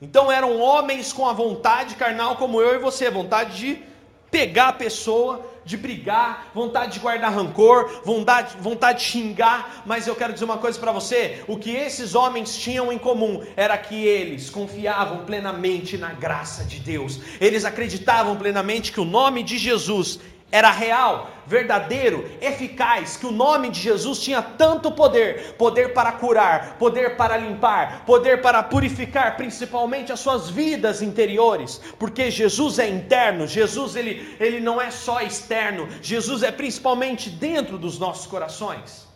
Então 0.00 0.30
eram 0.30 0.58
homens 0.58 1.12
com 1.12 1.28
a 1.28 1.32
vontade 1.32 1.96
carnal 1.96 2.36
como 2.36 2.60
eu 2.60 2.76
e 2.76 2.78
você, 2.78 3.10
vontade 3.10 3.56
de 3.58 3.84
pegar 4.30 4.68
a 4.68 4.72
pessoa, 4.72 5.44
de 5.70 5.76
brigar, 5.76 6.50
vontade 6.52 6.94
de 6.94 6.98
guardar 6.98 7.32
rancor, 7.32 8.02
vontade, 8.04 8.56
vontade 8.60 8.98
de 8.98 9.04
xingar, 9.04 9.82
mas 9.86 10.06
eu 10.06 10.16
quero 10.16 10.32
dizer 10.32 10.44
uma 10.44 10.58
coisa 10.58 10.78
para 10.78 10.92
você: 10.92 11.44
o 11.46 11.56
que 11.56 11.70
esses 11.70 12.14
homens 12.14 12.58
tinham 12.58 12.92
em 12.92 12.98
comum 12.98 13.42
era 13.56 13.78
que 13.78 14.04
eles 14.04 14.50
confiavam 14.50 15.24
plenamente 15.24 15.96
na 15.96 16.12
graça 16.12 16.64
de 16.64 16.80
Deus, 16.80 17.20
eles 17.40 17.64
acreditavam 17.64 18.36
plenamente 18.36 18.92
que 18.92 19.00
o 19.00 19.04
nome 19.04 19.42
de 19.42 19.56
Jesus 19.56 20.18
era 20.52 20.70
real, 20.70 21.30
verdadeiro, 21.46 22.28
eficaz, 22.40 23.16
que 23.16 23.26
o 23.26 23.30
nome 23.30 23.70
de 23.70 23.80
Jesus 23.80 24.18
tinha 24.18 24.42
tanto 24.42 24.90
poder 24.90 25.54
poder 25.54 25.92
para 25.92 26.12
curar, 26.12 26.76
poder 26.78 27.16
para 27.16 27.36
limpar, 27.36 28.04
poder 28.04 28.40
para 28.40 28.62
purificar, 28.62 29.36
principalmente 29.36 30.12
as 30.12 30.20
suas 30.20 30.50
vidas 30.50 31.02
interiores, 31.02 31.80
porque 31.98 32.30
Jesus 32.30 32.78
é 32.78 32.88
interno, 32.88 33.46
Jesus 33.46 33.94
ele, 33.94 34.36
ele 34.40 34.60
não 34.60 34.80
é 34.80 34.90
só 34.90 35.20
externo, 35.20 35.88
Jesus 36.02 36.42
é 36.42 36.50
principalmente 36.50 37.30
dentro 37.30 37.78
dos 37.78 37.98
nossos 37.98 38.26
corações. 38.26 39.08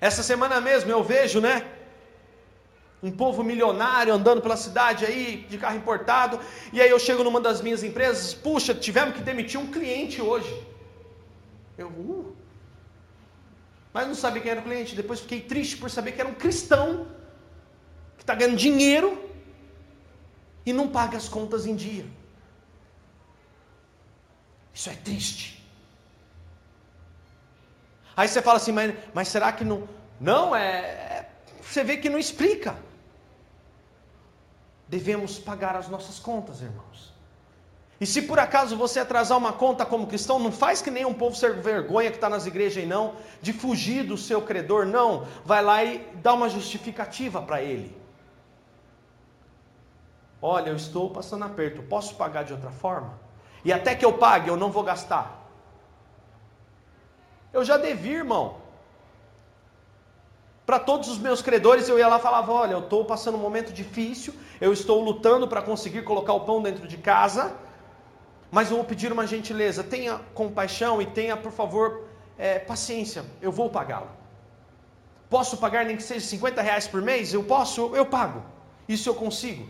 Essa 0.00 0.22
semana 0.22 0.60
mesmo 0.60 0.90
eu 0.90 1.02
vejo, 1.02 1.40
né? 1.40 1.64
Um 3.02 3.10
povo 3.10 3.42
milionário 3.42 4.14
andando 4.14 4.40
pela 4.40 4.56
cidade 4.56 5.04
aí, 5.04 5.44
de 5.50 5.58
carro 5.58 5.76
importado, 5.76 6.38
e 6.72 6.80
aí 6.80 6.88
eu 6.88 7.00
chego 7.00 7.24
numa 7.24 7.40
das 7.40 7.60
minhas 7.60 7.82
empresas, 7.82 8.32
puxa, 8.32 8.72
tivemos 8.72 9.16
que 9.16 9.22
demitir 9.22 9.58
um 9.58 9.66
cliente 9.66 10.22
hoje. 10.22 10.54
Eu, 11.76 11.88
uh, 11.88 12.36
mas 13.92 14.06
não 14.06 14.14
sabia 14.14 14.40
quem 14.40 14.52
era 14.52 14.60
o 14.60 14.62
cliente, 14.62 14.94
depois 14.94 15.18
fiquei 15.18 15.40
triste 15.40 15.76
por 15.76 15.90
saber 15.90 16.12
que 16.12 16.20
era 16.20 16.30
um 16.30 16.34
cristão, 16.34 17.08
que 18.16 18.22
está 18.22 18.34
ganhando 18.36 18.56
dinheiro, 18.56 19.30
e 20.64 20.72
não 20.72 20.86
paga 20.86 21.16
as 21.16 21.28
contas 21.28 21.66
em 21.66 21.74
dia. 21.74 22.06
Isso 24.72 24.88
é 24.88 24.94
triste. 24.94 25.60
Aí 28.16 28.28
você 28.28 28.40
fala 28.40 28.58
assim, 28.58 28.70
mas, 28.70 28.94
mas 29.12 29.26
será 29.26 29.50
que 29.50 29.64
não. 29.64 29.88
Não, 30.20 30.54
é, 30.54 30.78
é 30.78 31.28
você 31.60 31.82
vê 31.82 31.96
que 31.96 32.08
não 32.08 32.18
explica 32.18 32.76
devemos 34.92 35.38
pagar 35.38 35.74
as 35.74 35.88
nossas 35.88 36.18
contas, 36.18 36.60
irmãos. 36.60 37.14
E 37.98 38.04
se 38.04 38.20
por 38.20 38.38
acaso 38.38 38.76
você 38.76 39.00
atrasar 39.00 39.38
uma 39.38 39.54
conta 39.54 39.86
como 39.86 40.06
cristão, 40.06 40.38
não 40.38 40.52
faz 40.52 40.82
que 40.82 40.90
nem 40.90 41.06
um 41.06 41.14
povo 41.14 41.34
ser 41.34 41.54
vergonha 41.62 42.10
que 42.10 42.18
está 42.18 42.28
nas 42.28 42.44
igrejas, 42.44 42.86
não, 42.86 43.14
de 43.40 43.54
fugir 43.54 44.04
do 44.04 44.18
seu 44.18 44.42
credor, 44.42 44.84
não. 44.84 45.26
Vai 45.46 45.62
lá 45.62 45.82
e 45.82 46.06
dá 46.16 46.34
uma 46.34 46.50
justificativa 46.50 47.40
para 47.40 47.62
ele. 47.62 47.96
Olha, 50.42 50.68
eu 50.68 50.76
estou 50.76 51.08
passando 51.08 51.46
aperto, 51.46 51.82
posso 51.84 52.14
pagar 52.16 52.42
de 52.42 52.52
outra 52.52 52.70
forma? 52.70 53.18
E 53.64 53.72
até 53.72 53.94
que 53.94 54.04
eu 54.04 54.18
pague, 54.18 54.50
eu 54.50 54.58
não 54.58 54.70
vou 54.70 54.82
gastar. 54.82 55.48
Eu 57.50 57.64
já 57.64 57.78
devi, 57.78 58.10
irmão. 58.10 58.56
Para 60.72 60.80
todos 60.80 61.10
os 61.10 61.18
meus 61.18 61.42
credores, 61.42 61.86
eu 61.86 61.98
ia 61.98 62.08
lá 62.08 62.16
e 62.16 62.22
falava: 62.22 62.50
Olha, 62.50 62.72
eu 62.72 62.78
estou 62.78 63.04
passando 63.04 63.34
um 63.34 63.40
momento 63.48 63.70
difícil, 63.74 64.32
eu 64.58 64.72
estou 64.72 65.04
lutando 65.04 65.46
para 65.46 65.60
conseguir 65.60 66.00
colocar 66.00 66.32
o 66.32 66.40
pão 66.46 66.62
dentro 66.62 66.88
de 66.88 66.96
casa, 66.96 67.54
mas 68.50 68.70
eu 68.70 68.76
vou 68.76 68.86
pedir 68.86 69.12
uma 69.12 69.26
gentileza: 69.26 69.84
tenha 69.84 70.18
compaixão 70.32 71.02
e 71.02 71.04
tenha, 71.04 71.36
por 71.36 71.52
favor, 71.52 72.06
é, 72.38 72.58
paciência, 72.58 73.22
eu 73.42 73.52
vou 73.52 73.68
pagá-lo. 73.68 74.08
Posso 75.28 75.58
pagar 75.58 75.84
nem 75.84 75.94
que 75.94 76.02
seja 76.02 76.24
50 76.26 76.62
reais 76.62 76.88
por 76.88 77.02
mês? 77.02 77.34
Eu 77.34 77.44
posso, 77.44 77.94
eu 77.94 78.06
pago. 78.06 78.42
Isso 78.88 79.10
eu 79.10 79.14
consigo. 79.14 79.68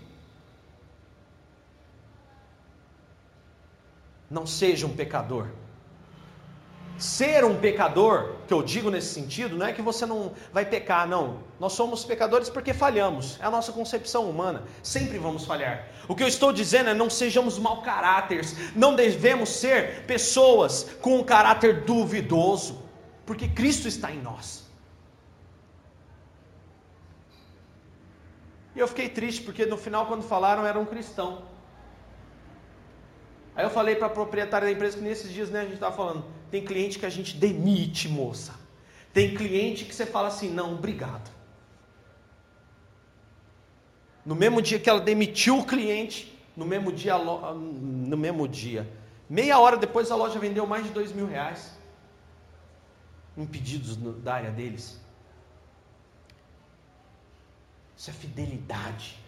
Não 4.30 4.46
seja 4.46 4.86
um 4.86 4.94
pecador. 4.94 5.48
Ser 6.98 7.44
um 7.44 7.56
pecador, 7.58 8.36
que 8.46 8.54
eu 8.54 8.62
digo 8.62 8.90
nesse 8.90 9.12
sentido, 9.12 9.56
não 9.56 9.66
é 9.66 9.72
que 9.72 9.82
você 9.82 10.06
não 10.06 10.32
vai 10.52 10.64
pecar, 10.64 11.08
não. 11.08 11.38
Nós 11.58 11.72
somos 11.72 12.04
pecadores 12.04 12.48
porque 12.48 12.72
falhamos. 12.72 13.38
É 13.40 13.44
a 13.44 13.50
nossa 13.50 13.72
concepção 13.72 14.28
humana. 14.28 14.62
Sempre 14.82 15.18
vamos 15.18 15.44
falhar. 15.44 15.88
O 16.06 16.14
que 16.14 16.22
eu 16.22 16.28
estou 16.28 16.52
dizendo 16.52 16.90
é 16.90 16.94
não 16.94 17.10
sejamos 17.10 17.58
mau 17.58 17.82
caráteres. 17.82 18.56
Não 18.76 18.94
devemos 18.94 19.48
ser 19.48 20.04
pessoas 20.06 20.86
com 21.00 21.18
um 21.18 21.24
caráter 21.24 21.84
duvidoso. 21.84 22.82
Porque 23.26 23.48
Cristo 23.48 23.88
está 23.88 24.12
em 24.12 24.20
nós. 24.20 24.62
E 28.74 28.78
eu 28.78 28.88
fiquei 28.88 29.08
triste 29.08 29.42
porque 29.42 29.66
no 29.66 29.76
final, 29.76 30.06
quando 30.06 30.22
falaram, 30.22 30.66
era 30.66 30.78
um 30.78 30.86
cristão. 30.86 31.42
Aí 33.54 33.64
eu 33.64 33.70
falei 33.70 33.96
para 33.96 34.06
a 34.06 34.10
proprietária 34.10 34.66
da 34.66 34.72
empresa 34.72 34.96
que 34.96 35.02
nesses 35.02 35.30
dias 35.30 35.50
né, 35.50 35.60
a 35.60 35.64
gente 35.64 35.74
estava 35.74 35.94
falando, 35.94 36.24
tem 36.50 36.64
cliente 36.64 36.98
que 36.98 37.06
a 37.06 37.10
gente 37.10 37.36
demite, 37.36 38.08
moça. 38.08 38.54
Tem 39.12 39.34
cliente 39.34 39.84
que 39.84 39.94
você 39.94 40.06
fala 40.06 40.28
assim, 40.28 40.50
não, 40.50 40.74
obrigado. 40.74 41.30
No 44.24 44.34
mesmo 44.34 44.62
dia 44.62 44.78
que 44.78 44.88
ela 44.88 45.00
demitiu 45.00 45.58
o 45.58 45.66
cliente, 45.66 46.38
no 46.56 46.64
mesmo 46.64 46.92
dia, 46.92 47.18
no 47.18 48.16
mesmo 48.16 48.48
dia, 48.48 48.90
meia 49.28 49.58
hora 49.58 49.76
depois 49.76 50.10
a 50.10 50.16
loja 50.16 50.38
vendeu 50.38 50.66
mais 50.66 50.84
de 50.84 50.90
dois 50.90 51.12
mil 51.12 51.26
reais 51.26 51.76
em 53.36 53.46
pedidos 53.46 53.96
da 53.96 54.34
área 54.34 54.50
deles. 54.50 55.00
Isso 57.96 58.10
é 58.10 58.12
fidelidade. 58.12 59.21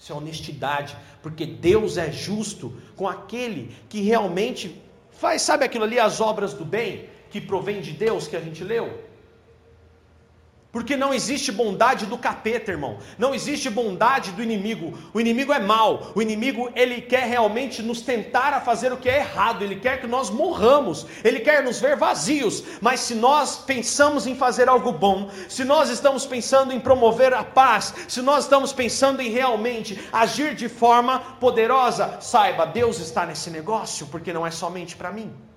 Isso 0.00 0.14
é 0.14 0.16
honestidade, 0.16 0.96
porque 1.22 1.44
Deus 1.44 1.98
é 1.98 2.10
justo 2.10 2.72
com 2.96 3.06
aquele 3.06 3.76
que 3.86 4.00
realmente 4.00 4.80
faz, 5.10 5.42
sabe 5.42 5.62
aquilo 5.62 5.84
ali, 5.84 5.98
as 5.98 6.22
obras 6.22 6.54
do 6.54 6.64
bem 6.64 7.10
que 7.30 7.38
provém 7.38 7.82
de 7.82 7.92
Deus 7.92 8.26
que 8.26 8.34
a 8.34 8.40
gente 8.40 8.64
leu? 8.64 9.09
Porque 10.72 10.96
não 10.96 11.12
existe 11.12 11.50
bondade 11.50 12.06
do 12.06 12.16
capeta, 12.16 12.70
irmão. 12.70 12.98
Não 13.18 13.34
existe 13.34 13.68
bondade 13.68 14.30
do 14.30 14.42
inimigo. 14.42 14.96
O 15.12 15.20
inimigo 15.20 15.52
é 15.52 15.58
mau. 15.58 16.12
O 16.14 16.22
inimigo, 16.22 16.70
ele 16.76 17.00
quer 17.00 17.26
realmente 17.26 17.82
nos 17.82 18.02
tentar 18.02 18.54
a 18.54 18.60
fazer 18.60 18.92
o 18.92 18.96
que 18.96 19.08
é 19.08 19.16
errado. 19.16 19.64
Ele 19.64 19.76
quer 19.76 20.00
que 20.00 20.06
nós 20.06 20.30
morramos. 20.30 21.06
Ele 21.24 21.40
quer 21.40 21.64
nos 21.64 21.80
ver 21.80 21.96
vazios. 21.96 22.62
Mas 22.80 23.00
se 23.00 23.16
nós 23.16 23.56
pensamos 23.56 24.28
em 24.28 24.36
fazer 24.36 24.68
algo 24.68 24.92
bom, 24.92 25.28
se 25.48 25.64
nós 25.64 25.90
estamos 25.90 26.24
pensando 26.24 26.72
em 26.72 26.78
promover 26.78 27.34
a 27.34 27.42
paz, 27.42 27.92
se 28.06 28.22
nós 28.22 28.44
estamos 28.44 28.72
pensando 28.72 29.20
em 29.20 29.28
realmente 29.28 30.00
agir 30.12 30.54
de 30.54 30.68
forma 30.68 31.18
poderosa, 31.40 32.18
saiba, 32.20 32.64
Deus 32.64 33.00
está 33.00 33.26
nesse 33.26 33.50
negócio, 33.50 34.06
porque 34.06 34.32
não 34.32 34.46
é 34.46 34.52
somente 34.52 34.94
para 34.94 35.10
mim. 35.10 35.49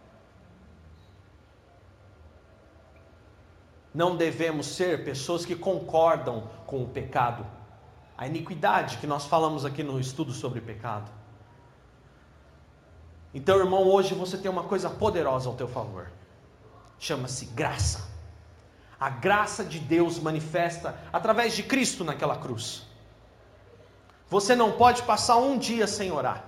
Não 3.93 4.15
devemos 4.15 4.65
ser 4.65 5.03
pessoas 5.03 5.45
que 5.45 5.55
concordam 5.55 6.49
com 6.65 6.83
o 6.83 6.87
pecado, 6.87 7.45
a 8.17 8.27
iniquidade 8.27 8.97
que 8.97 9.07
nós 9.07 9.25
falamos 9.25 9.65
aqui 9.65 9.83
no 9.83 9.99
estudo 9.99 10.31
sobre 10.31 10.61
pecado. 10.61 11.11
Então, 13.33 13.57
irmão, 13.57 13.83
hoje 13.83 14.13
você 14.13 14.37
tem 14.37 14.49
uma 14.49 14.63
coisa 14.63 14.89
poderosa 14.89 15.49
ao 15.49 15.55
teu 15.55 15.67
favor. 15.67 16.11
Chama-se 16.99 17.45
graça. 17.47 18.07
A 18.99 19.09
graça 19.09 19.63
de 19.63 19.79
Deus 19.79 20.19
manifesta 20.19 20.97
através 21.11 21.55
de 21.55 21.63
Cristo 21.63 22.03
naquela 22.03 22.37
cruz. 22.37 22.87
Você 24.29 24.55
não 24.55 24.71
pode 24.71 25.03
passar 25.03 25.37
um 25.37 25.57
dia 25.57 25.87
sem 25.87 26.11
orar. 26.11 26.45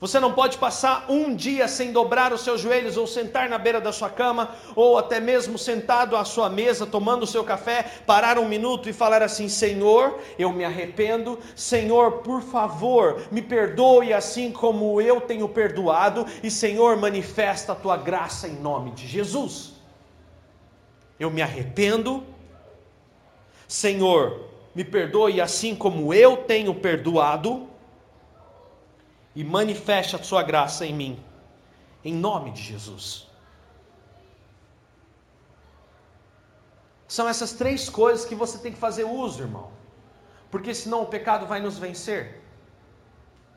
Você 0.00 0.20
não 0.20 0.32
pode 0.32 0.58
passar 0.58 1.06
um 1.08 1.34
dia 1.34 1.66
sem 1.66 1.90
dobrar 1.90 2.32
os 2.32 2.42
seus 2.42 2.60
joelhos 2.60 2.96
ou 2.96 3.04
sentar 3.04 3.48
na 3.48 3.58
beira 3.58 3.80
da 3.80 3.90
sua 3.90 4.08
cama 4.08 4.54
ou 4.76 4.96
até 4.96 5.18
mesmo 5.18 5.58
sentado 5.58 6.16
à 6.16 6.24
sua 6.24 6.48
mesa 6.48 6.86
tomando 6.86 7.24
o 7.24 7.26
seu 7.26 7.42
café, 7.42 7.82
parar 8.06 8.38
um 8.38 8.46
minuto 8.46 8.88
e 8.88 8.92
falar 8.92 9.22
assim: 9.22 9.48
Senhor, 9.48 10.20
eu 10.38 10.52
me 10.52 10.64
arrependo. 10.64 11.36
Senhor, 11.56 12.18
por 12.18 12.42
favor, 12.42 13.22
me 13.32 13.42
perdoe 13.42 14.12
assim 14.12 14.52
como 14.52 15.00
eu 15.00 15.20
tenho 15.20 15.48
perdoado. 15.48 16.24
E 16.44 16.50
Senhor, 16.50 16.96
manifesta 16.96 17.72
a 17.72 17.76
tua 17.76 17.96
graça 17.96 18.46
em 18.46 18.54
nome 18.54 18.92
de 18.92 19.04
Jesus. 19.04 19.72
Eu 21.18 21.28
me 21.28 21.42
arrependo. 21.42 22.22
Senhor, 23.66 24.48
me 24.76 24.84
perdoe 24.84 25.40
assim 25.40 25.74
como 25.74 26.14
eu 26.14 26.36
tenho 26.36 26.72
perdoado 26.72 27.67
e 29.38 29.44
manifeste 29.44 30.16
a 30.16 30.22
sua 30.28 30.42
graça 30.42 30.84
em 30.84 30.92
mim, 30.92 31.24
em 32.04 32.12
nome 32.12 32.50
de 32.50 32.60
Jesus. 32.60 33.28
São 37.06 37.28
essas 37.28 37.52
três 37.52 37.88
coisas 37.88 38.24
que 38.24 38.34
você 38.34 38.58
tem 38.58 38.72
que 38.72 38.80
fazer 38.86 39.04
uso, 39.04 39.44
irmão, 39.44 39.70
porque 40.50 40.74
senão 40.74 41.02
o 41.02 41.06
pecado 41.06 41.46
vai 41.46 41.60
nos 41.60 41.78
vencer. 41.78 42.42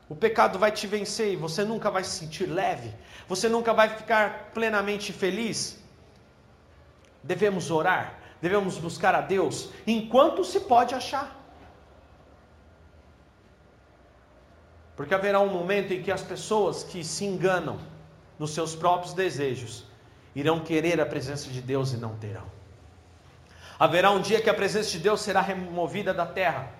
O 0.08 0.14
pecado 0.14 0.56
vai 0.56 0.70
te 0.70 0.86
vencer 0.86 1.32
e 1.32 1.42
você 1.44 1.64
nunca 1.64 1.90
vai 1.90 2.04
se 2.04 2.16
sentir 2.20 2.46
leve, 2.46 2.94
você 3.26 3.48
nunca 3.48 3.74
vai 3.74 3.88
ficar 3.88 4.52
plenamente 4.54 5.12
feliz. 5.12 5.82
Devemos 7.24 7.72
orar, 7.72 8.20
devemos 8.40 8.78
buscar 8.78 9.16
a 9.16 9.20
Deus 9.20 9.70
enquanto 9.84 10.44
se 10.44 10.60
pode 10.60 10.94
achar. 10.94 11.41
Porque 15.02 15.14
haverá 15.14 15.40
um 15.40 15.48
momento 15.48 15.92
em 15.92 16.00
que 16.00 16.12
as 16.12 16.22
pessoas 16.22 16.84
que 16.84 17.02
se 17.02 17.24
enganam 17.24 17.76
nos 18.38 18.54
seus 18.54 18.76
próprios 18.76 19.12
desejos 19.12 19.84
irão 20.32 20.60
querer 20.60 21.00
a 21.00 21.04
presença 21.04 21.50
de 21.50 21.60
Deus 21.60 21.92
e 21.92 21.96
não 21.96 22.14
terão. 22.18 22.44
Haverá 23.80 24.12
um 24.12 24.20
dia 24.20 24.40
que 24.40 24.48
a 24.48 24.54
presença 24.54 24.92
de 24.92 25.00
Deus 25.00 25.20
será 25.20 25.40
removida 25.40 26.14
da 26.14 26.24
terra. 26.24 26.70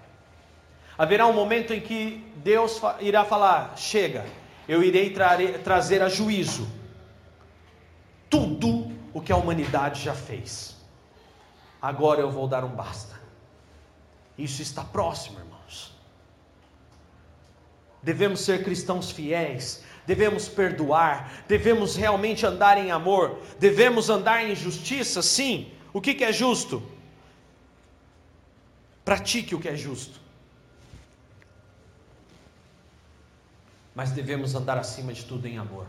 Haverá 0.96 1.26
um 1.26 1.32
momento 1.32 1.72
em 1.72 1.80
que 1.80 2.32
Deus 2.36 2.80
irá 3.00 3.24
falar: 3.24 3.76
chega, 3.76 4.24
eu 4.68 4.84
irei 4.84 5.10
tra 5.10 5.36
trazer 5.64 6.00
a 6.00 6.08
juízo 6.08 6.70
tudo 8.30 8.92
o 9.12 9.20
que 9.20 9.32
a 9.32 9.36
humanidade 9.36 10.00
já 10.00 10.14
fez. 10.14 10.76
Agora 11.82 12.20
eu 12.20 12.30
vou 12.30 12.46
dar 12.46 12.62
um 12.62 12.70
basta. 12.70 13.20
Isso 14.38 14.62
está 14.62 14.84
próximo, 14.84 15.40
irmãos. 15.40 16.01
Devemos 18.02 18.40
ser 18.40 18.64
cristãos 18.64 19.10
fiéis, 19.10 19.84
devemos 20.06 20.48
perdoar, 20.48 21.44
devemos 21.46 21.94
realmente 21.94 22.44
andar 22.44 22.76
em 22.78 22.90
amor, 22.90 23.38
devemos 23.58 24.10
andar 24.10 24.44
em 24.44 24.54
justiça, 24.54 25.22
sim. 25.22 25.70
O 25.92 26.00
que, 26.00 26.14
que 26.14 26.24
é 26.24 26.32
justo? 26.32 26.82
Pratique 29.04 29.54
o 29.54 29.60
que 29.60 29.68
é 29.68 29.76
justo. 29.76 30.20
Mas 33.94 34.10
devemos 34.10 34.54
andar 34.54 34.78
acima 34.78 35.12
de 35.12 35.24
tudo 35.24 35.46
em 35.46 35.58
amor. 35.58 35.86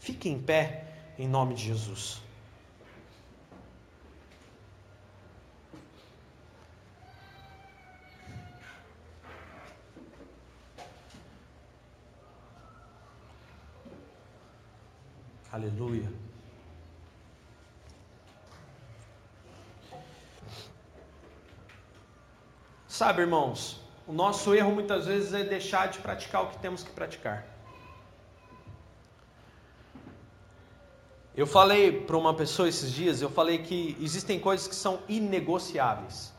Fique 0.00 0.28
em 0.28 0.40
pé 0.40 0.84
em 1.18 1.28
nome 1.28 1.54
de 1.54 1.64
Jesus. 1.64 2.25
Aleluia. 15.56 16.12
Sabe, 22.86 23.22
irmãos, 23.22 23.80
o 24.06 24.12
nosso 24.12 24.54
erro 24.54 24.72
muitas 24.72 25.06
vezes 25.06 25.32
é 25.32 25.42
deixar 25.44 25.88
de 25.88 25.98
praticar 26.00 26.42
o 26.42 26.50
que 26.50 26.58
temos 26.58 26.82
que 26.82 26.90
praticar. 26.90 27.46
Eu 31.34 31.46
falei 31.46 32.02
para 32.02 32.18
uma 32.18 32.34
pessoa 32.34 32.68
esses 32.68 32.92
dias, 32.92 33.22
eu 33.22 33.30
falei 33.30 33.58
que 33.62 33.96
existem 33.98 34.38
coisas 34.38 34.68
que 34.68 34.74
são 34.74 35.00
inegociáveis. 35.08 36.34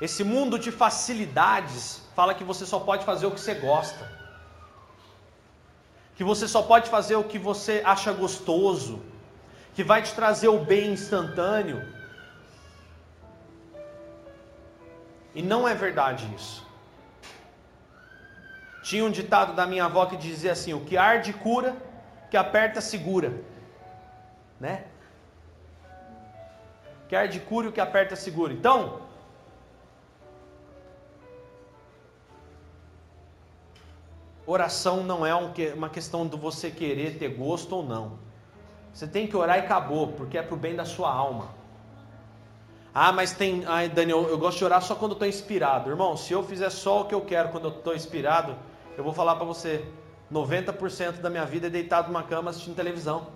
Esse 0.00 0.22
mundo 0.22 0.56
de 0.56 0.70
facilidades 0.70 2.00
fala 2.14 2.32
que 2.32 2.44
você 2.44 2.64
só 2.64 2.78
pode 2.78 3.04
fazer 3.04 3.26
o 3.26 3.32
que 3.32 3.40
você 3.40 3.54
gosta 3.54 4.21
que 6.14 6.24
você 6.24 6.46
só 6.46 6.62
pode 6.62 6.90
fazer 6.90 7.16
o 7.16 7.24
que 7.24 7.38
você 7.38 7.82
acha 7.84 8.12
gostoso, 8.12 9.02
que 9.74 9.82
vai 9.82 10.02
te 10.02 10.14
trazer 10.14 10.48
o 10.48 10.64
bem 10.64 10.92
instantâneo. 10.92 11.82
E 15.34 15.42
não 15.42 15.66
é 15.66 15.74
verdade 15.74 16.30
isso. 16.34 16.66
Tinha 18.82 19.04
um 19.04 19.10
ditado 19.10 19.54
da 19.54 19.66
minha 19.66 19.84
avó 19.84 20.06
que 20.06 20.16
dizia 20.16 20.52
assim: 20.52 20.74
o 20.74 20.84
que 20.84 20.96
arde 20.96 21.32
cura, 21.32 21.76
que 22.30 22.36
aperta 22.36 22.80
segura. 22.80 23.32
Né? 24.60 24.84
Que 27.08 27.16
arde 27.16 27.40
cura 27.40 27.68
o 27.68 27.72
que 27.72 27.80
aperta 27.80 28.16
segura. 28.16 28.52
Então, 28.52 29.00
Oração 34.52 35.02
não 35.02 35.24
é 35.24 35.34
uma 35.34 35.88
questão 35.88 36.28
de 36.28 36.36
você 36.36 36.70
querer 36.70 37.16
ter 37.18 37.28
gosto 37.28 37.74
ou 37.74 37.82
não. 37.82 38.18
Você 38.92 39.06
tem 39.06 39.26
que 39.26 39.34
orar 39.34 39.56
e 39.56 39.60
acabou, 39.60 40.08
porque 40.08 40.36
é 40.36 40.42
para 40.42 40.54
o 40.54 40.58
bem 40.58 40.76
da 40.76 40.84
sua 40.84 41.10
alma. 41.10 41.48
Ah, 42.92 43.10
mas 43.12 43.32
tem. 43.32 43.64
Ai, 43.66 43.88
Daniel, 43.88 44.28
eu 44.28 44.36
gosto 44.36 44.58
de 44.58 44.64
orar 44.66 44.82
só 44.82 44.94
quando 44.94 45.12
estou 45.12 45.26
inspirado. 45.26 45.88
Irmão, 45.88 46.18
se 46.18 46.34
eu 46.34 46.42
fizer 46.42 46.68
só 46.68 47.00
o 47.00 47.04
que 47.06 47.14
eu 47.14 47.22
quero 47.22 47.48
quando 47.48 47.68
eu 47.68 47.70
estou 47.70 47.94
inspirado, 47.94 48.54
eu 48.94 49.02
vou 49.02 49.14
falar 49.14 49.36
para 49.36 49.46
você: 49.46 49.86
90% 50.30 51.22
da 51.22 51.30
minha 51.30 51.46
vida 51.46 51.68
é 51.68 51.70
deitado 51.70 52.08
numa 52.08 52.22
cama 52.22 52.50
assistindo 52.50 52.76
televisão. 52.76 53.28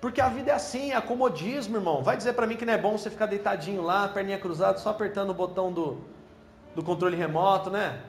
Porque 0.00 0.20
a 0.20 0.28
vida 0.28 0.50
é 0.50 0.54
assim, 0.54 0.90
é 0.90 0.96
acomodismo, 0.96 1.76
irmão. 1.76 2.02
Vai 2.02 2.16
dizer 2.16 2.32
para 2.32 2.44
mim 2.44 2.56
que 2.56 2.66
não 2.66 2.72
é 2.72 2.78
bom 2.78 2.98
você 2.98 3.08
ficar 3.08 3.26
deitadinho 3.26 3.82
lá, 3.82 4.08
perninha 4.08 4.36
cruzada, 4.36 4.78
só 4.78 4.90
apertando 4.90 5.30
o 5.30 5.34
botão 5.34 5.72
do, 5.72 5.98
do 6.74 6.82
controle 6.82 7.16
remoto, 7.16 7.70
né? 7.70 8.02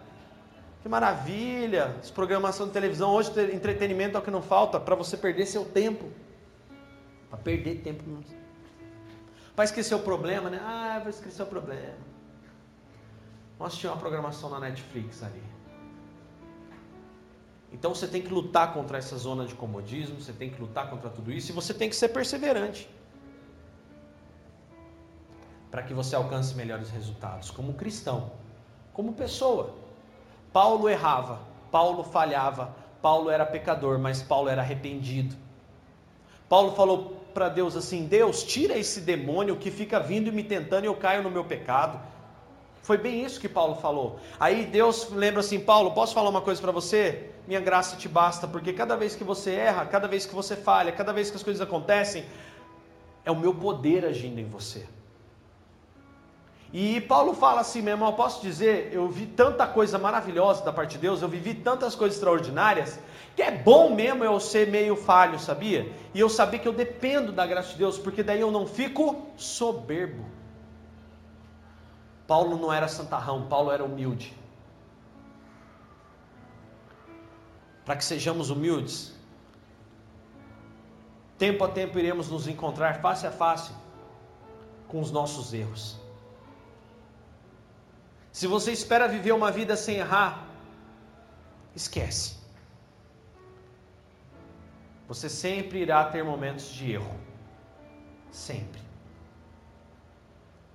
Que 0.83 0.89
maravilha! 0.89 1.95
Essa 1.97 2.11
programação 2.11 2.67
de 2.67 2.73
televisão, 2.73 3.09
hoje 3.11 3.31
entretenimento 3.53 4.17
é 4.17 4.19
o 4.19 4.21
que 4.21 4.29
não 4.29 4.41
falta 4.41 4.81
para 4.81 4.95
você 4.95 5.15
perder 5.15 5.45
seu 5.45 5.63
tempo. 5.63 6.11
Para 7.29 7.39
perder 7.39 7.81
tempo. 7.81 8.03
Para 9.55 9.63
esquecer 9.63 9.95
o 9.95 9.99
problema, 9.99 10.49
né? 10.49 10.59
Ah, 10.61 10.99
vou 10.99 11.09
esquecer 11.09 11.41
o 11.41 11.45
problema. 11.45 11.95
Vamos 13.57 13.71
assistir 13.73 13.87
uma 13.87 13.95
programação 13.95 14.49
na 14.49 14.59
Netflix 14.59 15.23
ali. 15.23 15.41
Então 17.71 17.95
você 17.95 18.05
tem 18.05 18.21
que 18.21 18.27
lutar 18.27 18.73
contra 18.73 18.97
essa 18.97 19.15
zona 19.15 19.45
de 19.45 19.55
comodismo, 19.55 20.19
você 20.19 20.33
tem 20.33 20.49
que 20.49 20.61
lutar 20.61 20.89
contra 20.89 21.09
tudo 21.09 21.31
isso 21.31 21.49
e 21.49 21.55
você 21.55 21.73
tem 21.73 21.89
que 21.89 21.95
ser 21.95 22.09
perseverante. 22.09 22.89
Para 25.71 25.81
que 25.81 25.93
você 25.93 26.13
alcance 26.13 26.53
melhores 26.55 26.89
resultados 26.89 27.49
como 27.49 27.73
cristão, 27.73 28.33
como 28.91 29.13
pessoa. 29.13 29.82
Paulo 30.53 30.87
errava, 30.87 31.39
Paulo 31.71 32.03
falhava, 32.03 32.75
Paulo 33.01 33.29
era 33.29 33.45
pecador, 33.45 33.97
mas 33.97 34.21
Paulo 34.21 34.47
era 34.47 34.61
arrependido. 34.61 35.35
Paulo 36.47 36.73
falou 36.73 37.25
para 37.33 37.49
Deus 37.49 37.75
assim: 37.75 38.05
Deus, 38.05 38.43
tira 38.43 38.77
esse 38.77 39.01
demônio 39.01 39.55
que 39.57 39.71
fica 39.71 39.99
vindo 39.99 40.27
e 40.27 40.31
me 40.31 40.43
tentando 40.43 40.83
e 40.83 40.87
eu 40.87 40.95
caio 40.95 41.23
no 41.23 41.31
meu 41.31 41.43
pecado. 41.43 41.99
Foi 42.83 42.97
bem 42.97 43.25
isso 43.25 43.39
que 43.39 43.49
Paulo 43.49 43.75
falou. 43.75 44.19
Aí 44.39 44.65
Deus 44.65 45.09
lembra 45.09 45.39
assim: 45.39 45.59
Paulo, 45.59 45.91
posso 45.91 46.13
falar 46.13 46.29
uma 46.29 46.41
coisa 46.41 46.61
para 46.61 46.71
você? 46.71 47.31
Minha 47.47 47.59
graça 47.59 47.95
te 47.95 48.07
basta, 48.07 48.47
porque 48.47 48.71
cada 48.71 48.95
vez 48.95 49.15
que 49.15 49.23
você 49.23 49.51
erra, 49.51 49.85
cada 49.85 50.07
vez 50.07 50.25
que 50.25 50.35
você 50.35 50.55
falha, 50.55 50.91
cada 50.91 51.11
vez 51.11 51.29
que 51.29 51.35
as 51.35 51.43
coisas 51.43 51.61
acontecem, 51.61 52.23
é 53.25 53.31
o 53.31 53.35
meu 53.35 53.55
poder 53.55 54.05
agindo 54.05 54.39
em 54.39 54.45
você. 54.45 54.85
E 56.73 56.99
Paulo 57.01 57.35
fala 57.35 57.61
assim, 57.61 57.83
meu 57.83 57.93
irmão, 57.93 58.11
posso 58.13 58.41
dizer, 58.41 58.89
eu 58.91 59.07
vi 59.07 59.27
tanta 59.27 59.67
coisa 59.67 59.99
maravilhosa 59.99 60.65
da 60.65 60.73
parte 60.73 60.93
de 60.93 60.97
Deus, 60.97 61.21
eu 61.21 61.29
vivi 61.29 61.53
tantas 61.53 61.93
coisas 61.93 62.17
extraordinárias, 62.17 62.99
que 63.35 63.43
é 63.43 63.51
bom 63.51 63.93
mesmo 63.93 64.23
eu 64.23 64.39
ser 64.39 64.67
meio 64.67 64.95
falho, 64.95 65.37
sabia? 65.37 65.93
E 66.15 66.19
eu 66.19 66.27
saber 66.27 66.57
que 66.57 66.67
eu 66.67 66.73
dependo 66.73 67.31
da 67.31 67.45
graça 67.45 67.73
de 67.73 67.77
Deus, 67.77 67.99
porque 67.99 68.23
daí 68.23 68.41
eu 68.41 68.49
não 68.49 68.65
fico 68.65 69.27
soberbo. 69.37 70.25
Paulo 72.25 72.57
não 72.57 72.73
era 72.73 72.87
santarrão, 72.87 73.45
Paulo 73.45 73.71
era 73.71 73.83
humilde. 73.83 74.35
Para 77.85 77.97
que 77.97 78.03
sejamos 78.03 78.49
humildes, 78.49 79.13
tempo 81.37 81.63
a 81.63 81.67
tempo 81.67 81.99
iremos 81.99 82.31
nos 82.31 82.47
encontrar 82.47 82.99
face 82.99 83.27
a 83.27 83.31
face 83.31 83.71
com 84.87 84.99
os 84.99 85.11
nossos 85.11 85.53
erros. 85.53 86.02
Se 88.33 88.47
você 88.47 88.71
espera 88.71 89.07
viver 89.07 89.31
uma 89.31 89.51
vida 89.51 89.77
sem 89.77 89.97
errar, 89.97 90.47
esquece. 91.75 92.35
Você 95.07 95.29
sempre 95.29 95.79
irá 95.83 96.03
ter 96.05 96.23
momentos 96.23 96.65
de 96.65 96.93
erro. 96.93 97.15
Sempre. 98.31 98.81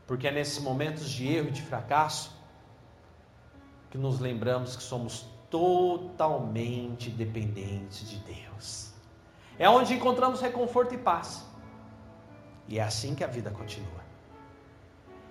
Porque 0.06 0.28
é 0.28 0.30
nesses 0.30 0.60
momentos 0.60 1.10
de 1.10 1.26
erro 1.26 1.48
e 1.48 1.50
de 1.50 1.62
fracasso 1.62 2.32
que 3.90 3.98
nos 3.98 4.20
lembramos 4.20 4.76
que 4.76 4.82
somos 4.82 5.26
totalmente 5.50 7.10
dependentes 7.10 8.08
de 8.08 8.18
Deus. 8.18 8.92
É 9.58 9.68
onde 9.68 9.94
encontramos 9.94 10.40
reconforto 10.40 10.94
e 10.94 10.98
paz. 10.98 11.44
E 12.68 12.78
é 12.78 12.82
assim 12.84 13.16
que 13.16 13.24
a 13.24 13.26
vida 13.26 13.50
continua. 13.50 13.97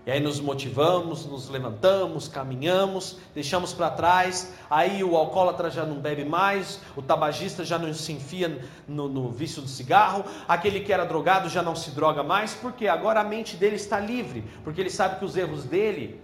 E 0.08 0.12
aí 0.12 0.22
nos 0.22 0.39
motivamos, 0.39 1.26
nos 1.26 1.49
levantamos, 1.49 2.30
caminhamos, 2.30 3.18
deixamos 3.36 3.74
para 3.74 3.89
trás. 3.89 4.53
Aí 4.70 5.03
o 5.03 5.18
alcoólatra 5.18 5.70
já 5.70 5.86
não 5.86 5.99
bebe 5.99 6.24
mais, 6.24 6.80
o 6.95 7.01
tabagista 7.01 7.66
já 7.66 7.78
não 7.78 7.93
se 7.93 8.14
enfia 8.14 8.66
no, 8.88 9.10
no, 9.10 9.30
vício 9.30 9.62
do 9.62 9.68
cigarro, 9.68 10.24
aquele 10.47 10.80
que 10.80 10.93
era 10.93 11.03
drogado 11.03 11.49
já 11.49 11.62
não 11.62 11.76
se 11.76 11.91
droga 11.91 12.24
mais, 12.24 12.53
porque 12.53 12.88
agora 12.88 13.20
a 13.20 13.24
mente 13.26 13.58
dele 13.58 13.76
está 13.76 13.99
livre, 13.99 14.45
porque 14.64 14.80
ele 14.80 14.89
sabe 14.89 15.20
que 15.20 15.26
os 15.26 15.36
erros 15.36 15.66
dele 15.66 16.22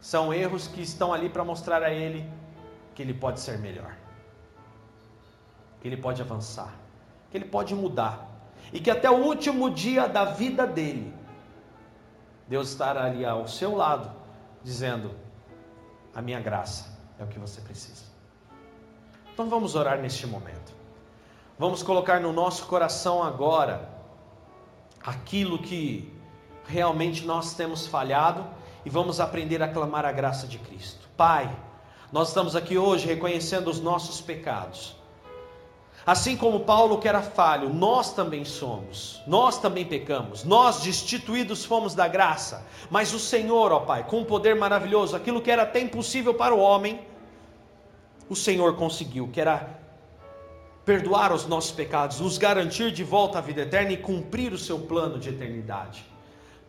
são 0.00 0.32
erros 0.32 0.68
que 0.68 0.80
estão 0.80 1.12
ali 1.12 1.28
para 1.28 1.44
mostrar 1.44 1.82
a 1.82 1.92
ele 1.92 2.24
que 2.94 3.02
ele 3.02 3.12
pode 3.12 3.40
ser 3.40 3.58
melhor, 3.58 3.96
que 5.80 5.88
ele 5.88 5.96
pode 5.96 6.22
avançar, 6.22 6.72
que 7.32 7.36
ele 7.36 7.46
pode 7.46 7.74
mudar, 7.74 8.30
e 8.72 8.78
que 8.78 8.92
até 8.92 9.10
o 9.10 9.24
último 9.24 9.68
dia 9.70 10.06
da 10.06 10.24
vida 10.24 10.68
dele 10.68 11.18
Deus 12.50 12.70
estará 12.70 13.04
ali 13.04 13.24
ao 13.24 13.46
seu 13.46 13.76
lado, 13.76 14.10
dizendo: 14.60 15.14
A 16.12 16.20
minha 16.20 16.40
graça 16.40 16.98
é 17.16 17.22
o 17.22 17.28
que 17.28 17.38
você 17.38 17.60
precisa. 17.60 18.02
Então 19.32 19.48
vamos 19.48 19.76
orar 19.76 20.00
neste 20.00 20.26
momento. 20.26 20.74
Vamos 21.56 21.80
colocar 21.84 22.18
no 22.20 22.32
nosso 22.32 22.66
coração 22.66 23.22
agora 23.22 23.88
aquilo 25.00 25.60
que 25.60 26.12
realmente 26.66 27.24
nós 27.24 27.54
temos 27.54 27.86
falhado 27.86 28.44
e 28.84 28.90
vamos 28.90 29.20
aprender 29.20 29.62
a 29.62 29.68
clamar 29.68 30.04
a 30.04 30.10
graça 30.10 30.48
de 30.48 30.58
Cristo. 30.58 31.08
Pai, 31.16 31.56
nós 32.10 32.28
estamos 32.28 32.56
aqui 32.56 32.76
hoje 32.76 33.06
reconhecendo 33.06 33.68
os 33.70 33.80
nossos 33.80 34.20
pecados. 34.20 34.96
Assim 36.06 36.36
como 36.36 36.60
Paulo 36.60 36.98
que 36.98 37.06
era 37.06 37.20
falho, 37.20 37.68
nós 37.68 38.14
também 38.14 38.44
somos, 38.44 39.20
nós 39.26 39.58
também 39.58 39.84
pecamos, 39.84 40.44
nós 40.44 40.80
destituídos 40.80 41.64
fomos 41.64 41.94
da 41.94 42.08
graça, 42.08 42.66
mas 42.90 43.12
o 43.12 43.18
Senhor, 43.18 43.70
ó 43.70 43.80
Pai, 43.80 44.04
com 44.04 44.20
um 44.20 44.24
poder 44.24 44.56
maravilhoso, 44.56 45.14
aquilo 45.14 45.42
que 45.42 45.50
era 45.50 45.62
até 45.62 45.78
impossível 45.78 46.32
para 46.32 46.54
o 46.54 46.58
homem, 46.58 47.00
o 48.30 48.34
Senhor 48.34 48.76
conseguiu, 48.76 49.28
que 49.28 49.40
era 49.40 49.78
perdoar 50.86 51.32
os 51.32 51.46
nossos 51.46 51.70
pecados, 51.70 52.18
nos 52.18 52.38
garantir 52.38 52.90
de 52.90 53.04
volta 53.04 53.38
a 53.38 53.40
vida 53.42 53.62
eterna 53.62 53.92
e 53.92 53.96
cumprir 53.98 54.52
o 54.52 54.58
seu 54.58 54.78
plano 54.78 55.18
de 55.18 55.28
eternidade. 55.28 56.04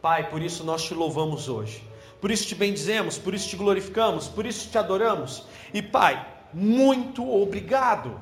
Pai, 0.02 0.30
por 0.30 0.42
isso 0.42 0.64
nós 0.64 0.84
te 0.84 0.94
louvamos 0.94 1.48
hoje, 1.48 1.82
por 2.20 2.30
isso 2.30 2.46
te 2.46 2.56
bendizemos, 2.56 3.18
por 3.18 3.34
isso 3.34 3.48
te 3.48 3.56
glorificamos, 3.56 4.28
por 4.28 4.46
isso 4.46 4.70
te 4.70 4.78
adoramos. 4.78 5.46
E 5.74 5.82
Pai, 5.82 6.28
muito 6.54 7.28
obrigado. 7.32 8.20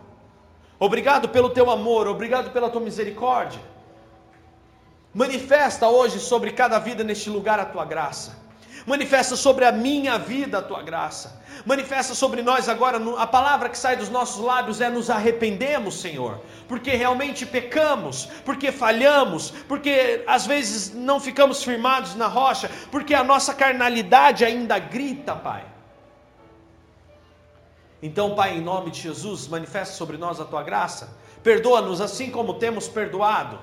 Obrigado 0.80 1.28
pelo 1.28 1.50
teu 1.50 1.70
amor, 1.70 2.08
obrigado 2.08 2.52
pela 2.52 2.70
tua 2.70 2.80
misericórdia. 2.80 3.60
Manifesta 5.14 5.90
hoje 5.90 6.20
sobre 6.20 6.52
cada 6.52 6.80
vida 6.80 7.04
neste 7.04 7.30
lugar 7.30 7.60
a 7.60 7.66
tua 7.66 7.84
graça. 7.84 8.38
Manifesta 8.86 9.36
sobre 9.36 9.66
a 9.66 9.72
minha 9.72 10.18
vida 10.18 10.60
a 10.60 10.62
tua 10.62 10.82
graça. 10.82 11.42
Manifesta 11.66 12.14
sobre 12.16 12.42
nós 12.42 12.70
agora, 12.70 12.98
a 13.18 13.28
palavra 13.28 13.68
que 13.68 13.78
sai 13.78 13.98
dos 13.98 14.10
nossos 14.10 14.44
lábios 14.44 14.80
é 14.80 14.90
nos 14.90 15.10
arrependemos, 15.10 16.00
Senhor, 16.00 16.40
porque 16.68 16.92
realmente 16.92 17.46
pecamos, 17.46 18.30
porque 18.46 18.72
falhamos, 18.72 19.52
porque 19.68 20.24
às 20.26 20.48
vezes 20.48 20.94
não 20.94 21.20
ficamos 21.20 21.62
firmados 21.62 22.16
na 22.16 22.28
rocha, 22.28 22.72
porque 22.90 23.14
a 23.14 23.24
nossa 23.24 23.54
carnalidade 23.54 24.46
ainda 24.46 24.80
grita, 24.80 25.36
Pai. 25.36 25.66
Então, 28.02 28.36
Pai, 28.36 28.58
em 28.58 28.62
nome 28.62 28.92
de 28.92 29.02
Jesus, 29.02 29.48
manifesta 29.48 29.96
sobre 29.96 30.18
nós 30.18 30.40
a 30.40 30.46
tua 30.46 30.64
graça, 30.64 31.18
perdoa-nos 31.44 32.00
assim 32.02 32.32
como 32.32 32.56
temos 32.56 32.88
perdoado. 32.88 33.60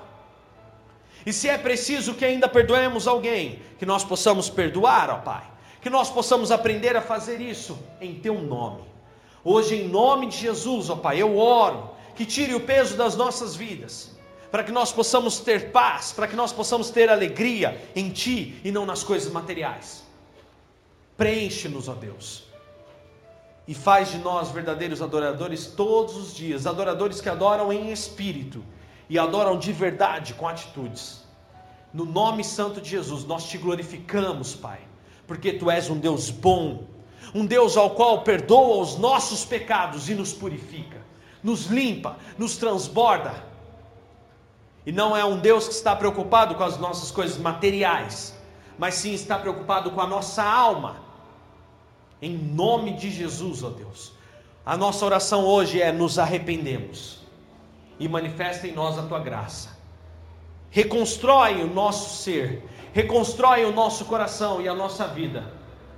E 1.25 1.33
se 1.33 1.49
é 1.49 1.57
preciso 1.57 2.13
que 2.13 2.23
ainda 2.23 2.47
perdoemos 2.47 3.07
alguém, 3.07 3.61
que 3.77 3.85
nós 3.85 4.03
possamos 4.03 4.49
perdoar, 4.49 5.09
ó 5.09 5.17
Pai 5.17 5.57
que 5.87 5.89
nós 5.89 6.09
possamos 6.09 6.51
aprender 6.51 6.97
a 6.97 7.01
fazer 7.01 7.39
isso 7.39 7.79
em 8.01 8.15
Teu 8.15 8.41
nome. 8.41 8.83
Hoje, 9.41 9.75
em 9.75 9.87
nome 9.87 10.27
de 10.27 10.37
Jesus, 10.37 10.89
ó 10.89 10.97
Pai, 10.97 11.21
eu 11.21 11.37
oro 11.37 11.91
que 12.13 12.25
tire 12.25 12.53
o 12.53 12.59
peso 12.59 12.97
das 12.97 13.15
nossas 13.15 13.55
vidas, 13.55 14.11
para 14.51 14.65
que 14.65 14.71
nós 14.71 14.91
possamos 14.91 15.39
ter 15.39 15.71
paz, 15.71 16.11
para 16.11 16.27
que 16.27 16.35
nós 16.35 16.51
possamos 16.51 16.89
ter 16.89 17.09
alegria 17.09 17.81
em 17.95 18.09
Ti 18.09 18.59
e 18.65 18.71
não 18.71 18.85
nas 18.85 19.01
coisas 19.01 19.31
materiais. 19.31 20.03
Preenche-nos, 21.15 21.87
ó 21.87 21.93
Deus, 21.93 22.43
e 23.67 23.73
faz 23.73 24.09
de 24.09 24.17
nós 24.17 24.49
verdadeiros 24.49 25.01
adoradores 25.01 25.67
todos 25.67 26.15
os 26.15 26.33
dias, 26.33 26.65
adoradores 26.65 27.19
que 27.19 27.29
adoram 27.29 27.71
em 27.73 27.91
espírito 27.91 28.63
e 29.09 29.19
adoram 29.19 29.57
de 29.57 29.73
verdade 29.73 30.33
com 30.33 30.47
atitudes. 30.47 31.25
No 31.93 32.05
nome 32.05 32.43
santo 32.43 32.79
de 32.79 32.89
Jesus, 32.89 33.25
nós 33.25 33.45
te 33.47 33.57
glorificamos, 33.57 34.55
Pai 34.55 34.87
porque 35.27 35.51
tu 35.51 35.69
és 35.69 35.89
um 35.89 35.99
Deus 35.99 36.29
bom, 36.29 36.85
um 37.35 37.45
Deus 37.45 37.75
ao 37.75 37.91
qual 37.91 38.21
perdoa 38.21 38.77
os 38.77 38.97
nossos 38.97 39.43
pecados 39.43 40.09
e 40.09 40.15
nos 40.15 40.33
purifica, 40.33 41.05
nos 41.43 41.65
limpa, 41.65 42.15
nos 42.37 42.55
transborda. 42.55 43.45
E 44.85 44.91
não 44.91 45.15
é 45.15 45.25
um 45.25 45.37
Deus 45.37 45.67
que 45.67 45.73
está 45.73 45.93
preocupado 45.93 46.55
com 46.55 46.63
as 46.63 46.77
nossas 46.77 47.11
coisas 47.11 47.37
materiais, 47.37 48.33
mas 48.79 48.95
sim 48.95 49.13
está 49.13 49.37
preocupado 49.37 49.91
com 49.91 49.99
a 49.99 50.07
nossa 50.07 50.41
alma. 50.41 51.05
Em 52.21 52.37
nome 52.37 52.93
de 52.93 53.11
Jesus, 53.11 53.63
ó 53.63 53.69
Deus. 53.69 54.13
A 54.65 54.75
nossa 54.75 55.05
oração 55.05 55.45
hoje 55.45 55.81
é: 55.81 55.91
nos 55.91 56.19
arrependemos 56.19 57.19
e 57.99 58.07
manifesta 58.07 58.67
em 58.67 58.73
nós 58.73 58.97
a 58.97 59.03
tua 59.03 59.19
graça. 59.19 59.77
Reconstrói 60.69 61.63
o 61.63 61.67
nosso 61.67 62.23
ser 62.23 62.63
reconstrói 62.97 63.63
o 63.63 63.71
nosso 63.71 64.05
coração 64.05 64.59
e 64.59 64.67
a 64.67 64.73
nossa 64.73 65.05
vida, 65.05 65.53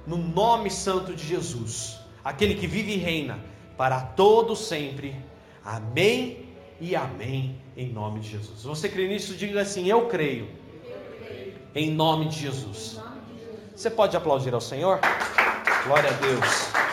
no 0.06 0.18
nome 0.18 0.70
santo 0.70 1.16
de 1.16 1.26
Jesus, 1.26 1.98
aquele 2.22 2.56
que 2.56 2.68
vive 2.68 2.92
e 2.92 2.98
reina 2.98 3.40
para 3.78 4.02
todo 4.02 4.54
sempre. 4.54 5.16
Amém 5.64 6.50
e 6.78 6.98
amém, 6.98 7.58
em 7.78 7.90
nome 7.90 8.20
de 8.20 8.32
Jesus. 8.32 8.64
Você 8.64 8.90
crê 8.90 9.08
nisso? 9.08 9.34
Diga 9.36 9.62
assim: 9.62 9.88
Eu 9.88 10.08
creio, 10.08 10.50
em 11.74 11.90
nome 11.90 12.28
de 12.28 12.42
Jesus. 12.42 13.00
Você 13.74 13.90
pode 13.90 14.18
aplaudir 14.18 14.54
ao 14.54 14.60
Senhor? 14.60 15.00
Glória 15.90 16.12
a 16.12 16.14
Deus. 16.14 16.89